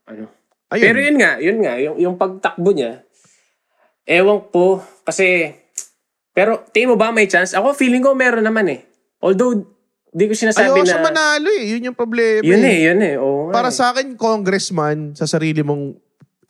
ano. 0.04 0.26
Ayun. 0.68 0.82
Pero 0.82 0.98
yun 1.00 1.16
nga, 1.16 1.32
yun 1.38 1.58
nga, 1.60 1.74
yung, 1.78 1.96
yung 1.96 2.14
pagtakbo 2.14 2.70
niya, 2.70 3.02
ewan 4.04 4.46
po, 4.50 4.78
kasi, 5.02 5.50
pero 6.30 6.62
tingin 6.68 6.90
mo 6.90 6.96
ba 6.96 7.10
may 7.10 7.26
chance? 7.26 7.54
Ako 7.54 7.74
feeling 7.74 7.98
ko 8.00 8.14
meron 8.14 8.42
naman 8.42 8.66
eh. 8.68 8.86
Although, 9.18 9.66
di 10.08 10.26
ko 10.26 10.34
sinasabi 10.34 10.70
Ayaw 10.70 10.82
na... 10.82 10.86
siya 10.86 11.02
manalo 11.02 11.50
eh. 11.52 11.74
Yun 11.74 11.90
yung 11.90 11.98
problema. 11.98 12.42
Yun 12.42 12.62
eh. 12.62 12.70
eh, 12.70 12.78
yun 12.86 13.00
eh. 13.02 13.14
Oo, 13.18 13.50
nga 13.50 13.54
Para 13.56 13.70
eh. 13.70 13.74
sa 13.74 13.90
akin, 13.90 14.14
congressman 14.14 15.14
sa 15.14 15.26
sarili 15.26 15.62
mong 15.62 15.94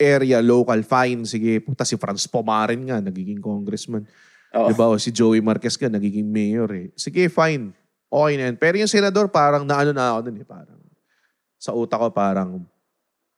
area, 0.00 0.40
local, 0.40 0.80
fine. 0.80 1.28
Sige, 1.28 1.60
puta 1.60 1.84
si 1.84 2.00
Franz 2.00 2.24
Pomarin 2.24 2.80
nga, 2.88 3.04
nagiging 3.04 3.38
congressman. 3.44 4.08
Oo. 4.56 4.72
Di 4.72 4.74
ba? 4.74 4.88
O 4.88 4.96
si 4.96 5.12
Joey 5.12 5.44
Marquez 5.44 5.76
nga, 5.76 5.92
nagiging 5.92 6.24
mayor 6.24 6.72
eh. 6.72 6.88
Sige, 6.96 7.28
fine. 7.28 7.76
Okay 8.10 8.34
na 8.40 8.42
yan. 8.50 8.56
Pero 8.56 8.74
yung 8.80 8.90
senador, 8.90 9.28
parang 9.28 9.62
naano 9.62 9.92
na 9.92 10.16
ako 10.16 10.18
dun 10.26 10.36
eh. 10.40 10.46
Parang, 10.48 10.80
sa 11.60 11.76
utak 11.76 12.00
ko 12.00 12.08
parang, 12.10 12.50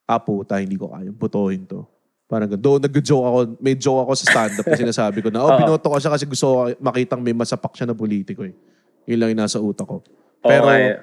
ah 0.07 0.23
puta, 0.23 0.63
hindi 0.63 0.79
ko 0.79 0.95
kayang 0.95 1.19
putuhin 1.19 1.67
to. 1.67 1.83
Parang, 2.31 2.49
doon 2.49 2.81
nag-joke 2.81 3.27
ako, 3.27 3.39
may 3.61 3.77
joke 3.77 4.09
ako 4.09 4.13
sa 4.17 4.25
stand-up 4.31 4.65
na 4.65 4.79
sinasabi 4.79 5.19
ko 5.21 5.29
na, 5.29 5.45
oh, 5.45 5.53
binoto 5.61 5.91
ko 5.91 5.99
siya 6.01 6.15
kasi 6.15 6.25
gusto 6.25 6.47
ko 6.49 6.59
makitang 6.81 7.21
may 7.21 7.37
masapak 7.37 7.77
siya 7.77 7.91
na 7.91 7.99
politiko 7.99 8.47
eh. 8.47 8.55
Yun 9.05 9.19
lang 9.21 9.29
yung 9.35 9.43
nasa 9.45 9.59
utak 9.61 9.85
ko. 9.85 10.01
Pero, 10.41 10.65
Okay. 10.71 11.03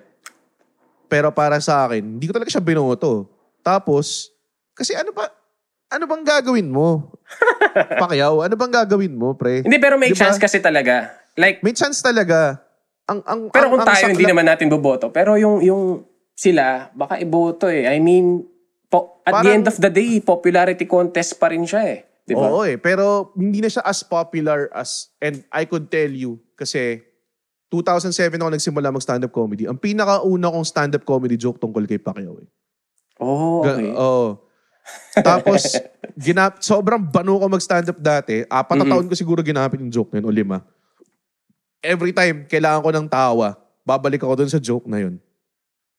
pero 1.05 1.27
para 1.29 1.61
sa 1.61 1.85
akin, 1.85 2.01
hindi 2.01 2.25
ko 2.25 2.33
talaga 2.33 2.49
siya 2.49 2.63
binoto. 2.63 3.29
Tapos, 3.61 4.33
kasi 4.73 4.97
ano 4.97 5.13
ba, 5.13 5.29
ano 5.89 6.03
bang 6.05 6.23
gagawin 6.23 6.69
mo? 6.69 7.13
Pacquiao, 8.01 8.41
ano 8.41 8.53
bang 8.53 8.73
gagawin 8.73 9.13
mo, 9.13 9.33
pre? 9.33 9.61
Hindi, 9.61 9.77
pero 9.77 9.97
may 9.97 10.09
Di 10.09 10.15
ba? 10.15 10.21
chance 10.23 10.37
kasi 10.37 10.57
talaga. 10.59 11.13
Like, 11.33 11.61
May 11.61 11.73
chance 11.73 11.99
talaga. 11.99 12.61
Ang, 13.05 13.25
ang, 13.25 13.39
pero 13.49 13.67
ang, 13.67 13.71
kung 13.73 13.81
ang 13.81 13.89
tayo, 13.89 14.05
hindi 14.07 14.21
sakla- 14.21 14.31
naman 14.31 14.45
natin 14.45 14.67
boboto. 14.67 15.09
Pero 15.09 15.33
yung, 15.35 15.61
yung 15.61 16.05
sila, 16.31 16.93
baka 16.93 17.17
iboto 17.17 17.65
eh. 17.65 17.89
I 17.89 17.97
mean, 17.97 18.45
po, 18.85 19.21
at 19.23 19.33
the 19.35 19.49
Parang- 19.49 19.55
end 19.55 19.65
of 19.65 19.77
the 19.77 19.89
day, 19.89 20.21
popularity 20.21 20.85
contest 20.85 21.35
pa 21.35 21.49
rin 21.49 21.65
siya 21.65 21.83
eh. 21.83 21.99
Di 22.21 22.37
ba? 22.37 22.45
Oo 22.45 22.61
eh, 22.61 22.77
pero 22.77 23.33
hindi 23.33 23.57
na 23.57 23.67
siya 23.67 23.81
as 23.81 24.05
popular 24.05 24.69
as, 24.69 25.09
and 25.17 25.41
I 25.49 25.65
could 25.65 25.89
tell 25.89 26.05
you, 26.07 26.37
kasi 26.53 27.01
2007 27.67 28.37
ako 28.37 28.49
nagsimula 28.49 28.89
mag-stand-up 28.89 29.29
comedy. 29.29 29.65
Ang 29.65 29.77
pinakauna 29.77 30.53
kong 30.53 30.65
stand-up 30.65 31.01
comedy 31.01 31.37
joke 31.37 31.57
tungkol 31.57 31.85
kay 31.85 31.97
Pacquiao 31.97 32.37
eh. 32.37 32.49
Oh, 33.17 33.61
Ga- 33.61 33.73
okay. 33.75 33.89
Tapos, 35.15 35.61
ginap, 36.19 36.59
sobrang 36.59 37.01
bano 37.01 37.35
ko 37.35 37.45
mag-stand 37.47 37.87
up 37.87 37.97
dati. 37.97 38.45
Apat 38.45 38.75
na 38.75 38.83
Mhm. 38.83 38.91
taon 38.91 39.07
ko 39.07 39.15
siguro 39.15 39.39
ginapit 39.39 39.77
yung 39.77 39.89
joke 39.89 40.11
na 40.11 40.19
yun, 40.19 40.25
o 40.25 40.33
lima. 40.33 40.57
Every 41.79 42.11
time, 42.11 42.43
kailangan 42.45 42.81
ko 42.81 42.89
ng 42.91 43.07
tawa, 43.07 43.55
babalik 43.81 44.19
ako 44.19 44.33
dun 44.37 44.51
sa 44.51 44.59
joke 44.59 44.85
na 44.85 44.99
yun. 44.99 45.15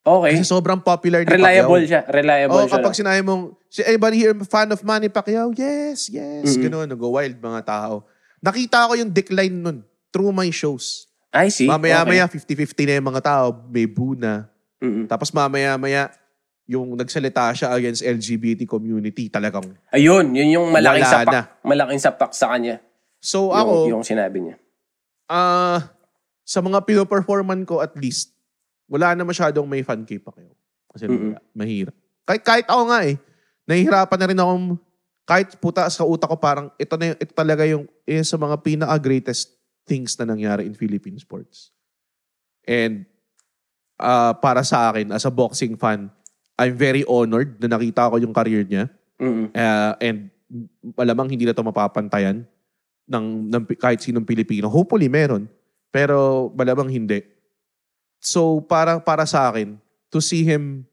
Okay. 0.00 0.32
Kasi 0.32 0.44
sobrang 0.46 0.80
popular 0.80 1.20
ni 1.20 1.28
Reliable 1.28 1.84
Pacquiao. 1.84 1.90
siya. 1.90 2.02
Reliable 2.06 2.54
Oo, 2.54 2.64
siya. 2.64 2.74
kapag 2.74 2.94
sinabi 2.94 3.20
mong, 3.20 3.42
si 3.66 3.80
anybody 3.82 4.16
here 4.18 4.32
fan 4.44 4.68
of 4.68 4.80
Manny 4.80 5.08
Pacquiao? 5.08 5.52
Yes, 5.52 6.08
yes. 6.08 6.56
Mhm. 6.56 6.62
Ganun, 6.66 6.88
go 6.96 7.12
wild 7.12 7.36
mga 7.36 7.60
tao. 7.62 8.08
Nakita 8.40 8.88
ko 8.88 8.96
yung 8.96 9.10
decline 9.10 9.52
nun 9.52 9.78
through 10.08 10.32
my 10.32 10.48
shows. 10.48 11.04
I 11.30 11.46
see. 11.46 11.68
Mamaya-maya, 11.68 12.24
50-50 12.26 12.82
na 12.82 12.96
yung 12.96 13.08
mga 13.08 13.22
tao. 13.22 13.46
May 13.68 13.84
boo 13.84 14.16
na. 14.16 14.48
Okay. 14.76 14.88
Mm-mm. 14.88 15.04
Tapos 15.06 15.28
mamaya-maya, 15.30 16.08
yung 16.70 16.94
nagsalita 16.94 17.50
siya 17.50 17.74
against 17.74 18.06
LGBT 18.06 18.62
community, 18.62 19.26
talagang 19.26 19.74
Ayun, 19.90 20.30
yun 20.38 20.54
yung 20.54 20.66
malaking 20.70 21.02
Wala 21.02 21.14
sapak. 21.18 21.32
na. 21.34 21.40
Malaking 21.66 21.98
sapak 21.98 22.30
sa 22.30 22.54
kanya. 22.54 22.78
So 23.18 23.50
Yung, 23.50 23.58
ako, 23.58 23.72
yung 23.90 24.04
sinabi 24.06 24.38
niya. 24.38 24.56
ah 25.26 25.90
sa 26.46 26.58
mga 26.58 26.82
pino-performan 26.82 27.62
ko 27.62 27.78
at 27.78 27.94
least, 27.98 28.34
wala 28.90 29.14
na 29.14 29.22
masyadong 29.22 29.66
may 29.66 29.82
fan 29.82 30.02
kay 30.02 30.18
Pacquiao. 30.18 30.54
Kasi 30.90 31.06
Mm-mm. 31.06 31.34
wala, 31.34 31.38
mahirap. 31.54 31.94
Kahit, 32.26 32.42
kahit 32.42 32.66
ako 32.66 32.82
nga 32.90 32.98
eh, 33.06 33.14
nahihirapan 33.66 34.18
na 34.18 34.26
rin 34.26 34.40
akong, 34.42 34.66
kahit 35.22 35.48
puta 35.62 35.86
sa 35.86 36.02
utak 36.02 36.26
ko 36.26 36.34
parang, 36.38 36.74
ito, 36.74 36.94
na, 36.98 37.14
ito 37.14 37.30
talaga 37.30 37.62
yung, 37.66 37.86
yung 38.02 38.26
sa 38.26 38.34
mga 38.34 38.58
pinaka-greatest 38.66 39.54
things 39.86 40.18
na 40.18 40.26
nangyari 40.26 40.66
in 40.66 40.74
Philippine 40.74 41.18
sports. 41.22 41.70
And 42.66 43.06
ah, 43.94 44.34
para 44.34 44.66
sa 44.66 44.90
akin, 44.90 45.14
as 45.14 45.22
a 45.22 45.30
boxing 45.30 45.78
fan, 45.78 46.10
I'm 46.60 46.76
very 46.76 47.08
honored 47.08 47.56
na 47.56 47.72
nakita 47.72 48.12
ko 48.12 48.20
yung 48.20 48.36
career 48.36 48.68
niya. 48.68 48.92
Mm-mm. 49.16 49.48
Uh, 49.56 49.96
and 49.96 50.28
malamang 50.92 51.32
hindi 51.32 51.48
na 51.48 51.56
to 51.56 51.64
mapapantayan 51.64 52.44
ng, 53.08 53.26
ng 53.48 53.62
kahit 53.80 54.04
sinong 54.04 54.28
Pilipino. 54.28 54.68
Hopefully 54.68 55.08
meron. 55.08 55.48
Pero 55.88 56.52
malamang 56.52 56.92
hindi. 56.92 57.24
So, 58.20 58.60
para, 58.60 59.00
para 59.00 59.24
sa 59.24 59.48
akin, 59.48 59.80
to 60.12 60.20
see 60.20 60.44
him, 60.44 60.84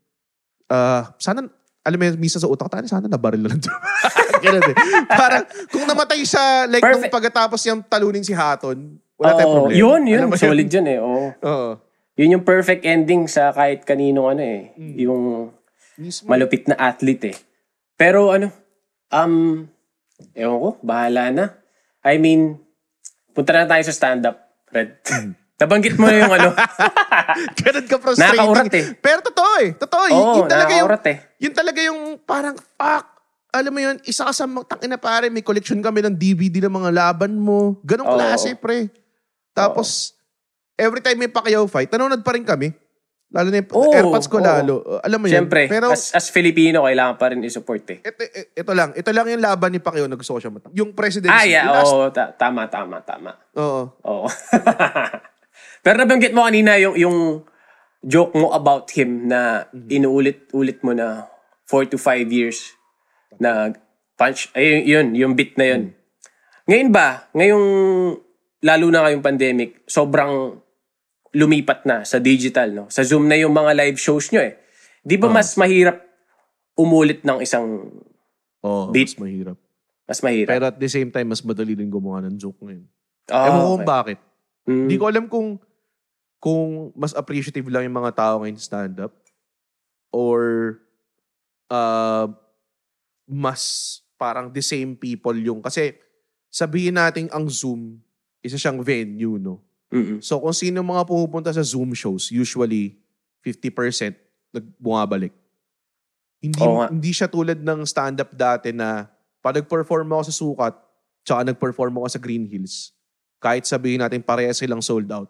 uh, 0.71 1.03
sana, 1.19 1.51
alam 1.83 1.97
mo 1.99 2.03
yun, 2.07 2.15
minsan 2.15 2.39
sa 2.39 2.47
utak, 2.47 2.71
tani, 2.71 2.87
sana 2.87 3.11
nabaril 3.11 3.43
na 3.43 3.51
lang. 3.51 3.59
Ganun 4.43 4.63
eh. 4.71 4.75
Parang, 5.11 5.43
kung 5.67 5.83
namatay 5.83 6.23
siya, 6.23 6.63
like, 6.71 6.79
Perfect. 6.79 7.11
nung 7.11 7.15
pagkatapos 7.19 7.59
niyang 7.67 7.81
talunin 7.83 8.23
si 8.23 8.31
Hatton, 8.31 8.95
wala 9.19 9.31
tayong 9.35 9.55
problema. 9.59 9.77
Yun, 9.77 10.01
yun. 10.07 10.19
Alam 10.23 10.29
mo 10.31 10.37
Solid 10.39 10.69
yun 10.71 10.87
eh. 10.87 10.97
Oo. 11.03 11.25
Oo. 11.43 11.69
Yun 12.17 12.33
yung 12.39 12.45
perfect 12.45 12.81
ending 12.81 13.29
sa 13.29 13.53
kahit 13.53 13.85
kanino 13.85 14.25
ano 14.25 14.41
eh. 14.41 14.73
Mm. 14.73 14.93
Yung 15.05 15.23
Mismo. 15.97 16.29
malupit 16.29 16.69
na 16.69 16.77
athlete 16.77 17.33
eh. 17.33 17.37
Pero 17.97 18.29
ano, 18.29 18.53
um, 19.09 19.65
ewan 20.37 20.57
ko, 20.61 20.69
bahala 20.85 21.33
na. 21.33 21.45
I 22.05 22.21
mean, 22.21 22.61
punta 23.33 23.53
na 23.53 23.65
tayo 23.65 23.83
sa 23.85 23.93
stand-up, 23.93 24.37
Fred. 24.69 25.01
Mm. 25.03 25.33
Nabanggit 25.61 25.97
mo 25.97 26.05
na 26.05 26.21
yung 26.21 26.33
ano. 26.37 26.53
Ganun 27.65 27.85
ka 27.89 27.97
frustrating. 27.97 28.37
Nakakaurat 28.37 28.73
eh. 28.77 28.85
Pero 29.01 29.19
totoo 29.25 29.53
eh. 29.65 29.69
Totoo. 29.73 30.03
Oo, 30.05 30.13
yun, 30.13 30.25
yun 30.37 30.45
talaga 30.45 30.73
yung, 30.77 30.89
eh. 30.93 31.17
yun 31.41 31.53
talaga 31.57 31.79
yung 31.81 32.01
parang, 32.21 32.55
fuck, 32.77 33.05
alam 33.49 33.73
mo 33.73 33.81
yun, 33.81 33.97
isa 34.05 34.29
ka 34.29 34.33
sa 34.37 34.45
tangin 34.45 34.93
na 34.93 35.01
pare, 35.01 35.33
may 35.33 35.41
collection 35.41 35.81
kami 35.81 36.05
ng 36.05 36.13
DVD 36.13 36.69
ng 36.69 36.73
mga 36.77 36.91
laban 36.93 37.33
mo. 37.41 37.81
Ganong 37.81 38.05
Oo. 38.05 38.17
klase, 38.21 38.53
pre. 38.53 38.93
Tapos, 39.57 40.13
every 40.77 41.01
time 41.01 41.17
may 41.17 41.31
Pacquiao 41.31 41.65
fight, 41.65 41.89
nanonood 41.89 42.21
pa 42.21 42.37
rin 42.37 42.45
kami. 42.45 42.69
Lalo 43.27 43.51
na 43.51 43.59
yung 43.59 43.69
Oo, 43.75 43.91
airpods 43.91 44.31
ko 44.31 44.39
oo. 44.39 44.45
lalo. 44.45 44.75
Alam 45.03 45.19
mo 45.19 45.25
yun. 45.27 45.43
Siyempre, 45.43 45.67
Pero, 45.67 45.91
as, 45.91 46.15
as 46.15 46.31
Filipino, 46.31 46.87
kailangan 46.87 47.19
pa 47.19 47.27
rin 47.27 47.43
i-support 47.43 47.83
eh. 47.91 47.99
ito, 47.99 48.23
ito 48.55 48.71
lang. 48.71 48.95
Ito 48.95 49.09
lang 49.11 49.27
yung 49.27 49.43
laban 49.43 49.75
ni 49.75 49.83
Pacquiao 49.83 50.07
na 50.07 50.15
gusto 50.15 50.31
ko 50.31 50.39
siya 50.39 50.47
matang. 50.49 50.71
Yung 50.71 50.95
presidency. 50.95 51.27
Ah, 51.29 51.43
yeah. 51.43 51.67
last- 51.67 51.91
Oo, 51.91 52.07
ta- 52.07 52.31
tama, 52.31 52.71
tama, 52.71 53.03
tama. 53.03 53.35
Oo. 53.53 53.91
Oo. 54.01 54.27
Pero 55.83 55.95
nabanggit 55.97 56.31
mo 56.31 56.47
kanina 56.47 56.79
yung, 56.79 56.95
yung 56.95 57.17
joke 57.99 58.31
mo 58.31 58.55
about 58.55 58.87
him 58.91 59.27
na 59.27 59.67
Mhm. 59.69 59.87
inuulit-ulit 59.91 60.79
mo 60.79 60.95
na 60.95 61.27
4 61.67 61.83
to 61.85 61.99
5 61.99 62.31
years 62.31 62.79
na 63.35 63.75
punch. 64.15 64.47
Ay, 64.55 64.87
yun, 64.87 65.11
yung 65.13 65.35
bit 65.35 65.59
na 65.59 65.67
yun. 65.67 65.81
Mhm. 65.83 65.95
Ngayon 66.65 66.89
ba, 66.91 67.07
ngayong 67.31 67.65
lalo 68.59 68.85
na 68.87 69.03
ngayong 69.03 69.23
pandemic, 69.23 69.83
sobrang 69.83 70.63
lumipat 71.37 71.85
na 71.85 72.01
sa 72.01 72.17
digital, 72.17 72.73
no? 72.73 72.85
Sa 72.89 73.05
Zoom 73.05 73.29
na 73.29 73.37
yung 73.37 73.53
mga 73.53 73.77
live 73.77 73.99
shows 74.01 74.33
nyo 74.33 74.41
eh. 74.41 74.57
Di 75.05 75.21
ba 75.21 75.29
mas 75.29 75.53
mahirap 75.53 76.01
umulit 76.73 77.21
ng 77.21 77.39
isang 77.45 77.93
Oo, 78.65 78.89
Beat. 78.89 79.13
mas 79.13 79.21
mahirap. 79.21 79.57
mas 80.09 80.19
mahirap? 80.25 80.49
Pero 80.49 80.65
at 80.73 80.77
the 80.81 80.89
same 80.89 81.13
time, 81.13 81.29
mas 81.29 81.45
madali 81.45 81.77
din 81.77 81.93
gumawa 81.93 82.25
ng 82.25 82.35
joke 82.41 82.57
ngayon. 82.65 82.85
Ah, 83.29 83.47
Ewan 83.47 83.53
ko 83.53 83.61
okay. 83.61 83.69
kung 83.69 83.85
bakit. 83.85 84.19
Mm. 84.67 84.87
Ko 84.97 85.05
alam 85.05 85.25
kung 85.29 85.49
kung 86.37 86.69
mas 86.93 87.13
appreciative 87.17 87.67
lang 87.69 87.85
yung 87.85 87.97
mga 87.97 88.13
tao 88.13 88.41
ngayon 88.41 88.59
stand-up 88.61 89.13
or 90.13 90.39
uh, 91.73 92.29
mas 93.25 93.61
parang 94.15 94.49
the 94.53 94.61
same 94.61 94.93
people 94.93 95.33
yung 95.33 95.61
kasi 95.61 95.97
sabihin 96.47 96.97
natin 96.97 97.27
ang 97.33 97.49
Zoom 97.49 97.99
isa 98.41 98.55
siyang 98.55 98.79
venue 98.81 99.37
no. 99.41 99.66
Mm-mm. 99.87 100.19
So 100.19 100.39
kung 100.43 100.51
sino 100.51 100.83
mga 100.83 101.07
pumupunta 101.07 101.51
sa 101.51 101.63
Zoom 101.63 101.95
shows 101.95 102.27
usually 102.33 102.99
50% 103.41 104.15
nagbumabalik. 104.51 105.31
Hindi 106.43 106.61
Oo 106.61 106.83
nga. 106.83 106.87
hindi 106.91 107.11
siya 107.15 107.31
tulad 107.31 107.59
ng 107.63 107.87
stand-up 107.87 108.35
dati 108.35 108.75
na 108.75 109.07
pag 109.39 109.57
nag-perform 109.57 110.07
ako 110.11 110.23
sa 110.27 110.33
Sukat 110.35 110.73
tsaka 111.23 111.41
nag-perform 111.49 112.03
ako 112.03 112.07
sa 112.11 112.19
Green 112.19 112.45
Hills 112.45 112.97
kahit 113.37 113.69
sabihin 113.69 114.01
natin 114.01 114.21
pareha 114.25 114.53
silang 114.53 114.81
sold 114.81 115.09
out, 115.13 115.29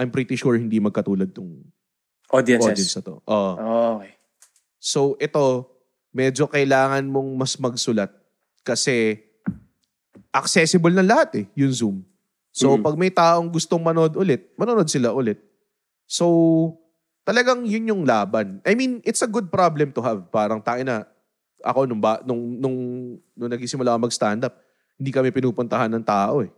I'm 0.00 0.08
pretty 0.08 0.36
sure 0.36 0.56
hindi 0.56 0.80
magkatulad 0.80 1.36
tong 1.36 1.68
Audiences. 2.30 2.72
audience 2.72 2.94
na 2.96 3.02
to. 3.04 3.14
Oo. 3.26 3.52
Okay. 4.00 4.12
So 4.80 5.00
ito, 5.20 5.68
medyo 6.14 6.48
kailangan 6.48 7.04
mong 7.04 7.30
mas 7.36 7.52
magsulat 7.60 8.08
kasi 8.64 9.20
accessible 10.32 10.94
na 10.94 11.04
lahat 11.04 11.44
eh, 11.44 11.46
yung 11.58 11.74
Zoom. 11.74 11.96
So 12.50 12.74
Mhm. 12.74 12.82
pag 12.82 12.96
may 12.96 13.08
taong 13.08 13.48
gustong 13.48 13.78
manood 13.78 14.14
ulit, 14.14 14.50
manonood 14.54 14.86
sila 14.86 15.10
ulit. 15.10 15.38
So 16.04 16.26
talagang 17.22 17.62
yun 17.64 17.86
yung 17.88 18.02
laban. 18.02 18.58
I 18.62 18.74
mean, 18.74 18.98
it's 19.02 19.22
a 19.22 19.30
good 19.30 19.48
problem 19.48 19.90
to 19.90 20.00
have. 20.00 20.26
Parang 20.28 20.58
tayo 20.58 20.82
na, 20.82 21.06
ako 21.62 21.86
nung, 21.86 22.00
ba, 22.00 22.18
nung, 22.22 22.58
nung, 22.58 22.76
nung 23.32 23.50
nagsisimula 23.50 23.94
ako 23.94 24.10
mag-stand 24.10 24.42
up, 24.42 24.58
hindi 24.96 25.10
kami 25.10 25.30
pinupuntahan 25.30 25.88
ng 25.88 26.02
tao 26.02 26.42
eh. 26.42 26.50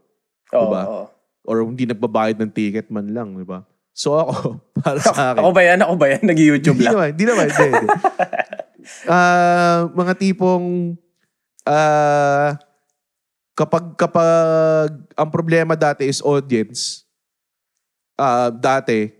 Oo, 0.52 0.60
Diba? 0.64 0.82
oo. 0.84 1.04
Or 1.42 1.60
hindi 1.60 1.84
nagbabayad 1.84 2.38
ng 2.38 2.50
ticket 2.50 2.86
man 2.88 3.10
lang, 3.10 3.34
di 3.34 3.44
ba? 3.44 3.66
So 3.92 4.16
ako, 4.16 4.56
para 4.80 4.96
sa 4.96 5.34
akin. 5.34 5.42
Ako 5.44 5.50
ba 5.52 5.62
yan? 5.62 5.78
Ako 5.82 5.94
ba 5.98 6.06
yan? 6.08 6.22
Nag-YouTube 6.24 6.78
Hindi 6.78 6.86
lang. 6.88 6.94
naman, 6.96 7.08
hindi 7.12 7.24
naman. 7.28 7.46
Hindi, 7.50 7.66
hindi. 7.68 7.88
Ah, 9.06 9.86
mga 9.94 10.12
tipong 10.18 10.98
ah 11.62 12.58
kapag 13.62 13.94
kapag 13.94 14.90
ang 15.14 15.30
problema 15.30 15.78
dati 15.78 16.10
is 16.10 16.18
audience, 16.18 17.06
ah 18.18 18.50
dati, 18.50 19.14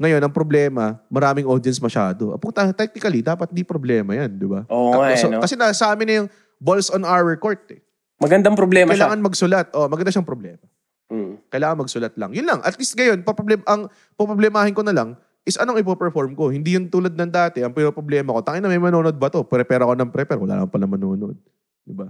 ngayon 0.00 0.24
ang 0.24 0.32
problema, 0.32 0.96
maraming 1.12 1.44
audience 1.44 1.78
masyado. 1.78 2.32
Ah, 2.32 2.40
Puta, 2.40 2.72
technically, 2.72 3.20
dapat 3.20 3.52
di 3.52 3.62
problema 3.62 4.16
yan, 4.16 4.32
di 4.32 4.48
ba? 4.48 4.64
Oo 4.72 4.96
nga 4.96 5.12
eh, 5.12 5.20
So, 5.20 5.28
no? 5.28 5.44
Kasi 5.44 5.54
nasa 5.54 5.92
amin 5.92 6.06
na 6.08 6.14
yung 6.24 6.28
balls 6.56 6.88
on 6.88 7.04
our 7.04 7.36
court 7.36 7.62
eh. 7.70 7.84
Magandang 8.18 8.56
problema 8.56 8.96
siya. 8.96 9.06
Kailangan 9.06 9.20
magsulat. 9.20 9.66
Oh, 9.76 9.86
maganda 9.86 10.08
siyang 10.08 10.26
problema. 10.26 10.64
Mm. 11.12 11.44
Kailangan 11.52 11.76
magsulat 11.84 12.14
lang. 12.16 12.30
Yun 12.32 12.46
lang. 12.48 12.60
At 12.64 12.74
least 12.80 12.96
ngayon, 12.96 13.20
paproblem, 13.20 13.60
ang 13.68 13.92
poproblemahin 14.16 14.72
ko 14.72 14.80
na 14.80 14.94
lang 14.96 15.14
is 15.44 15.60
anong 15.60 15.76
ipoperform 15.78 16.32
ko. 16.32 16.48
Hindi 16.48 16.74
yung 16.74 16.88
tulad 16.88 17.12
ng 17.12 17.30
dati. 17.30 17.60
Ang 17.60 17.76
problema 17.76 18.32
ko, 18.32 18.40
tangin 18.40 18.64
na 18.64 18.72
may 18.72 18.80
manonood 18.80 19.14
ba 19.20 19.28
to? 19.28 19.44
Prepare 19.44 19.84
ako 19.84 19.92
ng 19.94 20.10
prepare. 20.10 20.40
Wala 20.40 20.62
naman 20.62 20.72
pala 20.72 20.88
manonood. 20.88 21.36
Diba? 21.84 22.08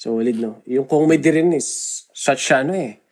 Solid, 0.00 0.36
no? 0.40 0.64
Yung 0.64 0.88
comedy 0.88 1.28
rin 1.28 1.52
is 1.52 1.68
such 2.16 2.48
ano 2.56 2.72
eh. 2.72 3.04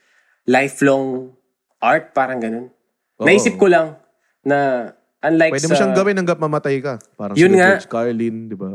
Lifelong 0.48 1.36
art, 1.84 2.16
parang 2.16 2.40
ganun. 2.40 2.72
Oo. 3.20 3.28
Naisip 3.28 3.60
ko 3.60 3.68
lang 3.68 4.00
na 4.40 4.88
unlike 5.20 5.52
Pwede 5.52 5.68
sa... 5.68 5.70
mo 5.70 5.76
siyang 5.76 5.92
gawin 5.92 6.16
hanggat 6.16 6.40
mamatay 6.40 6.80
ka. 6.80 6.96
Parang 7.12 7.36
Yun 7.36 7.52
sila 7.52 7.60
nga. 7.60 7.68
George 7.76 7.88
Carlin, 7.92 8.36
di 8.48 8.56
ba? 8.56 8.72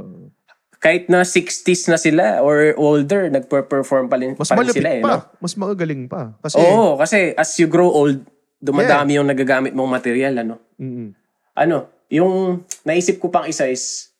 Kahit 0.78 1.10
na 1.10 1.26
60s 1.26 1.90
na 1.90 1.98
sila 1.98 2.46
or 2.46 2.78
older, 2.78 3.34
nagper-perform 3.34 4.06
pa 4.06 4.22
rin, 4.22 4.38
Mas 4.38 4.52
pa 4.52 4.62
rin 4.62 4.70
sila 4.70 4.90
eh. 4.94 5.02
pa. 5.02 5.10
No? 5.10 5.18
Mas 5.42 5.58
magagaling 5.58 6.06
pa. 6.06 6.38
Kasi, 6.38 6.62
Oo, 6.62 7.02
kasi 7.02 7.34
as 7.34 7.50
you 7.58 7.66
grow 7.66 7.90
old, 7.90 8.22
dumadami 8.62 9.18
yung 9.18 9.26
nagagamit 9.26 9.74
mong 9.74 9.90
material, 9.90 10.38
ano? 10.38 10.62
mm, 10.78 11.18
Ano, 11.58 11.90
yung 12.14 12.62
naisip 12.84 13.18
ko 13.18 13.34
pang 13.34 13.50
isa 13.50 13.66
is, 13.66 14.12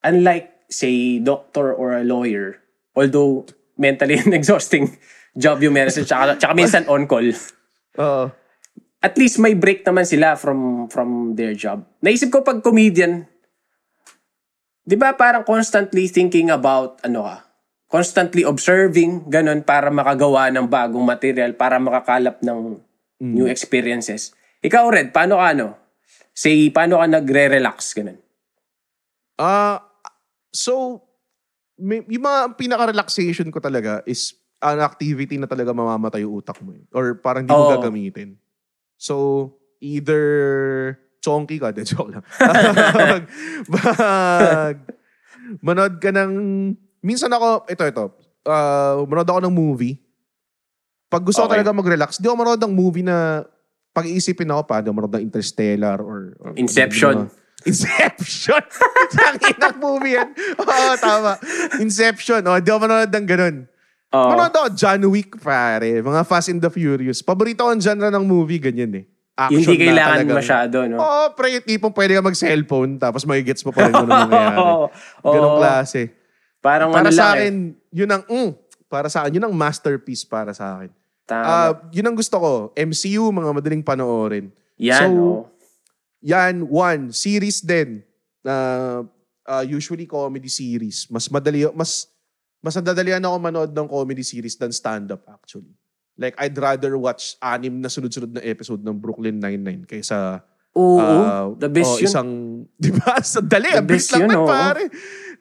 unlike, 0.00 0.48
say, 0.72 1.18
doctor 1.18 1.74
or 1.74 1.98
a 1.98 2.06
lawyer, 2.06 2.61
although 2.96 3.44
mentally 3.76 4.18
and 4.22 4.32
exhausting 4.36 4.88
job 5.32 5.60
yung 5.64 5.72
meron 5.72 5.92
sila, 5.92 6.06
tsaka, 6.06 6.22
tsaka 6.36 6.52
minsan 6.52 6.84
on 6.88 7.08
call, 7.08 7.24
oo. 7.98 8.24
at 9.02 9.14
least 9.16 9.40
may 9.40 9.56
break 9.56 9.82
naman 9.82 10.04
sila 10.04 10.36
from 10.36 10.86
from 10.92 11.32
their 11.34 11.56
job. 11.56 11.82
Naisip 12.04 12.28
ko 12.28 12.44
pag 12.44 12.60
comedian, 12.60 13.24
'di 14.84 14.96
ba 15.00 15.16
parang 15.16 15.42
constantly 15.42 16.06
thinking 16.06 16.52
about 16.52 17.00
ano 17.00 17.24
ka, 17.24 17.36
constantly 17.88 18.44
observing 18.44 19.28
ganun 19.32 19.64
para 19.64 19.88
makagawa 19.88 20.52
ng 20.52 20.68
bagong 20.68 21.04
material, 21.04 21.56
para 21.56 21.80
makakalap 21.80 22.40
ng 22.44 22.80
new 23.22 23.46
experiences. 23.46 24.34
Ikaw 24.62 24.84
Red, 24.90 25.08
paano 25.14 25.38
ka 25.38 25.46
ano? 25.54 25.68
Say, 26.34 26.74
paano 26.74 26.98
ka 26.98 27.06
nagre-relax 27.06 27.94
ganun? 27.94 28.18
Ah, 29.38 29.78
so, 30.50 31.02
may, 31.82 32.06
yung 32.06 32.22
mga 32.22 32.54
pinaka-relaxation 32.54 33.50
ko 33.50 33.58
talaga 33.58 34.00
is 34.06 34.38
an 34.62 34.78
activity 34.78 35.34
na 35.36 35.50
talaga 35.50 35.74
mamamatay 35.74 36.22
yung 36.22 36.38
utak 36.38 36.62
mo. 36.62 36.70
eh. 36.70 36.86
Or 36.94 37.18
parang 37.18 37.42
hindi 37.42 37.52
mo 37.52 37.66
Oo. 37.66 37.72
gagamitin. 37.74 38.38
So, 38.94 39.14
either 39.82 40.22
chonky 41.18 41.58
ka, 41.58 41.70
de 41.74 41.82
joke 41.82 42.14
lang. 42.14 42.22
mag, 42.94 43.22
mag, 43.74 44.76
manood 45.58 45.98
ka 45.98 46.14
ng, 46.14 46.32
minsan 47.02 47.34
ako, 47.34 47.66
ito, 47.66 47.82
ito, 47.82 48.04
uh, 48.46 49.02
manood 49.02 49.26
ako 49.26 49.40
ng 49.42 49.54
movie. 49.54 49.98
Pag 51.10 51.26
gusto 51.26 51.42
ko 51.42 51.50
Okay. 51.50 51.58
talaga 51.58 51.74
mag-relax, 51.74 52.22
di 52.22 52.30
ako 52.30 52.36
manood 52.38 52.62
ng 52.62 52.72
movie 52.72 53.02
na 53.02 53.42
pag-iisipin 53.92 54.48
ako 54.48 54.62
pa, 54.64 54.78
di 54.80 54.88
ako 54.88 54.96
manood 54.96 55.14
ng 55.18 55.26
Interstellar 55.26 55.98
or, 55.98 56.38
or 56.38 56.54
Inception. 56.54 57.26
Inception. 57.64 58.62
Tangin 59.16 59.56
ng 59.56 59.76
movie 59.78 60.14
yan. 60.14 60.28
Oo, 60.58 60.92
tama. 60.96 61.38
Inception. 61.78 62.42
Oh, 62.44 62.58
di 62.58 62.68
ako 62.68 62.80
manonood 62.82 63.12
ng 63.12 63.26
ganun. 63.26 63.56
Oo. 64.12 64.28
Manonood 64.28 64.54
ako 64.54 64.68
John 64.74 65.02
Wick, 65.08 65.38
pare. 65.38 66.00
Mga 66.00 66.20
Fast 66.24 66.50
and 66.50 66.60
the 66.60 66.68
Furious. 66.68 67.20
Paborito 67.20 67.64
ang 67.64 67.80
genre 67.80 68.08
ng 68.08 68.24
movie, 68.24 68.60
ganyan 68.60 68.92
eh. 68.92 69.04
Action 69.32 69.64
hindi 69.64 69.88
na 69.88 69.88
kailangan 69.88 70.12
talagang- 70.20 70.38
masyado, 70.44 70.76
no? 70.84 70.96
Oo, 71.00 71.22
pre, 71.32 71.46
yung 71.56 71.64
tipong 71.64 71.94
pwede 71.96 72.12
ka 72.12 72.20
mag-cellphone 72.20 73.00
tapos 73.00 73.24
magigets 73.24 73.64
mo 73.64 73.72
pa 73.72 73.88
rin 73.88 73.94
ano 73.96 74.04
nangyayari. 74.04 74.58
Oo. 74.62 74.86
Ganong 75.24 75.56
Oo. 75.56 75.60
klase. 75.60 76.12
Parang 76.60 76.92
Para 76.92 77.08
ano 77.08 77.10
sa 77.10 77.32
eh. 77.32 77.48
akin, 77.48 77.54
yun 77.90 78.10
ang, 78.12 78.22
mm, 78.28 78.50
para 78.86 79.08
sa 79.08 79.24
akin, 79.24 79.40
yun 79.40 79.44
ang 79.48 79.54
masterpiece 79.56 80.22
para 80.22 80.52
sa 80.52 80.76
akin. 80.76 80.92
Tama. 81.24 81.42
Ah, 81.42 81.72
yun 81.88 82.04
ang 82.04 82.14
gusto 82.14 82.36
ko. 82.36 82.52
MCU, 82.76 83.32
mga 83.32 83.50
madaling 83.50 83.80
panoorin. 83.82 84.52
Yan, 84.76 85.00
so, 85.00 85.08
oo. 85.08 85.38
Yan, 86.22 86.64
one. 86.66 87.10
Series 87.10 87.60
din. 87.60 88.00
Na 88.42 88.54
uh, 89.46 89.64
usually 89.66 90.06
comedy 90.06 90.48
series. 90.48 91.06
Mas 91.10 91.26
madali, 91.28 91.66
mas, 91.74 92.06
mas 92.62 92.78
nadadalian 92.78 93.22
ako 93.22 93.36
manood 93.38 93.70
ng 93.74 93.86
comedy 93.90 94.22
series 94.22 94.54
than 94.54 94.70
stand-up 94.70 95.26
actually. 95.28 95.74
Like, 96.14 96.36
I'd 96.38 96.54
rather 96.54 96.94
watch 97.00 97.34
anim 97.40 97.80
na 97.80 97.88
sunod-sunod 97.88 98.36
na 98.36 98.42
episode 98.44 98.84
ng 98.84 98.94
Brooklyn 98.94 99.40
Nine-Nine 99.40 99.88
kaysa 99.88 100.44
Oo, 100.72 100.96
ah, 101.00 101.52
the 101.60 101.68
best 101.68 101.92
oh, 101.92 102.00
yun. 102.00 102.06
isang, 102.08 102.30
di 102.80 102.88
ba? 102.96 103.20
Sa 103.20 103.44
dali, 103.44 103.68
The 103.68 103.84
best 103.84 104.08
lang 104.16 104.24
yun, 104.24 104.40
oo. 104.40 104.48
pare. 104.48 104.88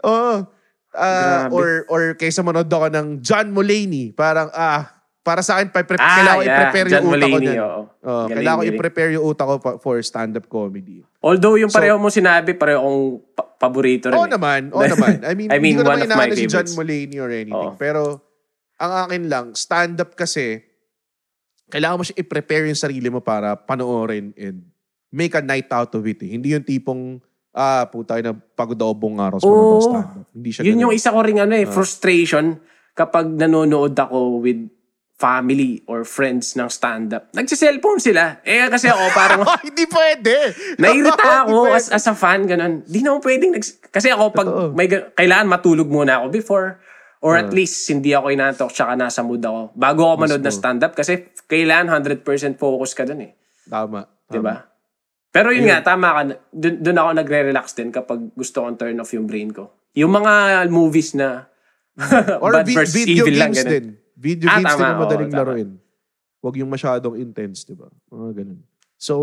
Oo. 0.03 0.36
Ah, 0.91 1.47
Grabe. 1.47 1.55
or, 1.55 1.67
or 1.88 2.01
kaysa 2.19 2.43
manood 2.43 2.67
ako 2.67 2.91
ng 2.91 3.07
John 3.23 3.47
Mulaney. 3.55 4.11
Parang, 4.11 4.51
ah, 4.51 4.91
para 5.22 5.39
sa 5.39 5.55
akin, 5.55 5.69
pre- 5.69 5.86
Ah, 5.95 6.17
kailangan 6.17 6.36
ko 6.36 6.41
yeah. 6.41 6.51
i-prepare 6.51 6.88
John 6.88 6.97
yung 6.97 7.05
utak 7.05 7.22
ko 7.22 7.30
Mulaney, 7.32 7.45
dyan. 7.45 7.59
oo. 7.59 7.82
Oh, 8.01 8.26
Galing, 8.26 8.36
kailangan 8.36 8.57
ko 8.57 8.65
i-prepare 8.67 9.09
yung 9.11 9.26
utak 9.28 9.45
ko 9.45 9.55
for 9.78 9.95
stand-up 10.01 10.45
comedy. 10.47 10.97
Although 11.19 11.55
yung 11.55 11.69
So- 11.69 11.78
pareho 11.78 11.95
mo 11.95 12.09
sinabi, 12.09 12.49
pareho 12.53 12.80
akong 12.80 13.01
pa- 13.32 13.49
paborito 13.59 14.09
rin. 14.09 14.17
Oo 14.17 14.26
eh. 14.26 14.32
naman, 14.32 14.61
oo 14.69 14.82
naman. 14.97 15.22
I 15.22 15.34
mean, 15.34 15.47
I 15.47 15.57
mean, 15.57 15.78
hindi 15.78 15.78
ko 15.78 15.86
one 15.86 16.01
naman 16.01 16.01
of 16.01 16.09
my 16.11 16.26
inaano 16.26 16.36
si 16.36 16.45
John. 16.47 16.67
Mulaney 16.74 17.17
or 17.17 17.30
anything. 17.30 17.53
Oo. 17.53 17.78
Pero, 17.78 18.01
ang 18.76 18.93
akin 18.99 19.24
lang, 19.28 19.45
stand-up 19.53 20.15
kasi, 20.15 20.57
kailangan 21.67 21.97
mo 21.97 22.03
siya 22.03 22.17
i-prepare 22.17 22.65
yung 22.65 22.80
sarili 22.80 23.07
mo 23.07 23.22
para 23.22 23.53
panoorin 23.55 24.34
and 24.36 24.65
make 25.07 25.32
a 25.32 25.43
night 25.43 25.69
out 25.69 25.93
of 25.93 26.01
it. 26.03 26.17
Eh. 26.19 26.34
Hindi 26.34 26.51
yung 26.51 26.63
tipong, 26.63 27.22
ah, 27.51 27.86
puta 27.86 28.17
na 28.17 28.34
pagod 28.34 28.76
ako 28.76 28.93
buong 28.97 29.19
araw 29.19 29.38
sa 29.38 29.45
oh, 29.45 29.78
stand-up. 29.80 30.26
Hindi 30.32 30.49
siya 30.49 30.61
Yun 30.63 30.69
ganun. 30.74 30.82
yung 30.82 30.93
isa 30.93 31.13
ko 31.13 31.22
ring 31.22 31.38
ano 31.38 31.53
eh, 31.53 31.63
Ah. 31.63 31.69
frustration 31.69 32.57
kapag 32.91 33.30
nanonood 33.30 33.93
ako 33.93 34.41
with 34.41 34.65
family 35.22 35.86
or 35.86 36.01
friends 36.01 36.57
ng 36.57 36.65
stand-up. 36.67 37.30
Nagsiselfone 37.32 38.01
sila. 38.01 38.41
Eh 38.41 38.65
kasi 38.65 38.89
ako 38.89 39.03
parang 39.13 39.45
hindi 39.67 39.86
pwede! 39.86 40.49
nairita 40.76 41.45
ako 41.45 41.69
pwede. 41.69 41.78
as, 41.78 41.86
as 41.93 42.05
a 42.07 42.15
fan, 42.15 42.49
ganun. 42.49 42.82
Di 42.84 42.99
na 42.99 43.13
pwedeng, 43.15 43.53
nags- 43.53 43.78
kasi 43.86 44.09
ako 44.09 44.34
pag 44.34 44.47
Totoo. 44.47 44.74
may, 44.74 44.89
ga- 44.89 45.13
kailangan 45.13 45.45
matulog 45.47 45.86
muna 45.86 46.17
ako 46.17 46.34
before 46.34 46.67
or 47.22 47.38
at 47.38 47.53
least 47.53 47.86
hindi 47.86 48.11
ako 48.11 48.34
inaantok 48.34 48.74
tsaka 48.74 48.97
nasa 48.97 49.22
mood 49.22 49.39
ako. 49.39 49.78
Bago 49.78 50.01
ako 50.03 50.15
manood 50.19 50.41
ng 50.41 50.49
stand-up 50.51 50.97
kasi 50.97 51.30
kailangan 51.45 52.01
100% 52.01 52.26
focus 52.57 52.97
ka 52.97 53.05
dun 53.05 53.22
eh. 53.22 53.38
Tama. 53.63 54.01
tama. 54.01 54.26
Di 54.26 54.39
ba? 54.41 54.55
Pero 55.30 55.53
yun 55.53 55.63
nga, 55.63 55.86
tama 55.86 56.11
ka. 56.11 56.22
Dun, 56.49 56.82
dun 56.82 56.97
ako 56.97 57.09
nagre-relax 57.13 57.78
din 57.78 57.88
kapag 57.88 58.34
gusto 58.34 58.65
kong 58.65 58.76
turn 58.76 58.97
off 58.97 59.13
yung 59.13 59.30
brain 59.30 59.53
ko. 59.53 59.69
Yung 59.93 60.09
mga 60.09 60.65
movies 60.67 61.13
na 61.13 61.45
Or 62.43 62.51
bad 62.51 62.65
vi- 62.65 62.74
versus 62.74 62.95
video 62.97 63.22
evil 63.22 63.38
lang. 63.38 63.51
games 63.51 63.61
ganun. 63.61 63.72
din. 63.72 63.86
Video 64.22 64.45
Ah, 64.45 64.61
games 64.61 64.69
tama, 64.69 64.78
din 64.78 64.86
ang 64.86 65.01
madaling 65.01 65.26
oo, 65.26 65.34
tama. 65.34 65.41
laruin. 65.41 65.69
Huwag 66.41 66.55
yung 66.61 66.69
masyadong 66.69 67.15
intense, 67.17 67.65
di 67.65 67.74
ba? 67.74 67.89
Mga 68.07 68.30
ganun. 68.38 68.61
So, 68.95 69.15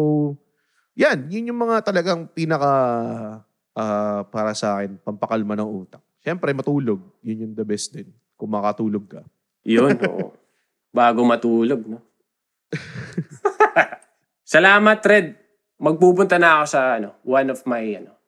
yan. 0.93 1.31
Yun 1.31 1.55
yung 1.55 1.61
mga 1.63 1.87
talagang 1.87 2.27
pinaka 2.27 2.73
ah, 3.73 4.27
para 4.27 4.51
sa 4.53 4.75
akin, 4.75 4.99
pampakalma 4.99 5.55
ng 5.55 5.71
utak. 5.71 6.03
Siyempre, 6.19 6.51
matulog. 6.51 6.99
Yun 7.23 7.47
yung 7.47 7.55
the 7.55 7.63
best 7.63 7.95
din. 7.95 8.11
Kung 8.35 8.51
makatulog 8.51 9.07
ka. 9.07 9.23
Yun, 9.63 9.95
oo. 10.11 10.35
Bago 10.91 11.23
matulog, 11.23 11.79
no? 11.87 12.03
Salamat, 14.43 14.99
Red. 15.05 15.27
Magpupunta 15.79 16.43
na 16.43 16.59
ako 16.59 16.65
sa 16.67 16.81
ano, 16.99 17.15
one 17.23 17.49
of 17.55 17.63
my 17.63 17.83
ano, 17.95 18.19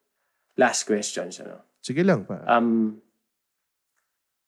last 0.55 0.87
questions. 0.87 1.43
Ano. 1.43 1.59
Sige 1.83 2.07
lang 2.07 2.23
pa. 2.23 2.47
Um, 2.47 3.01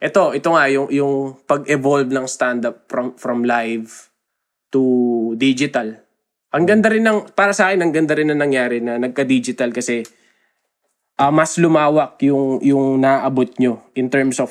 ito, 0.02 0.34
ito 0.34 0.48
nga, 0.50 0.66
yung, 0.66 0.90
yung 0.90 1.14
pag-evolve 1.46 2.10
ng 2.10 2.26
stand-up 2.26 2.90
from, 2.90 3.14
from 3.14 3.46
live 3.46 4.10
to 4.74 4.82
digital. 5.38 5.94
Ang 6.50 6.66
ganda 6.66 6.90
rin 6.90 7.06
ng, 7.06 7.30
para 7.38 7.54
sa 7.54 7.70
akin, 7.70 7.86
ang 7.86 7.92
ganda 7.94 8.18
rin 8.18 8.26
na 8.26 8.34
nangyari 8.34 8.82
na 8.82 8.98
nagka-digital 8.98 9.70
kasi 9.70 10.02
ah, 11.22 11.30
mas 11.30 11.54
lumawak 11.54 12.18
yung, 12.26 12.58
yung 12.66 12.98
naabot 12.98 13.46
nyo 13.62 13.86
in 13.94 14.10
terms 14.10 14.42
of 14.42 14.50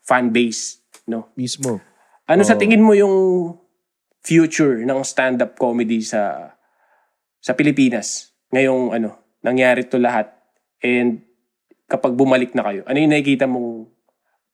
fan 0.00 0.32
base. 0.32 0.80
No? 1.04 1.28
Mismo. 1.36 1.78
Ano 2.26 2.42
sa 2.42 2.56
Oo. 2.56 2.60
tingin 2.64 2.82
mo 2.82 2.96
yung 2.96 3.14
future 4.24 4.82
ng 4.82 5.04
stand-up 5.06 5.54
comedy 5.60 6.02
sa 6.02 6.50
sa 7.38 7.54
Pilipinas? 7.54 8.34
Ngayong 8.50 8.96
ano, 8.96 9.38
nangyari 9.44 9.86
to 9.86 10.02
lahat. 10.02 10.34
And 10.82 11.22
kapag 11.86 12.18
bumalik 12.18 12.56
na 12.58 12.66
kayo? 12.66 12.82
Ano 12.90 12.98
yung 12.98 13.12
nakikita 13.14 13.46
mong, 13.46 13.86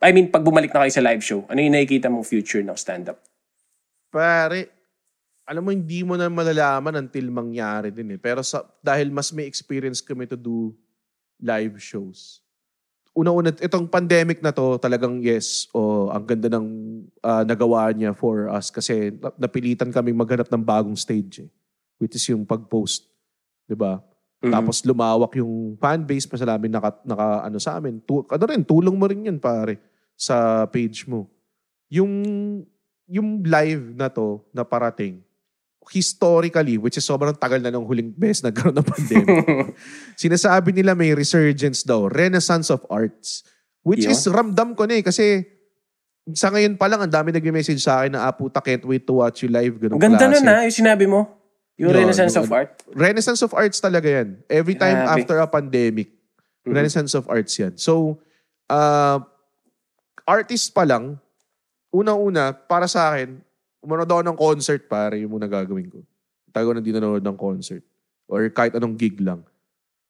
I 0.02 0.10
mean, 0.10 0.34
pag 0.34 0.42
bumalik 0.42 0.74
na 0.74 0.82
kayo 0.82 0.92
sa 0.98 1.06
live 1.06 1.22
show, 1.22 1.46
ano 1.46 1.62
yung 1.62 1.78
nakikita 1.78 2.10
mong 2.10 2.26
future 2.26 2.58
ng 2.58 2.74
stand-up? 2.74 3.22
Pare, 4.10 4.66
alam 5.46 5.62
mo, 5.62 5.70
hindi 5.70 6.02
mo 6.02 6.18
na 6.18 6.26
malalaman 6.26 7.06
until 7.06 7.30
mangyari 7.30 7.94
din 7.94 8.18
eh. 8.18 8.18
Pero 8.18 8.42
sa, 8.42 8.66
dahil 8.82 9.14
mas 9.14 9.30
may 9.30 9.46
experience 9.46 10.02
kami 10.02 10.26
to 10.26 10.34
do 10.34 10.74
live 11.38 11.78
shows. 11.78 12.42
Una-una, 13.14 13.54
itong 13.54 13.86
pandemic 13.86 14.42
na 14.42 14.50
to, 14.50 14.74
talagang 14.82 15.22
yes, 15.22 15.70
o 15.70 16.10
ang 16.10 16.26
ganda 16.26 16.50
ng 16.50 16.66
ah, 17.22 17.46
nagawa 17.46 17.94
niya 17.94 18.10
for 18.10 18.50
us 18.50 18.74
kasi 18.74 19.14
na- 19.14 19.36
napilitan 19.38 19.94
kami 19.94 20.10
maghanap 20.10 20.50
ng 20.50 20.64
bagong 20.66 20.98
stage 20.98 21.46
eh, 21.46 21.50
which 22.02 22.18
is 22.18 22.26
yung 22.26 22.42
pag-post. 22.42 23.06
'di 23.68 23.76
ba? 23.76 24.00
Mhm. 24.40 24.48
Tapos 24.48 24.80
lumawak 24.82 25.36
yung 25.38 25.76
fan 25.76 26.02
base 26.08 26.24
pa 26.24 26.40
sa 26.40 26.48
namin 26.48 26.72
naka, 26.72 26.96
naka 27.04 27.44
ano 27.46 27.58
sa 27.60 27.76
amin. 27.76 28.00
Tu, 28.00 28.24
ano 28.26 28.44
rin, 28.48 28.64
tulong 28.64 28.96
mo 28.96 29.04
rin 29.04 29.28
yun 29.28 29.36
pare 29.36 29.91
sa 30.22 30.70
page 30.70 31.10
mo. 31.10 31.26
Yung 31.90 32.12
yung 33.10 33.42
live 33.42 33.92
na 33.98 34.06
to 34.06 34.40
na 34.54 34.62
parating, 34.62 35.18
historically, 35.90 36.78
which 36.78 36.94
is 36.94 37.02
sobrang 37.02 37.34
tagal 37.34 37.58
na 37.58 37.68
nung 37.68 37.84
huling 37.84 38.14
beses 38.14 38.46
nagkaroon 38.46 38.78
ng 38.78 38.86
pandemic, 38.86 39.36
sinasabi 40.22 40.70
nila 40.70 40.94
may 40.94 41.10
resurgence 41.12 41.82
daw, 41.82 42.06
renaissance 42.06 42.70
of 42.70 42.86
arts. 42.86 43.42
Which 43.82 44.06
Yun. 44.06 44.14
is, 44.14 44.22
ramdam 44.30 44.78
ko 44.78 44.86
na 44.86 45.02
eh, 45.02 45.04
kasi 45.04 45.42
sa 46.30 46.54
ngayon 46.54 46.78
pa 46.78 46.86
lang, 46.86 47.02
ang 47.02 47.10
dami 47.10 47.34
nag-message 47.34 47.82
sa 47.82 47.98
akin 47.98 48.14
na, 48.14 48.30
ah, 48.30 48.32
puta, 48.32 48.62
can't 48.62 48.86
wait 48.86 49.02
to 49.02 49.18
watch 49.18 49.42
you 49.42 49.50
live. 49.50 49.74
Ganun 49.74 49.98
ganda 49.98 50.30
klase. 50.30 50.38
nun 50.38 50.46
ha, 50.46 50.62
yung 50.62 50.78
sinabi 50.78 51.04
mo. 51.10 51.26
Yung 51.74 51.90
Yun, 51.90 51.98
Renaissance 52.06 52.38
yung 52.38 52.46
of 52.46 52.48
ano. 52.48 52.58
Art. 52.62 52.70
Renaissance 52.94 53.40
of 53.42 53.52
Arts 53.52 53.82
talaga 53.82 54.06
yan. 54.06 54.38
Every 54.46 54.78
time 54.78 55.02
Grabe. 55.02 55.12
after 55.18 55.36
a 55.42 55.48
pandemic, 55.50 56.14
Mhm. 56.62 56.78
Renaissance 56.78 57.12
of 57.18 57.26
Arts 57.26 57.58
yan. 57.58 57.74
So, 57.74 58.22
uh, 58.70 59.18
artist 60.26 60.70
pa 60.72 60.86
lang, 60.86 61.18
unang-una, 61.92 62.54
para 62.54 62.88
sa 62.88 63.12
akin, 63.12 63.38
umanood 63.82 64.10
ako 64.10 64.22
ng 64.22 64.38
concert, 64.38 64.82
pare, 64.86 65.20
yung 65.20 65.34
muna 65.34 65.50
gagawin 65.50 65.90
ko. 65.90 66.00
Tago 66.54 66.70
na 66.72 66.84
di 66.84 66.94
nanonood 66.94 67.24
ng 67.24 67.38
concert. 67.38 67.82
Or 68.30 68.46
kahit 68.48 68.76
anong 68.78 68.96
gig 68.96 69.18
lang. 69.18 69.42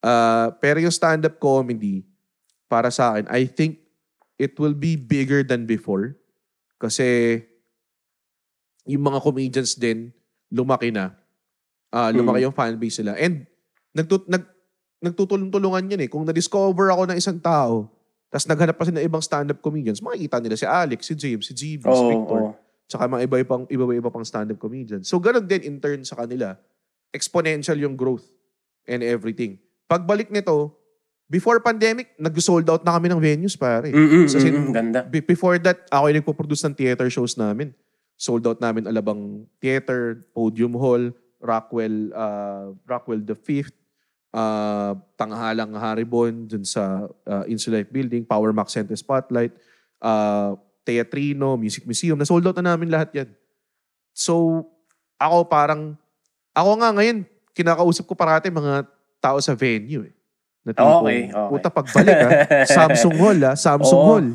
Uh, 0.02 0.50
pero 0.58 0.82
yung 0.82 0.94
stand-up 0.94 1.38
comedy, 1.38 2.02
para 2.72 2.88
sa 2.88 3.12
akin, 3.12 3.28
I 3.28 3.44
think 3.44 3.84
it 4.40 4.56
will 4.56 4.72
be 4.72 4.96
bigger 4.96 5.44
than 5.44 5.68
before. 5.68 6.16
Kasi 6.80 7.38
yung 8.88 9.04
mga 9.04 9.20
comedians 9.20 9.76
din, 9.76 10.08
lumaki 10.48 10.88
na. 10.88 11.12
Ah, 11.92 12.08
lumaki 12.08 12.48
yung 12.48 12.56
fanbase 12.56 13.04
nila. 13.04 13.20
And 13.20 13.44
nagtut 13.92 14.24
nag 14.24 14.48
nagtutulong-tulungan 15.04 15.92
yan 15.92 16.02
eh. 16.06 16.08
Kung 16.08 16.24
na-discover 16.24 16.88
ako 16.88 17.12
ng 17.12 17.18
isang 17.20 17.36
tao, 17.36 17.91
tapos 18.32 18.48
naghanap 18.48 18.74
pa 18.74 18.88
sila 18.88 18.96
ng 18.96 19.04
ibang 19.04 19.20
stand-up 19.20 19.60
comedians, 19.60 20.00
makikita 20.00 20.40
nila 20.40 20.56
si 20.56 20.64
Alex, 20.64 21.04
si 21.04 21.14
James, 21.14 21.44
si 21.44 21.52
GB, 21.52 21.84
si 21.84 21.92
Oo, 21.92 22.08
Victor, 22.08 22.40
oo. 22.40 22.52
tsaka 22.88 23.04
mga 23.04 23.28
iba-ibang 23.28 23.62
iba-iba 23.68 24.08
pang 24.08 24.24
stand-up 24.24 24.56
comedians. 24.56 25.04
So 25.04 25.20
ganun 25.20 25.44
din 25.44 25.60
in 25.62 25.76
turn 25.76 26.00
sa 26.00 26.16
kanila. 26.16 26.56
Exponential 27.12 27.76
yung 27.76 27.92
growth 27.92 28.24
and 28.88 29.04
everything. 29.04 29.60
Pagbalik 29.84 30.32
nito, 30.32 30.72
before 31.28 31.60
pandemic, 31.60 32.16
nag-sold 32.16 32.64
out 32.66 32.80
na 32.80 32.96
kami 32.96 33.12
ng 33.12 33.20
venues, 33.20 33.52
pare. 33.52 33.92
Mm-mm, 33.92 34.24
So, 34.24 34.40
sin- 34.40 34.56
mm-mm, 34.56 34.72
ganda. 34.72 35.04
Be- 35.04 35.20
Before 35.20 35.60
that, 35.60 35.84
ako 35.92 36.08
yung 36.08 36.18
nagpo-produce 36.20 36.64
ng 36.64 36.74
theater 36.74 37.08
shows 37.12 37.36
namin. 37.36 37.76
Sold 38.16 38.48
out 38.48 38.60
namin 38.60 38.88
Alabang 38.88 39.44
Theater, 39.58 40.24
Podium 40.32 40.72
Hall, 40.72 41.12
Rockwell, 41.36 42.14
uh, 42.14 42.72
Rockwell 42.86 43.20
the 43.20 43.34
Fifth, 43.34 43.74
uh, 44.32 44.96
Tanghalang 45.14 45.76
Haribon, 45.76 46.48
dun 46.48 46.64
sa 46.64 47.06
uh, 47.06 47.44
Insulife 47.46 47.92
Building, 47.92 48.24
Power 48.24 48.50
Max 48.50 48.74
Center 48.74 48.96
Spotlight, 48.96 49.52
uh, 50.00 50.56
Teatrino, 50.82 51.54
Music 51.54 51.86
Museum. 51.86 52.18
Na-sold 52.18 52.42
out 52.48 52.58
na 52.58 52.74
namin 52.74 52.90
lahat 52.90 53.12
yan. 53.14 53.28
So, 54.10 54.66
ako 55.20 55.46
parang, 55.46 55.94
ako 56.52 56.70
nga 56.82 56.90
ngayon, 56.90 57.24
kinakausap 57.54 58.04
ko 58.08 58.16
parati 58.18 58.50
mga 58.50 58.88
tao 59.22 59.38
sa 59.38 59.54
venue 59.54 60.10
eh. 60.10 60.14
Na 60.66 60.74
tipong, 60.74 61.06
Okay, 61.06 61.20
okay. 61.30 61.50
Puta, 61.50 61.68
pagbalik 61.70 62.16
ha, 62.18 62.30
Samsung 62.76 63.16
Hall 63.18 63.38
ha, 63.46 63.52
Samsung 63.54 64.02
Oo. 64.02 64.08
Hall. 64.10 64.28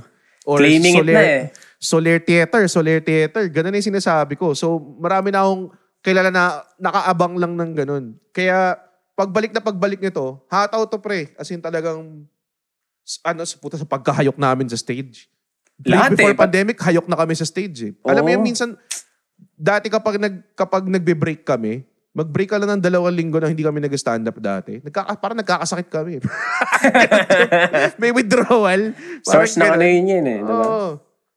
Or 0.47 0.63
Claiming 0.63 0.95
it 0.95 1.03
Soler, 1.03 1.15
na 1.15 1.23
eh. 1.27 1.41
Soler 1.75 2.17
Theater, 2.23 2.61
Soler 2.71 2.99
Theater. 3.03 3.43
Ganun 3.51 3.75
yung 3.75 3.89
sinasabi 3.91 4.39
ko. 4.39 4.55
So, 4.55 4.79
marami 4.79 5.35
na 5.35 5.43
akong 5.43 5.75
kilala 5.99 6.31
na 6.31 6.63
nakaabang 6.79 7.35
lang 7.35 7.59
ng 7.59 7.71
ganun. 7.75 8.05
Kaya, 8.31 8.79
pagbalik 9.17 9.49
na 9.49 9.65
pagbalik 9.65 9.97
nito, 9.97 10.37
hataw 10.45 10.85
to 10.85 11.01
pre. 11.01 11.33
As 11.33 11.49
in 11.49 11.57
talagang, 11.57 12.29
ano, 13.25 13.41
sa 13.41 13.57
puta 13.57 13.73
sa 13.73 13.89
pagkahayok 13.89 14.37
namin 14.37 14.69
sa 14.69 14.77
stage. 14.77 15.25
Lahat 15.81 16.13
Before 16.13 16.37
eh. 16.37 16.37
pandemic, 16.37 16.77
hayok 16.77 17.09
na 17.09 17.17
kami 17.17 17.33
sa 17.33 17.45
stage 17.45 17.77
eh. 17.81 17.93
Alam 18.05 18.21
mo 18.21 18.29
Oo. 18.29 18.35
yun, 18.37 18.43
minsan, 18.45 18.77
dati 19.57 19.89
kapag, 19.89 20.21
nag, 20.21 20.53
kapag 20.53 20.85
nagbe-break 20.85 21.41
kami, 21.41 21.81
mag-break 22.13 22.49
ka 22.49 22.57
lang 22.61 22.77
ng 22.77 22.83
dalawang 22.85 23.13
linggo 23.13 23.37
na 23.41 23.49
hindi 23.49 23.61
kami 23.65 23.81
nag-stand 23.81 24.25
up 24.29 24.37
dati. 24.37 24.81
Nagkaka, 24.81 25.17
parang 25.17 25.37
nagkakasakit 25.37 25.89
kami. 25.89 26.21
May 28.01 28.13
withdrawal. 28.13 28.93
Source 29.21 29.57
na 29.57 29.77
ano 29.77 29.85
yun 29.85 30.05
yun 30.09 30.25
eh. 30.25 30.39
Diba? 30.41 30.65
Oo. 30.65 30.89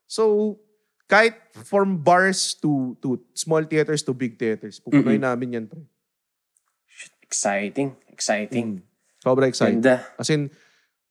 So, 0.09 0.57
kahit 1.05 1.37
from 1.69 2.01
bars 2.01 2.57
to 2.57 2.97
to 3.03 3.21
small 3.37 3.61
theaters 3.61 4.01
to 4.01 4.15
big 4.15 4.41
theaters, 4.41 4.81
pupunoy 4.81 5.21
namin 5.21 5.61
yan. 5.61 5.65
Pre. 5.69 5.85
Exciting. 7.31 7.95
Exciting. 8.11 8.83
Mm. 8.83 9.23
Sobra 9.23 9.47
excited. 9.47 9.79
Ganda. 9.79 10.03
As 10.19 10.27
in, 10.27 10.51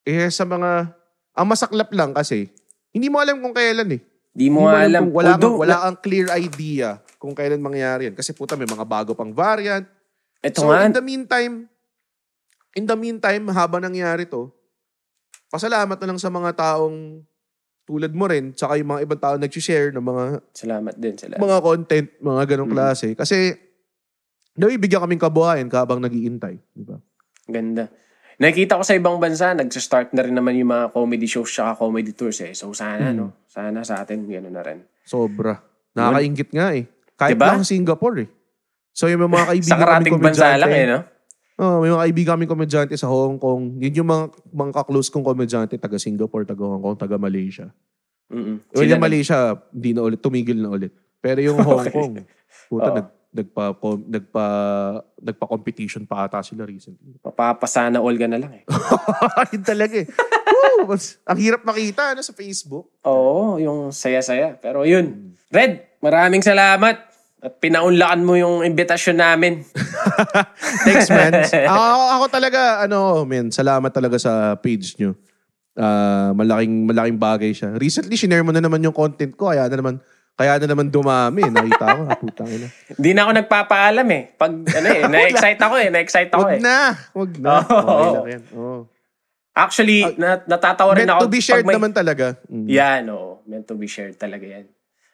eh, 0.05 0.29
sa 0.29 0.45
mga, 0.45 0.93
ang 1.33 1.47
masaklap 1.49 1.89
lang 1.97 2.13
kasi, 2.13 2.53
hindi 2.93 3.09
mo 3.09 3.17
alam 3.17 3.41
kung 3.41 3.57
kailan 3.57 3.89
eh. 3.97 4.01
Di 4.31 4.47
Hindi 4.47 4.53
mo 4.53 4.69
mo 4.69 4.77
alam. 4.77 5.09
kung 5.09 5.17
wala, 5.17 5.31
Although, 5.35 5.57
kang, 5.57 5.63
wala 5.65 5.77
kang 5.81 5.99
clear 6.05 6.29
idea 6.37 7.01
kung 7.17 7.33
kailan 7.33 7.59
mangyayari 7.59 8.13
yan. 8.13 8.17
Kasi 8.19 8.37
puta, 8.37 8.53
may 8.53 8.69
mga 8.69 8.85
bago 8.85 9.17
pang 9.17 9.33
variant. 9.33 9.89
Ito 10.45 10.61
so, 10.61 10.69
nga, 10.69 10.85
in 10.85 10.93
the 10.93 11.01
meantime, 11.01 11.55
in 12.77 12.85
the 12.85 12.95
meantime, 12.95 13.49
habang 13.51 13.81
nangyari 13.81 14.29
to, 14.29 14.53
pasalamat 15.49 15.97
na 15.97 16.07
lang 16.07 16.21
sa 16.21 16.29
mga 16.29 16.51
taong 16.53 17.25
tulad 17.83 18.13
mo 18.15 18.31
rin, 18.31 18.55
tsaka 18.55 18.79
yung 18.79 18.91
mga 18.93 19.03
ibang 19.03 19.19
tao 19.19 19.35
nag-share 19.35 19.91
ng 19.91 20.05
mga 20.05 20.25
salamat 20.55 20.95
din. 20.95 21.15
Salamat. 21.19 21.41
mga 21.43 21.59
content, 21.59 22.09
mga 22.23 22.43
ganong 22.55 22.71
Mm. 22.71 22.77
klase. 22.77 23.09
Kasi, 23.19 23.39
nabibigyan 24.61 25.01
kaming 25.01 25.19
kabuhayan 25.19 25.67
kabang 25.67 25.99
nag-iintay. 25.99 26.61
Di 26.71 26.85
ba? 26.85 27.01
Ganda. 27.49 27.89
Nakikita 28.37 28.77
ko 28.77 28.85
sa 28.85 28.93
ibang 28.93 29.17
bansa, 29.17 29.53
nag-start 29.53 30.13
na 30.13 30.25
rin 30.25 30.33
naman 30.33 30.57
yung 30.57 30.69
mga 30.69 30.93
comedy 30.93 31.25
shows 31.25 31.49
tsaka 31.49 31.77
comedy 31.77 32.13
tours 32.13 32.41
eh. 32.41 32.53
So 32.53 32.73
sana, 32.73 33.11
Hmm. 33.11 33.17
no? 33.17 33.27
Sana 33.45 33.81
sa 33.81 34.01
atin, 34.01 34.25
gano'n 34.25 34.49
na 34.51 34.63
rin. 34.63 34.81
Sobra. 35.05 35.61
Nakakaingit 35.93 36.49
nga 36.51 36.73
eh. 36.73 36.85
Kahit 37.17 37.37
Diba? 37.37 37.53
lang 37.53 37.65
Singapore 37.65 38.17
eh. 38.25 38.29
So 38.93 39.09
yung 39.09 39.25
mga 39.25 39.45
kaibigan 39.51 39.73
Sa 39.73 39.81
karating 39.81 40.13
kaming 40.15 40.25
bansa 40.25 40.57
lang 40.57 40.73
eh, 40.73 40.87
no? 40.87 40.99
Oh, 41.61 41.85
may 41.85 41.93
mga 41.93 42.03
kaibigan 42.09 42.33
kaming 42.37 42.49
komedyante 42.49 42.95
sa 42.97 43.13
Hong 43.13 43.37
Kong. 43.37 43.77
Yun 43.77 43.93
yung 44.01 44.09
mga, 44.09 44.25
mga 44.49 44.73
ka-close 44.81 45.13
kong 45.13 45.21
komedyante, 45.21 45.77
taga 45.77 46.01
Singapore, 46.01 46.49
taga 46.49 46.65
Hong 46.65 46.81
Kong, 46.81 46.97
taga 46.97 47.21
Malaysia. 47.21 47.69
Mm-mm. 48.33 48.65
Well, 48.73 48.89
yung 48.89 49.03
Malaysia, 49.03 49.37
hindi 49.69 49.93
na 49.93 50.01
ulit, 50.01 50.25
tumigil 50.25 50.57
na 50.57 50.73
ulit. 50.73 50.97
Pero 51.21 51.45
yung 51.45 51.61
Hong 51.67 51.85
Okay. 51.85 51.93
Kong, 51.93 52.13
puta, 52.73 52.89
nag, 52.97 53.07
nagpa, 53.31 53.79
com- 53.79 54.07
nagpa, 54.11 54.47
nagpa-competition 55.23 56.03
pa 56.05 56.27
ata 56.27 56.43
sila 56.43 56.67
recently. 56.67 57.15
Mapapasana 57.23 58.03
all 58.03 58.19
ka 58.19 58.27
na 58.27 58.43
lang 58.43 58.53
eh. 58.59 58.65
Yun 59.55 59.63
talaga 59.63 60.03
eh. 60.03 60.07
Woo! 60.51 60.91
Ang 61.31 61.39
hirap 61.39 61.63
makita 61.63 62.15
ano, 62.15 62.21
sa 62.27 62.35
Facebook. 62.35 62.91
Oo, 63.07 63.63
yung 63.63 63.95
saya-saya. 63.95 64.59
Pero 64.59 64.83
yun. 64.83 65.35
Red, 65.51 66.03
maraming 66.03 66.43
salamat. 66.43 67.07
At 67.41 67.57
pinaunlakan 67.57 68.21
mo 68.21 68.37
yung 68.37 68.61
imbitasyon 68.67 69.17
namin. 69.17 69.65
Thanks, 70.85 71.09
man. 71.09 71.33
ako, 71.41 71.87
ako 72.21 72.25
talaga, 72.29 72.85
ano, 72.85 73.25
man, 73.25 73.49
salamat 73.49 73.89
talaga 73.89 74.21
sa 74.21 74.59
page 74.61 74.99
nyo. 75.01 75.17
Ah, 75.81 76.37
malaking 76.37 76.85
malaking 76.85 77.17
bagay 77.17 77.51
siya. 77.57 77.73
Recently, 77.79 78.13
shinare 78.13 78.45
mo 78.45 78.53
na 78.53 78.61
naman 78.61 78.85
yung 78.85 78.93
content 78.93 79.33
ko. 79.33 79.49
Kaya 79.49 79.65
na 79.71 79.81
naman, 79.81 79.97
kaya 80.41 80.57
na 80.57 80.73
naman 80.73 80.89
dumami. 80.89 81.45
Nakita 81.45 81.85
ko, 81.85 82.01
ah, 82.09 82.17
putang 82.17 82.49
ina. 82.49 82.73
Hindi 82.89 83.11
na 83.13 83.21
ako 83.23 83.33
nagpapaalam 83.37 84.09
eh. 84.09 84.23
Pag, 84.33 84.53
ano 84.65 84.87
eh, 84.89 85.03
na-excite 85.13 85.61
ako 85.61 85.75
eh. 85.77 85.89
Na-excite 85.93 86.33
ako 86.33 86.41
Wag 86.43 86.57
eh. 86.57 86.61
na. 86.65 86.77
Wag 87.13 87.31
na. 87.37 87.51
Oo. 87.61 87.77
Okay 87.77 88.09
lang 88.09 88.27
yan. 88.27 88.43
Oo. 88.57 88.79
Actually, 89.53 90.17
na, 90.17 90.41
natatawa 90.41 90.97
rin 90.97 91.05
Meant 91.05 91.13
ako. 91.13 91.23
to 91.23 91.29
be 91.29 91.45
shared 91.45 91.69
may- 91.69 91.77
naman 91.77 91.93
talaga. 91.93 92.41
Mm. 92.49 92.67
Yan, 92.67 93.03
oo. 93.13 93.45
Meant 93.45 93.69
to 93.69 93.77
be 93.77 93.85
shared 93.85 94.17
talaga 94.17 94.49
yan. 94.49 94.65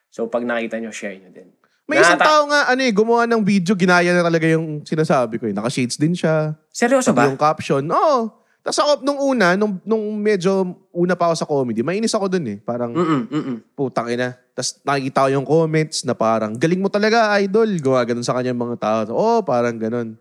So, 0.06 0.30
pag 0.30 0.46
nakita 0.46 0.78
nyo, 0.78 0.94
share 0.94 1.18
nyo 1.18 1.34
din. 1.34 1.50
May 1.86 1.98
isang 1.98 2.14
Nata- 2.14 2.30
tao 2.30 2.42
nga, 2.46 2.70
ano 2.70 2.80
eh, 2.80 2.94
gumawa 2.94 3.26
ng 3.26 3.42
video, 3.42 3.74
ginaya 3.74 4.14
na 4.14 4.22
talaga 4.22 4.46
yung 4.46 4.82
sinasabi 4.82 5.42
ko 5.42 5.50
eh. 5.50 5.54
Naka-shades 5.54 5.98
din 5.98 6.14
siya. 6.14 6.54
Seryoso 6.70 7.10
ba? 7.10 7.26
Yung 7.26 7.34
caption. 7.34 7.82
Oo. 7.82 8.45
Tapos 8.66 8.82
ako, 8.82 8.92
nung 9.06 9.20
una, 9.22 9.54
nung, 9.54 9.78
nung 9.86 10.18
medyo 10.18 10.66
una 10.90 11.14
pa 11.14 11.30
ako 11.30 11.34
sa 11.38 11.46
comedy, 11.46 11.86
mainis 11.86 12.10
ako 12.10 12.26
dun 12.26 12.50
eh. 12.50 12.58
Parang, 12.58 12.90
Mm-mm, 12.90 13.22
mm-mm. 13.30 13.56
putang 13.78 14.10
ina. 14.10 14.34
Tapos 14.58 14.82
nakikita 14.82 15.22
ko 15.22 15.28
yung 15.30 15.46
comments 15.46 16.02
na 16.02 16.18
parang, 16.18 16.50
galing 16.58 16.82
mo 16.82 16.90
talaga, 16.90 17.30
idol. 17.38 17.70
Gawa 17.78 18.02
ganun 18.02 18.26
sa 18.26 18.34
kanya 18.34 18.50
mga 18.50 18.74
tao. 18.82 18.98
Oo, 19.14 19.46
parang 19.46 19.78
ganun. 19.78 20.18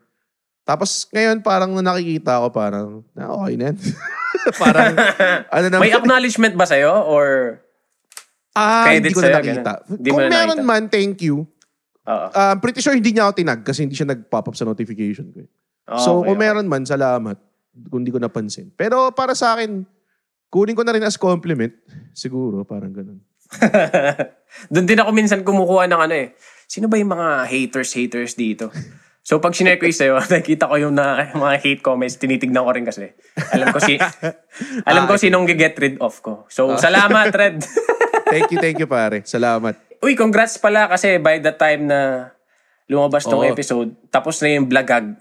Tapos 0.61 1.09
ngayon, 1.09 1.41
parang 1.41 1.73
na 1.73 1.81
nakikita 1.81 2.37
ko, 2.37 2.53
parang, 2.53 3.01
na 3.17 3.33
okay 3.33 3.57
na. 3.57 3.73
Parang, 4.61 4.93
ano 5.57 5.65
naman. 5.73 5.89
May 5.89 5.95
acknowledgement 5.95 6.53
ba 6.53 6.69
sa'yo? 6.69 6.91
Or, 7.09 7.57
ah, 8.53 8.85
hindi 8.93 9.09
ko 9.09 9.25
na 9.25 9.41
nakita. 9.41 9.73
ganun. 9.89 10.05
Kung 10.05 10.21
na 10.21 10.29
meron 10.29 10.59
nakita. 10.61 10.69
man, 10.69 10.83
thank 10.85 11.17
you. 11.25 11.49
oo. 12.05 12.27
Uh, 12.29 12.53
I'm 12.53 12.61
pretty 12.61 12.77
sure 12.77 12.93
hindi 12.93 13.09
niya 13.09 13.25
ako 13.25 13.41
tinag 13.41 13.65
kasi 13.65 13.89
hindi 13.89 13.97
siya 13.97 14.05
nag-pop 14.05 14.45
up 14.45 14.53
sa 14.53 14.69
notification 14.69 15.33
ko. 15.33 15.41
eh. 15.41 15.49
so, 15.97 16.21
Okay, 16.21 16.29
kung 16.29 16.37
okay. 16.37 16.45
meron 16.45 16.67
man, 16.69 16.85
salamat. 16.85 17.41
Kung 17.91 18.03
hindi 18.03 18.13
ko 18.13 18.19
napansin. 18.19 18.71
Pero 18.73 19.11
para 19.11 19.36
sa 19.36 19.55
akin, 19.55 19.84
kunin 20.47 20.76
ko 20.76 20.84
na 20.88 20.95
rin 20.95 21.03
as 21.03 21.19
compliment. 21.19 21.76
Siguro, 22.15 22.63
parang 22.63 22.95
ganun. 22.95 23.19
Doon 24.73 24.88
din 24.88 24.99
ako 24.99 25.09
minsan 25.11 25.43
kumukuha 25.43 25.86
ng 25.91 26.01
ano 26.07 26.15
eh. 26.15 26.34
Sino 26.65 26.89
ba 26.89 26.97
yung 26.97 27.11
mga 27.13 27.45
haters-haters 27.45 28.34
dito? 28.39 28.71
So 29.26 29.41
pag 29.41 29.57
sinare 29.57 29.82
ko 29.82 29.89
yung 29.89 29.97
sa'yo, 29.97 30.21
nakikita 30.32 30.69
ko 30.69 30.76
yung 30.78 30.93
na, 30.93 31.34
mga 31.34 31.55
hate 31.57 31.82
comments, 31.82 32.21
tinitignan 32.21 32.61
ko 32.61 32.71
rin 32.71 32.86
kasi. 32.86 33.09
Alam 33.57 33.73
ko 33.73 33.82
si 33.82 33.97
alam 34.89 35.09
ko 35.09 35.17
sinong 35.17 35.49
get 35.49 35.73
rid 35.82 35.97
of 35.97 36.13
ko. 36.21 36.45
So 36.45 36.78
salamat, 36.78 37.34
Red. 37.34 37.65
Thank 38.30 38.53
you, 38.53 38.57
thank 38.61 38.78
you 38.78 38.86
pare. 38.86 39.26
Salamat. 39.26 39.82
Uy, 40.05 40.13
congrats 40.13 40.61
pala 40.61 40.86
kasi 40.86 41.17
by 41.17 41.41
the 41.41 41.53
time 41.57 41.89
na 41.89 42.30
lumabas 42.86 43.26
tong 43.26 43.41
Oo. 43.41 43.49
episode, 43.49 43.97
tapos 44.13 44.38
na 44.45 44.53
yung 44.53 44.69
blagag. 44.69 45.17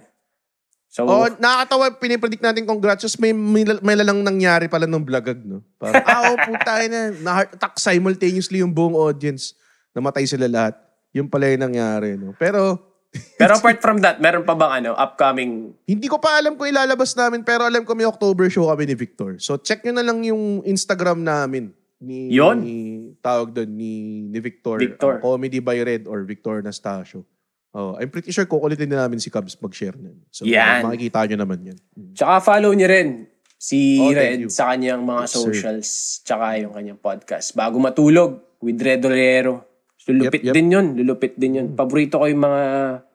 So, 0.95 1.11
Oh, 1.11 1.27
nakakatawa, 1.27 1.91
pinipredict 1.99 2.39
natin 2.39 2.63
congrats. 2.71 3.19
May, 3.19 3.35
may, 3.35 3.67
may 3.83 3.99
lalang 3.99 4.23
nangyari 4.23 4.71
pala 4.71 4.87
nung 4.87 5.03
vlogag, 5.03 5.43
no? 5.43 5.67
Parang, 5.75 5.99
ah, 6.07 6.31
oh, 6.31 6.39
puta 6.39 6.87
na. 6.87 7.11
Na-heart 7.19 7.59
attack 7.59 7.83
simultaneously 7.83 8.63
yung 8.63 8.71
buong 8.71 8.95
audience. 8.95 9.59
Namatay 9.91 10.23
sila 10.23 10.47
lahat. 10.47 10.79
Yung 11.11 11.27
pala 11.27 11.51
yung 11.51 11.67
nangyari, 11.67 12.15
no? 12.15 12.31
Pero, 12.39 12.79
pero 13.43 13.59
apart 13.59 13.83
from 13.83 13.99
that, 14.07 14.23
meron 14.23 14.47
pa 14.47 14.55
bang 14.55 14.87
ano, 14.87 14.95
upcoming 14.95 15.75
hindi 15.83 16.07
ko 16.07 16.23
pa 16.23 16.39
alam 16.39 16.55
kung 16.55 16.71
ilalabas 16.71 17.19
namin, 17.19 17.43
pero 17.43 17.67
alam 17.67 17.83
ko 17.83 17.99
may 17.99 18.07
October 18.07 18.47
show 18.47 18.71
kami 18.71 18.87
ni 18.87 18.95
Victor. 18.95 19.35
So, 19.43 19.59
check 19.59 19.83
nyo 19.83 19.99
na 19.99 20.07
lang 20.07 20.23
yung 20.23 20.63
Instagram 20.63 21.27
namin. 21.27 21.75
Ni, 21.99 22.31
Yun. 22.31 22.63
Ni, 22.63 22.79
tawag 23.19 23.51
doon, 23.51 23.71
ni, 23.75 24.23
ni 24.31 24.39
Victor. 24.39 24.79
Victor. 24.79 25.19
Ang 25.19 25.27
Comedy 25.27 25.59
by 25.59 25.83
Red 25.83 26.07
or 26.07 26.23
Victor 26.23 26.63
Nastasio. 26.63 27.27
Oh, 27.75 27.99
I'm 27.99 28.07
pretty 28.07 28.31
sure 28.31 28.47
kukulitin 28.47 28.87
din 28.87 28.95
namin 28.95 29.18
si 29.18 29.29
Cubs 29.29 29.59
mag-share 29.59 29.99
nun. 29.99 30.22
So, 30.31 30.47
Yan. 30.47 30.87
makikita 30.87 31.27
nyo 31.27 31.43
naman 31.43 31.59
yan. 31.64 31.79
Mm. 31.91 32.14
Tsaka 32.14 32.39
follow 32.41 32.70
niyo 32.70 32.87
rin 32.87 33.27
si 33.57 33.99
Oh, 33.99 34.14
Red 34.14 34.47
sa 34.47 34.70
kanyang 34.70 35.03
mga 35.03 35.20
Yes, 35.20 35.33
sir. 35.33 35.43
socials 35.45 35.89
tsaka 36.22 36.62
yung 36.62 36.70
kanyang 36.70 36.97
podcast. 36.97 37.51
Bago 37.53 37.77
matulog 37.77 38.39
with 38.62 38.79
Red 38.79 39.03
Olero. 39.03 39.66
Lulupit 40.07 40.39
Yep, 40.39 40.47
yep. 40.47 40.55
din 40.55 40.68
yun. 40.70 40.87
Lulupit 40.95 41.35
din 41.35 41.53
yun. 41.57 41.66
Paborito 41.72 42.20
ko 42.20 42.29
yung 42.29 42.41
mga 42.41 42.62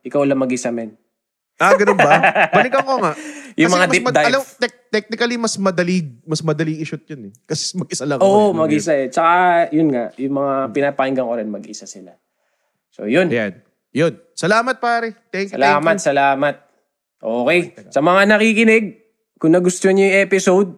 ikaw 0.03 0.27
lang 0.27 0.37
mag-isa 0.37 0.69
men. 0.69 0.97
Ah, 1.55 1.75
ganun 1.75 1.95
ba? 1.95 2.19
Balikan 2.55 2.83
ko 2.83 2.99
nga. 2.99 3.13
Yung 3.55 3.69
mga 3.69 3.85
deep 3.87 4.03
mad- 4.03 4.15
dive. 4.15 4.27
Alam, 4.27 4.41
tec- 4.57 4.87
technically, 4.89 5.35
mas 5.35 5.55
madali, 5.55 5.97
mas 6.23 6.41
madali 6.41 6.79
i-shoot 6.79 7.03
yun 7.05 7.29
eh. 7.29 7.33
Kasi 7.45 7.75
mag-isa 7.75 8.03
lang 8.03 8.17
Oo, 8.17 8.51
ako. 8.51 8.59
mag-isa 8.59 8.91
eh. 8.91 9.07
Tsaka 9.07 9.31
yun 9.69 9.87
nga, 9.87 10.11
yung 10.15 10.33
mga 10.33 10.53
pinapakinggan 10.71 11.23
ko 11.23 11.33
rin 11.35 11.47
mag-isa 11.47 11.85
sila. 11.85 12.11
So 12.89 13.05
yun. 13.05 13.27
Yan. 13.29 13.59
Yun. 13.93 14.13
Salamat 14.37 14.77
pare. 14.77 15.17
Thank 15.33 15.53
you. 15.53 15.55
Salamat, 15.57 15.83
thank 15.83 16.01
you. 16.01 16.07
salamat. 16.13 16.55
Okay. 17.19 17.59
Sa 17.91 17.99
mga 17.99 18.21
nakikinig, 18.31 18.85
kung 19.41 19.51
nagustuhan 19.51 19.97
niyo 19.97 20.07
yung 20.07 20.19
episode, 20.23 20.69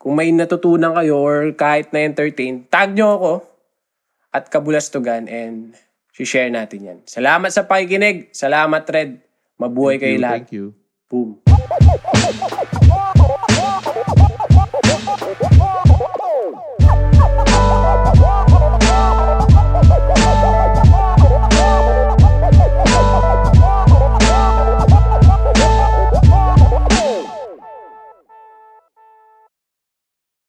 kung 0.00 0.16
may 0.16 0.32
natutunan 0.32 0.96
kayo 0.96 1.20
or 1.20 1.52
kahit 1.56 1.92
na-entertain, 1.92 2.64
tag 2.68 2.96
nyo 2.96 3.08
ako 3.16 3.32
at 4.32 4.48
kabulastugan 4.48 5.28
and 5.28 5.76
share 6.20 6.52
natin 6.52 6.80
yan. 6.84 6.98
Salamat 7.08 7.48
sa 7.48 7.64
pakikinig. 7.64 8.32
Salamat, 8.36 8.84
Red. 8.88 9.24
Mabuhay 9.56 9.96
Thank 9.96 10.04
kayo 10.04 10.16
you, 10.16 10.20
lahat. 10.20 10.40
Thank 10.44 10.52
you. 10.56 10.66
Boom. 11.08 12.50